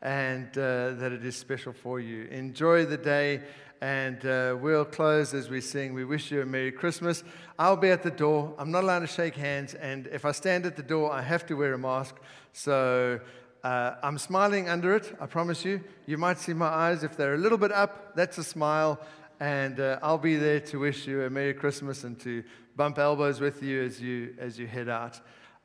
and 0.01 0.49
uh, 0.57 0.95
that 0.95 1.13
it 1.13 1.23
is 1.23 1.37
special 1.37 1.75
for 1.75 2.01
you. 2.01 2.25
Enjoy 2.29 2.87
the 2.87 2.97
day, 2.97 3.43
and 3.83 4.25
uh, 4.25 4.57
we'll 4.59 4.87
close 4.87 5.35
as 5.35 5.51
we 5.51 5.61
sing. 5.61 5.93
We 5.93 6.07
wish 6.07 6.31
you 6.31 6.41
a 6.41 6.47
Merry 6.47 6.73
Christmas. 6.73 7.23
I'll 7.59 7.77
be 7.77 7.91
at 7.91 8.03
the 8.03 8.11
door. 8.11 8.55
I'm 8.57 8.71
not 8.71 8.83
allowed 8.83 9.01
to 9.01 9.07
shake 9.07 9.35
hands, 9.35 9.75
and 9.75 10.07
if 10.07 10.25
I 10.25 10.33
stand 10.33 10.65
at 10.65 10.77
the 10.77 10.83
door, 10.83 11.13
I 11.13 11.21
have 11.21 11.45
to 11.49 11.55
wear 11.55 11.75
a 11.75 11.79
mask. 11.79 12.17
So 12.55 13.21
uh, 13.63 13.97
I'm 14.03 14.17
smiling 14.17 14.71
under 14.71 14.97
it, 14.97 15.15
I 15.21 15.27
promise 15.27 15.67
you. 15.67 15.85
You 16.07 16.17
might 16.17 16.39
see 16.39 16.55
my 16.55 16.69
eyes. 16.69 17.03
If 17.05 17.19
they're 17.19 17.35
a 17.35 17.39
little 17.39 17.59
bit 17.59 17.73
up, 17.73 18.17
that's 18.17 18.39
a 18.39 18.45
smile. 18.45 18.99
And 19.39 19.81
uh, 19.81 19.99
I'll 20.03 20.19
be 20.19 20.37
there 20.37 20.61
to 20.61 20.79
wish 20.79 21.07
you 21.09 21.25
a 21.25 21.31
Merry 21.31 21.53
Christmas 21.53 22.05
and 22.05 22.19
to 22.21 22.45
bump 22.77 22.99
elbows 22.99 23.41
with 23.41 23.63
you 23.63 23.83
as 23.83 24.01
you, 24.01 24.35
as 24.39 24.59
you 24.59 24.67
head 24.67 24.89
out. 24.89 25.21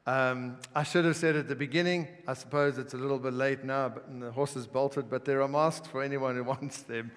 Um, 0.06 0.58
I 0.74 0.84
should 0.84 1.04
have 1.04 1.18
said 1.18 1.36
at 1.36 1.50
the 1.50 1.56
beginning, 1.56 2.08
I 2.28 2.34
suppose 2.34 2.78
it's 2.78 2.94
a 2.94 2.98
little 2.98 3.20
bit 3.20 3.34
late 3.34 3.66
now, 3.66 3.90
but 3.90 4.08
and 4.08 4.22
the 4.22 4.32
horse 4.32 4.56
is 4.56 4.66
bolted, 4.66 5.10
but 5.10 5.26
there 5.26 5.42
are 5.42 5.48
masks 5.48 5.88
for 5.88 6.02
anyone 6.02 6.36
who 6.36 6.44
wants 6.56 6.82
them 6.84 7.12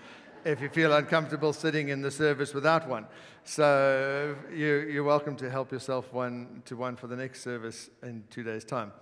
if 0.45 0.61
you 0.61 0.69
feel 0.69 0.93
uncomfortable 0.93 1.53
sitting 1.53 1.91
in 1.91 2.03
the 2.03 2.11
service 2.11 2.55
without 2.55 2.89
one. 2.89 3.07
So 3.45 4.37
you, 4.51 4.89
you're 4.91 5.05
welcome 5.05 5.37
to 5.37 5.51
help 5.51 5.71
yourself 5.71 6.13
one 6.13 6.63
to 6.67 6.77
one 6.77 6.97
for 6.97 7.07
the 7.07 7.17
next 7.17 7.43
service 7.43 7.91
in 8.03 8.25
two 8.31 8.43
days' 8.43 8.65
time. 8.65 8.93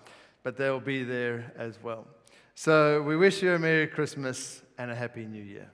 But 0.43 0.57
they'll 0.57 0.81
be 0.81 1.05
there 1.05 1.53
as 1.57 1.79
well. 1.83 2.07
So 2.55 3.03
we 3.03 3.17
wish 3.17 3.43
you 3.43 3.55
a 3.55 3.59
Merry 3.59 3.87
Christmas 3.87 4.63
and 4.79 4.91
a 4.91 4.95
Happy 4.95 5.27
New 5.27 5.43
Year. 5.43 5.71